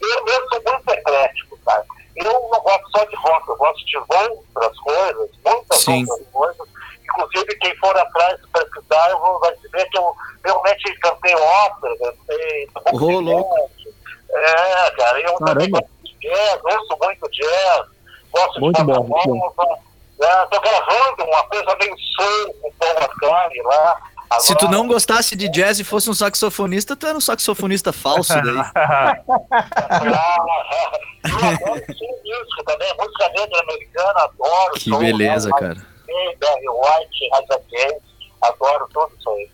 [0.00, 1.86] Eu mesmo sou muito eclético, sabe?
[2.16, 6.06] Eu não gosto só de rock, eu gosto de outras coisas, muitas Sim.
[6.08, 6.68] outras coisas.
[7.04, 10.14] Inclusive, quem for atrás pesquisar, eu vou, vai ver que eu
[10.44, 12.68] realmente cantei ópera, cantei.
[12.92, 13.70] Ô, louco.
[14.30, 15.80] É, cara, eu também Caramba.
[15.80, 17.86] gosto de jazz, ouço muito jazz,
[18.30, 19.36] gosto Muito de bom, muito bom.
[19.56, 19.78] nova.
[20.20, 24.02] É, tô gravando uma coisa meio soul com o Paul McCartney lá.
[24.40, 28.34] Se tu não gostasse de jazz e fosse um saxofonista, tu era um saxofonista falso
[28.34, 28.44] daí.
[28.44, 28.62] eu
[31.38, 34.74] adoro sim, música também, música negra americana, adoro.
[34.74, 35.86] Que beleza, cara.
[37.70, 38.02] James,
[38.42, 39.50] adoro tudo isso aí.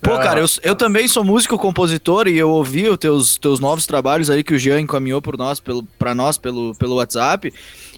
[0.00, 3.86] Pô, cara, eu, eu também sou músico, compositor e eu ouvi os teus, teus novos
[3.86, 7.52] trabalhos aí que o Jean encaminhou por nós, pelo, pra nós pelo, pelo WhatsApp.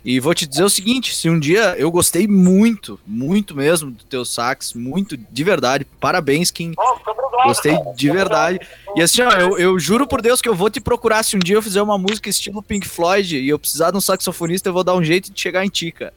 [0.07, 4.05] E vou te dizer o seguinte: se um dia eu gostei muito, muito mesmo do
[4.05, 5.85] teu sax, muito de verdade.
[5.85, 6.75] Parabéns, Kim.
[6.77, 7.93] Nossa, obrigado, Gostei cara.
[7.93, 8.61] de verdade.
[8.95, 11.25] E assim, ó, eu, eu juro por Deus que eu vou te procurar.
[11.25, 14.01] Se um dia eu fizer uma música estilo Pink Floyd e eu precisar de um
[14.01, 16.15] saxofonista, eu vou dar um jeito de chegar em ti, cara.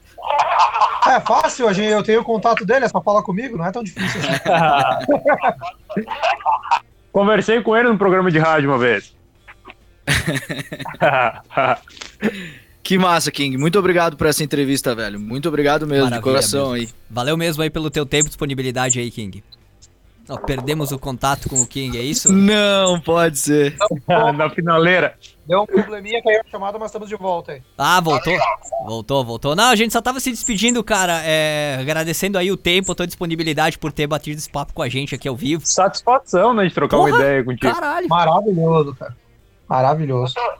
[1.07, 3.71] É fácil, a gente, eu tenho o contato dele, é só falar comigo, não é
[3.71, 6.05] tão difícil assim.
[7.11, 9.15] Conversei com ele no programa de rádio uma vez.
[12.89, 13.55] Que massa, King.
[13.55, 15.19] Muito obrigado por essa entrevista, velho.
[15.19, 16.89] Muito obrigado mesmo, de Maravilha coração aí.
[17.07, 19.43] Valeu mesmo aí pelo teu tempo e disponibilidade aí, King.
[20.27, 22.33] Ó, perdemos o contato com o King, é isso?
[22.33, 23.77] Não, pode ser.
[24.35, 25.13] Na finaleira.
[25.45, 27.61] Deu um probleminha, caiu a chamada, mas estamos de volta aí.
[27.77, 28.33] Ah, voltou?
[28.87, 29.55] Voltou, voltou.
[29.55, 31.21] Não, a gente só tava se despedindo, cara.
[31.23, 34.89] é, agradecendo aí o tempo, a tua disponibilidade por ter batido esse papo com a
[34.89, 35.61] gente aqui ao vivo.
[35.63, 37.71] Satisfação, né, de trocar uma Porra, ideia contigo.
[37.71, 38.09] Caralho.
[38.09, 39.15] Maravilhoso, cara.
[39.67, 40.33] Maravilhoso.
[40.35, 40.58] Eu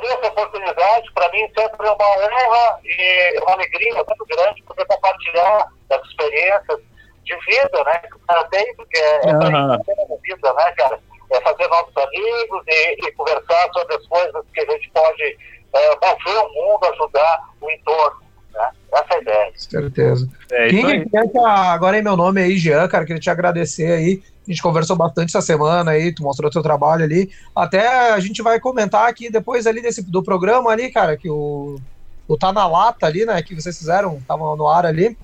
[0.00, 4.84] agradeço a oportunidade, para mim sempre é uma honra e uma alegria muito grande poder
[4.86, 6.80] compartilhar das experiências
[7.24, 10.98] de vida, né, que o cara tem, porque é é é a vida, né, cara?
[11.32, 15.88] É fazer novos amigos e, e conversar sobre as coisas que a gente pode é,
[15.90, 18.20] mover o mundo, ajudar o entorno,
[18.52, 18.70] né?
[18.92, 19.52] Essa é a ideia.
[19.54, 20.28] Certeza.
[20.50, 21.04] É King, aí.
[21.04, 24.22] queria te- agora aí meu nome aí, Jean, cara, queria te agradecer aí.
[24.46, 27.30] A gente conversou bastante essa semana aí, tu mostrou teu trabalho ali.
[27.54, 31.78] Até a gente vai comentar aqui depois ali desse, do programa ali, cara, que o,
[32.26, 35.16] o Tá na Lata ali, né, que vocês fizeram, tava no ar ali.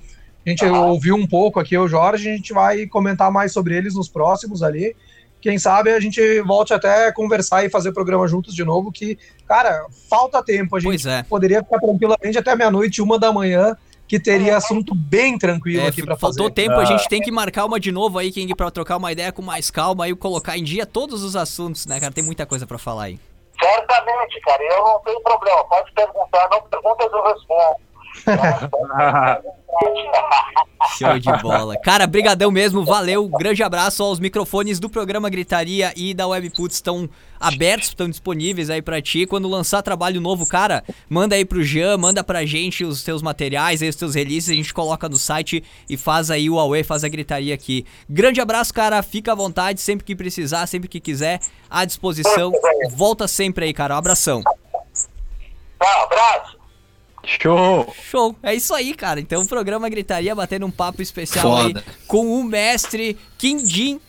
[0.44, 3.94] A gente ouviu um pouco aqui o Jorge, a gente vai comentar mais sobre eles
[3.94, 4.94] nos próximos ali.
[5.40, 9.86] Quem sabe a gente volte até conversar e fazer programa juntos de novo, que, cara,
[10.08, 10.76] falta tempo.
[10.76, 11.22] A gente é.
[11.24, 13.76] poderia ficar tranquilamente até meia-noite, uma da manhã,
[14.08, 16.54] que teria assunto bem tranquilo É, aqui pra faltou fazer.
[16.54, 19.32] tempo, a gente tem que marcar uma de novo aí, King, pra trocar uma ideia
[19.32, 22.12] com mais calma e colocar em dia todos os assuntos, né, cara?
[22.12, 23.18] Tem muita coisa pra falar aí.
[23.60, 25.64] Certamente, cara, eu não tenho problema.
[25.64, 27.86] Pode perguntar, não perguntas eu respondo.
[30.98, 31.76] Show de bola.
[31.78, 33.28] Cara, brigadão mesmo, valeu.
[33.28, 37.08] Grande abraço aos microfones do programa Gritaria e da Webputs estão
[37.38, 39.26] abertos, estão disponíveis aí pra ti.
[39.26, 43.82] Quando lançar trabalho novo, cara, manda aí pro Jean, manda pra gente os teus materiais,
[43.82, 47.04] aí os teus releases, a gente coloca no site e faz aí o Aue, faz
[47.04, 47.84] a gritaria aqui.
[48.08, 52.52] Grande abraço, cara, fica à vontade, sempre que precisar, sempre que quiser, à disposição.
[52.90, 53.94] Volta sempre aí, cara.
[53.94, 54.42] Um abração.
[55.78, 56.56] Tá, abraço.
[57.26, 57.92] Show!
[58.08, 59.18] Show, é isso aí, cara.
[59.18, 61.80] Então o programa Gritaria batendo um papo especial Foda.
[61.80, 64.00] aí com o mestre Kim Jin,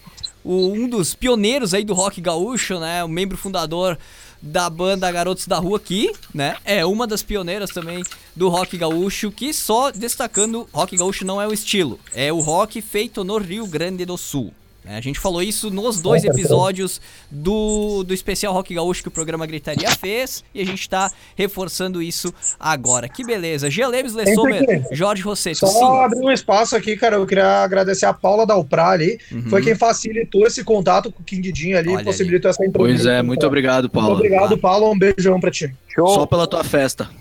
[0.47, 3.03] o- um dos pioneiros aí do rock gaúcho, né?
[3.03, 3.97] O membro fundador
[4.41, 6.55] da banda Garotos da Rua aqui, né?
[6.63, 8.03] É uma das pioneiras também
[8.35, 12.81] do rock gaúcho, que só destacando, rock gaúcho não é o estilo, é o rock
[12.81, 14.53] feito no Rio Grande do Sul.
[14.87, 14.97] Né?
[14.97, 19.45] A gente falou isso nos dois episódios do, do especial Rock Gaúcho que o programa
[19.45, 23.09] Gritaria fez e a gente tá reforçando isso agora.
[23.09, 23.69] Que beleza.
[23.69, 24.85] Gelemes Lessomer, Entendi.
[24.91, 26.03] Jorge Rosseto, Só sim.
[26.05, 27.17] abrir um espaço aqui, cara.
[27.17, 29.19] Eu queria agradecer a Paula Dalprá ali.
[29.31, 29.49] Uhum.
[29.49, 32.95] Foi quem facilitou esse contato com o King ali Olha e possibilitou essa introdução.
[32.95, 34.15] Pois é, muito obrigado, Muito Paulo.
[34.15, 34.89] obrigado, Paula.
[34.89, 35.73] Um beijão pra ti.
[35.95, 37.09] Só pela tua festa.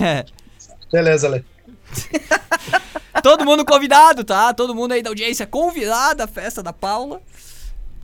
[0.00, 0.24] É.
[0.90, 1.42] Beleza, Lê.
[3.22, 4.52] Todo mundo convidado, tá?
[4.52, 7.20] Todo mundo aí da audiência convidado à festa da Paula.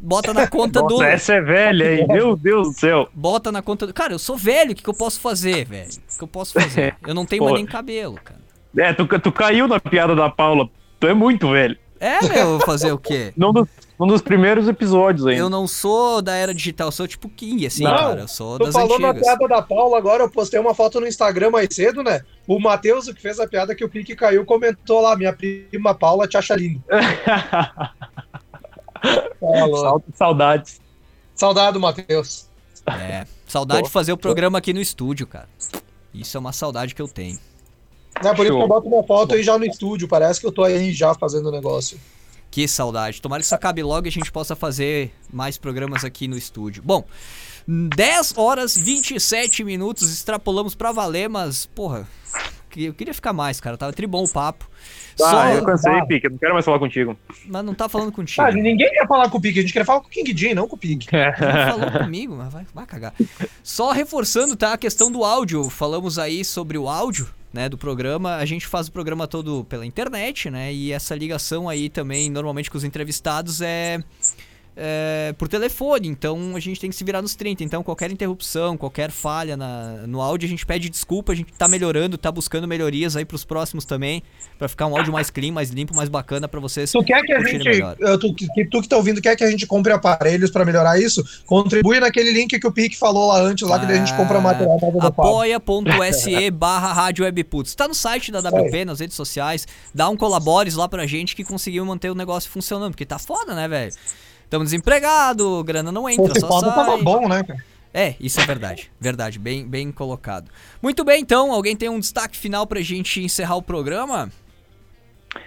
[0.00, 0.90] Bota na conta do.
[0.90, 2.06] Nossa, essa é velha, hein?
[2.08, 3.08] Meu Deus do céu.
[3.12, 3.92] Bota na conta do.
[3.92, 5.90] Cara, eu sou velho, o que, que eu posso fazer, velho?
[6.14, 6.94] O que eu posso fazer?
[7.06, 7.46] Eu não tenho Pô.
[7.46, 8.40] mais nem cabelo, cara.
[8.76, 10.68] É, tu, tu caiu na piada da Paula.
[11.00, 11.76] Tu é muito velho.
[12.00, 13.32] É, meu, eu vou fazer o quê?
[13.36, 15.40] Num dos, primeiros episódios ainda.
[15.40, 18.20] Eu não sou da era digital, eu sou tipo King, assim, Não, cara.
[18.20, 19.26] Eu sou Tu das falou na antigas.
[19.26, 22.20] piada da Paula agora, eu postei uma foto no Instagram mais cedo, né?
[22.48, 25.94] O Matheus, o que fez a piada que o pique caiu, comentou lá: minha prima
[25.94, 26.82] Paula te acha lindo.
[30.14, 30.80] Saudades.
[31.34, 32.48] Saudade do Matheus.
[32.86, 33.26] É.
[33.46, 35.48] Saudade de fazer o programa aqui no estúdio, cara.
[36.14, 37.38] Isso é uma saudade que eu tenho.
[38.16, 38.56] É por isso Show.
[38.56, 40.08] que eu boto uma foto aí já no estúdio.
[40.08, 42.00] Parece que eu tô aí já fazendo o negócio.
[42.50, 43.20] Que saudade.
[43.20, 46.82] Tomara que isso acabe logo e a gente possa fazer mais programas aqui no estúdio.
[46.82, 47.04] Bom,
[47.68, 52.08] 10 horas 27 minutos, extrapolamos pra valer, mas, porra,
[52.70, 53.76] que- eu queria ficar mais, cara.
[53.76, 54.68] Tava tribom o papo.
[55.20, 56.06] Ah, Só, eu cansei, Ah.
[56.06, 56.26] Pique.
[56.26, 57.18] Eu não quero mais falar contigo.
[57.46, 58.40] mas não tá falando contigo.
[58.40, 60.54] Ah, ninguém quer falar com o Pique, a gente quer falar com o King Jin,
[60.54, 61.06] não com o Pique.
[61.10, 63.12] Falou comigo, mas vai, vai cagar.
[63.62, 64.72] Só reforçando, tá?
[64.72, 65.68] A questão do áudio.
[65.68, 68.36] Falamos aí sobre o áudio, né, do programa.
[68.36, 70.72] A gente faz o programa todo pela internet, né?
[70.72, 73.98] E essa ligação aí também, normalmente com os entrevistados, é
[74.80, 77.64] é, por telefone, então a gente tem que se virar nos 30.
[77.64, 81.66] Então, qualquer interrupção, qualquer falha na, no áudio, a gente pede desculpa, a gente tá
[81.66, 84.22] melhorando, tá buscando melhorias aí pros próximos também,
[84.56, 86.92] para ficar um áudio mais clean, mais limpo, mais bacana para vocês.
[86.92, 87.80] Tu quer que a gente,
[88.20, 91.24] tu, que, tu que tá ouvindo, quer que a gente compre aparelhos para melhorar isso?
[91.44, 94.40] Contribui naquele link que o Pique falou lá antes, lá ah, que a gente compra
[94.40, 94.78] material.
[95.00, 97.74] apoia.se barra Rádio Webputs.
[97.74, 101.42] Tá no site da WP, nas redes sociais, dá um colabores lá pra gente que
[101.42, 103.92] conseguiu manter o negócio funcionando, porque tá foda, né, velho?
[104.48, 106.74] Estamos desempregados, grana não entra, Pô, só sai.
[106.74, 107.62] Tava bom, né, cara?
[107.92, 108.90] É, isso é verdade.
[108.98, 110.50] Verdade, bem, bem colocado.
[110.80, 114.32] Muito bem, então, alguém tem um destaque final pra gente encerrar o programa?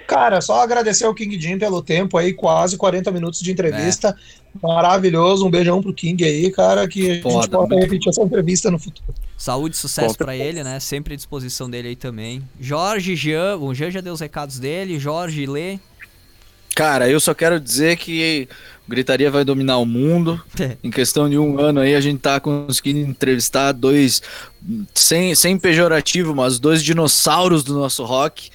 [0.08, 4.16] Cara, só agradecer ao King Jim pelo tempo aí, quase 40 minutos de entrevista.
[4.56, 4.68] É.
[4.68, 8.70] Maravilhoso, um beijão pro King aí, cara, que a Foda, gente pode repetir essa entrevista
[8.70, 9.16] no futuro.
[9.36, 10.80] Saúde e sucesso para ele, né?
[10.80, 12.44] Sempre à disposição dele aí também.
[12.60, 15.80] Jorge, Jean, o Jean já deu os recados dele, Jorge, Lê.
[16.76, 18.48] Cara, eu só quero dizer que
[18.88, 20.42] Gritaria vai dominar o mundo.
[20.60, 20.78] É.
[20.84, 24.22] Em questão de um ano aí, a gente tá conseguindo entrevistar dois,
[24.94, 28.50] sem, sem pejorativo, mas dois dinossauros do nosso rock.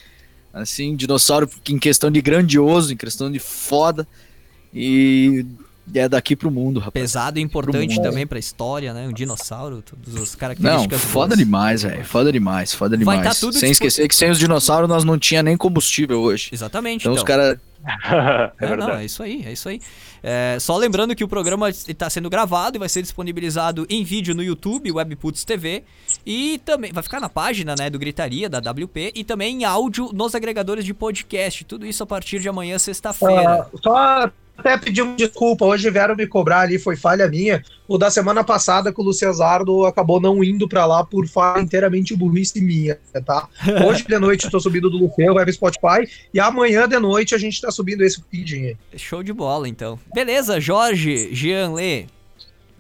[0.53, 4.07] Assim, dinossauro em questão de grandioso, em questão de foda.
[4.73, 5.45] E
[5.95, 6.93] é daqui pro mundo, rapaz.
[6.93, 9.07] Pesado e importante também pra história, né?
[9.07, 11.03] Um dinossauro, todas as características.
[11.03, 11.39] Não, foda boas.
[11.39, 12.05] demais, velho.
[12.05, 13.21] Foda demais, foda demais.
[13.21, 16.51] Vai tá tudo sem esquecer que sem os dinossauros nós não tinha nem combustível hoje.
[16.53, 17.03] Exatamente.
[17.03, 17.23] Então, então.
[17.23, 17.59] os caras
[18.61, 19.81] é, é não, é isso aí, é isso aí.
[20.23, 24.35] É, só lembrando que o programa está sendo gravado e vai ser disponibilizado em vídeo
[24.35, 25.85] no YouTube, Webputs TV,
[26.25, 30.11] e também vai ficar na página né, do Gritaria, da WP, e também em áudio
[30.13, 31.65] nos agregadores de podcast.
[31.65, 33.69] Tudo isso a partir de amanhã, sexta-feira.
[33.73, 37.63] Uh, só até pedir uma desculpa, hoje vieram me cobrar ali, foi falha minha.
[37.87, 42.17] O da semana passada que o Lucesardo acabou não indo para lá por falha inteiramente
[42.17, 43.49] burrice minha, tá?
[43.87, 47.35] Hoje de noite eu tô subindo do Lufeu, vai pro Spotify, e amanhã de noite
[47.35, 48.99] a gente tá subindo esse pedinho aí.
[48.99, 49.99] Show de bola, então.
[50.13, 52.07] Beleza, Jorge, Jean Lê,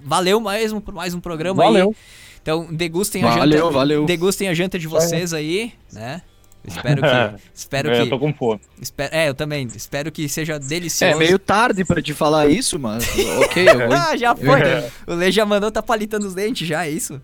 [0.03, 1.90] valeu mesmo por mais um programa valeu.
[1.90, 1.97] aí.
[2.43, 3.73] Então, degustem a valeu, janta.
[3.73, 4.05] Valeu.
[4.05, 6.23] Degustem a janta de vocês aí, né?
[6.66, 7.43] Espero que.
[7.55, 8.02] espero é, que.
[8.02, 8.60] Eu tô com fome.
[8.80, 9.66] Espero, é, eu também.
[9.74, 11.14] Espero que seja delicioso.
[11.14, 13.06] É meio tarde pra te falar isso, mas.
[13.44, 13.93] ok, eu vou.
[13.93, 14.60] ah, já foi.
[15.06, 17.20] o Lê já mandou tá palitando os dentes, já, é isso?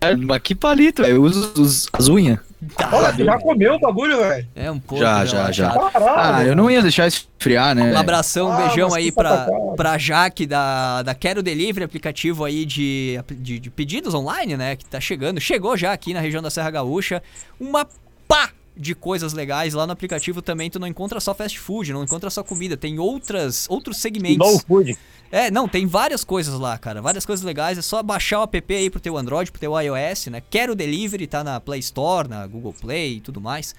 [0.00, 2.38] É, mas que palito, eu uso os, as unhas.
[2.92, 4.46] Olha, já comeu o bagulho, velho?
[4.54, 5.02] É um pouco.
[5.02, 5.72] Já, já, já.
[5.94, 7.92] ah, eu não ia deixar esfriar, né?
[7.92, 9.46] Um abração, um ah, beijão aí pra,
[9.76, 14.76] pra Jaque da, da Quero Delivery, aplicativo aí de, de, de pedidos online, né?
[14.76, 15.40] Que tá chegando.
[15.40, 17.22] Chegou já aqui na região da Serra Gaúcha.
[17.58, 17.86] Uma
[18.28, 18.50] pá
[18.80, 19.74] de coisas legais.
[19.74, 22.98] Lá no aplicativo também tu não encontra só fast food, não encontra só comida, tem
[22.98, 24.38] outras outros segmentos.
[24.38, 24.96] Low food.
[25.30, 27.00] É, não, tem várias coisas lá, cara.
[27.00, 27.78] Várias coisas legais.
[27.78, 30.42] É só baixar o app aí pro teu Android, pro teu iOS, né?
[30.50, 33.74] Quero Delivery, tá na Play Store, na Google Play e tudo mais.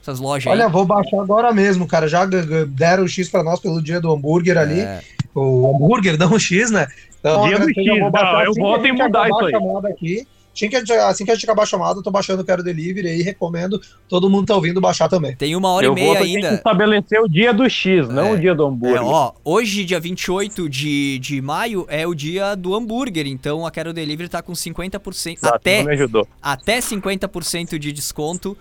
[0.00, 0.72] Essas lojas Olha, aí.
[0.72, 2.08] vou baixar agora mesmo, cara.
[2.08, 4.80] Já deram o X pra nós pelo dia do hambúrguer ali.
[4.80, 5.00] É.
[5.34, 6.88] O hambúrguer, não o X, né?
[7.20, 9.54] Então, dia do X, eu, vou não, eu assim volto em mudar isso aí.
[9.92, 10.26] Aqui.
[10.56, 12.44] Assim que, a gente, assim que a gente acabar a chamada, eu tô baixando o
[12.44, 13.78] Quero Delivery aí, recomendo.
[14.08, 15.36] Todo mundo tá ouvindo baixar também.
[15.36, 16.54] Tem uma hora eu e meia ainda.
[16.54, 18.12] estabelecer o dia do X, é.
[18.12, 19.02] não o dia do hambúrguer.
[19.02, 23.26] É, ó, hoje, dia 28 de, de maio, é o dia do hambúrguer.
[23.26, 25.40] Então a Quero Delivery tá com 50%.
[25.42, 26.26] Ah, até, me ajudou.
[26.40, 28.56] até 50% de desconto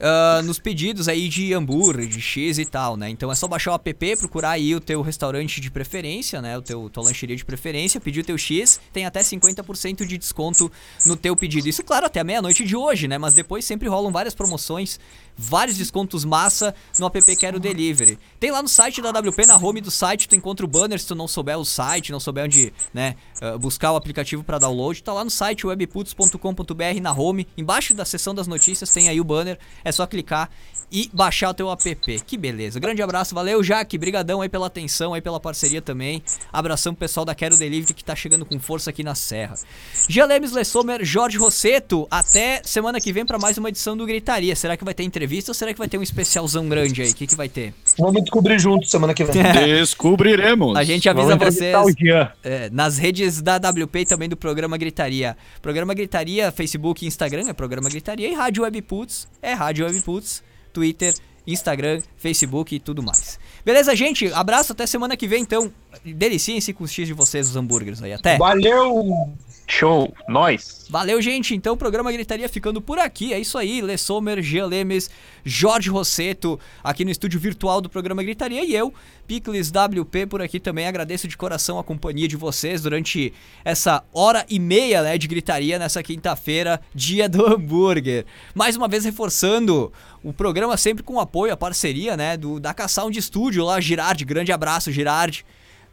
[0.00, 3.10] uh, nos pedidos aí de hambúrguer, de X e tal, né?
[3.10, 6.56] Então é só baixar o app, procurar aí o teu restaurante de preferência, né?
[6.56, 10.72] O teu tua lancheria de preferência, pedir o teu X, tem até 50% de desconto
[11.04, 11.68] no teu o pedido.
[11.68, 13.18] Isso, claro, até a meia-noite de hoje, né?
[13.18, 14.98] Mas depois sempre rolam várias promoções,
[15.36, 18.18] vários descontos massa no app Quero Delivery.
[18.38, 21.06] Tem lá no site da WP, na home do site, tu encontra o banner se
[21.06, 25.02] tu não souber o site, não souber onde, né, uh, buscar o aplicativo para download.
[25.02, 29.24] Tá lá no site webputs.com.br na home, embaixo da seção das notícias tem aí o
[29.24, 30.48] banner, é só clicar
[30.90, 32.20] e baixar o teu app.
[32.20, 32.78] Que beleza.
[32.78, 33.98] Grande abraço, valeu, Jaque.
[33.98, 36.22] Brigadão aí pela atenção, aí pela parceria também.
[36.52, 39.56] Abração pro pessoal da Quero Delivery que tá chegando com força aqui na Serra.
[40.28, 44.54] Lemes Lessomer, Jorge Rosseto, até semana que vem para mais uma edição do Gritaria.
[44.54, 47.10] Será que vai ter entrevista ou será que vai ter um especialzão grande aí?
[47.10, 47.74] O que, que vai ter?
[47.98, 49.42] Vamos descobrir junto semana que vem.
[49.78, 50.76] Descobriremos.
[50.76, 51.74] A gente avisa vocês
[52.42, 55.36] é, nas redes da WP e também do programa Gritaria.
[55.60, 60.42] Programa Gritaria, Facebook e Instagram é Programa Gritaria e Rádio Webputs é Rádio Webputs.
[60.74, 61.14] Twitter,
[61.46, 63.38] Instagram, Facebook e tudo mais.
[63.64, 64.26] Beleza, gente?
[64.34, 65.72] Abraço, até semana que vem, então.
[66.04, 68.12] Deliciem-se com os X de vocês, os hambúrgueres aí.
[68.12, 68.36] Até.
[68.36, 69.32] Valeu!
[69.66, 70.86] Show, nós.
[70.90, 71.54] Valeu, gente.
[71.54, 73.32] Então, o programa Gritaria ficando por aqui.
[73.32, 73.80] É isso aí.
[73.80, 75.10] Lê Sommer, Jean Lemes,
[75.42, 78.62] Jorge Rosseto, aqui no estúdio virtual do programa Gritaria.
[78.62, 78.92] E eu,
[79.26, 80.86] Picles WP, por aqui também.
[80.86, 83.32] Agradeço de coração a companhia de vocês durante
[83.64, 88.26] essa hora e meia né, de gritaria nessa quinta-feira, dia do hambúrguer.
[88.54, 89.90] Mais uma vez reforçando
[90.22, 94.24] o programa sempre com apoio, a parceria né, do, da K-Sound Studio lá, Girardi.
[94.24, 95.44] Grande abraço, Girardi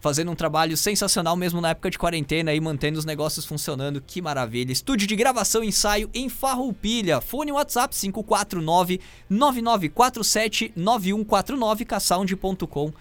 [0.02, 4.02] fazendo um trabalho sensacional mesmo na época de quarentena e mantendo os negócios funcionando.
[4.02, 4.72] Que maravilha.
[4.72, 7.22] Estúdio de gravação e ensaio em Farroupilha.
[7.22, 9.00] Fone WhatsApp 549
[9.30, 12.92] 9947 9149 casound.com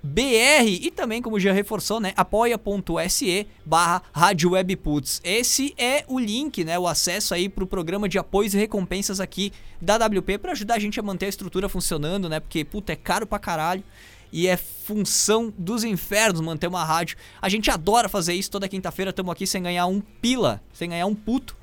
[0.00, 5.20] br e também, como já reforçou, né, apoia.se barra Rádio Webputs.
[5.24, 9.52] Esse é o link, né, o acesso aí pro programa de apoios e recompensas aqui
[9.80, 12.96] da WP para ajudar a gente a manter a estrutura funcionando, né, porque, puta, é
[12.96, 13.82] caro pra caralho
[14.32, 17.16] e é função dos infernos manter uma rádio.
[17.40, 21.06] A gente adora fazer isso, toda quinta-feira estamos aqui sem ganhar um pila, sem ganhar
[21.06, 21.56] um puto.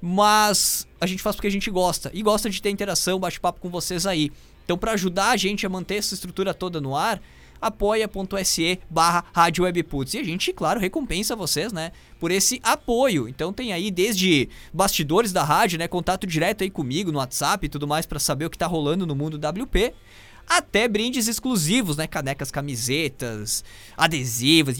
[0.00, 3.68] Mas a gente faz porque a gente gosta e gosta de ter interação, bate-papo com
[3.68, 4.32] vocês aí.
[4.64, 7.20] Então, para ajudar a gente a manter essa estrutura toda no ar,
[7.60, 10.14] apoia.se barra Rádio Webputs.
[10.14, 13.28] E a gente, claro, recompensa vocês, né, por esse apoio.
[13.28, 17.68] Então tem aí desde bastidores da rádio, né, contato direto aí comigo no WhatsApp e
[17.68, 19.92] tudo mais para saber o que tá rolando no mundo WP
[20.50, 22.08] até brindes exclusivos, né?
[22.08, 23.64] Canecas, camisetas,
[23.96, 24.76] adesivos,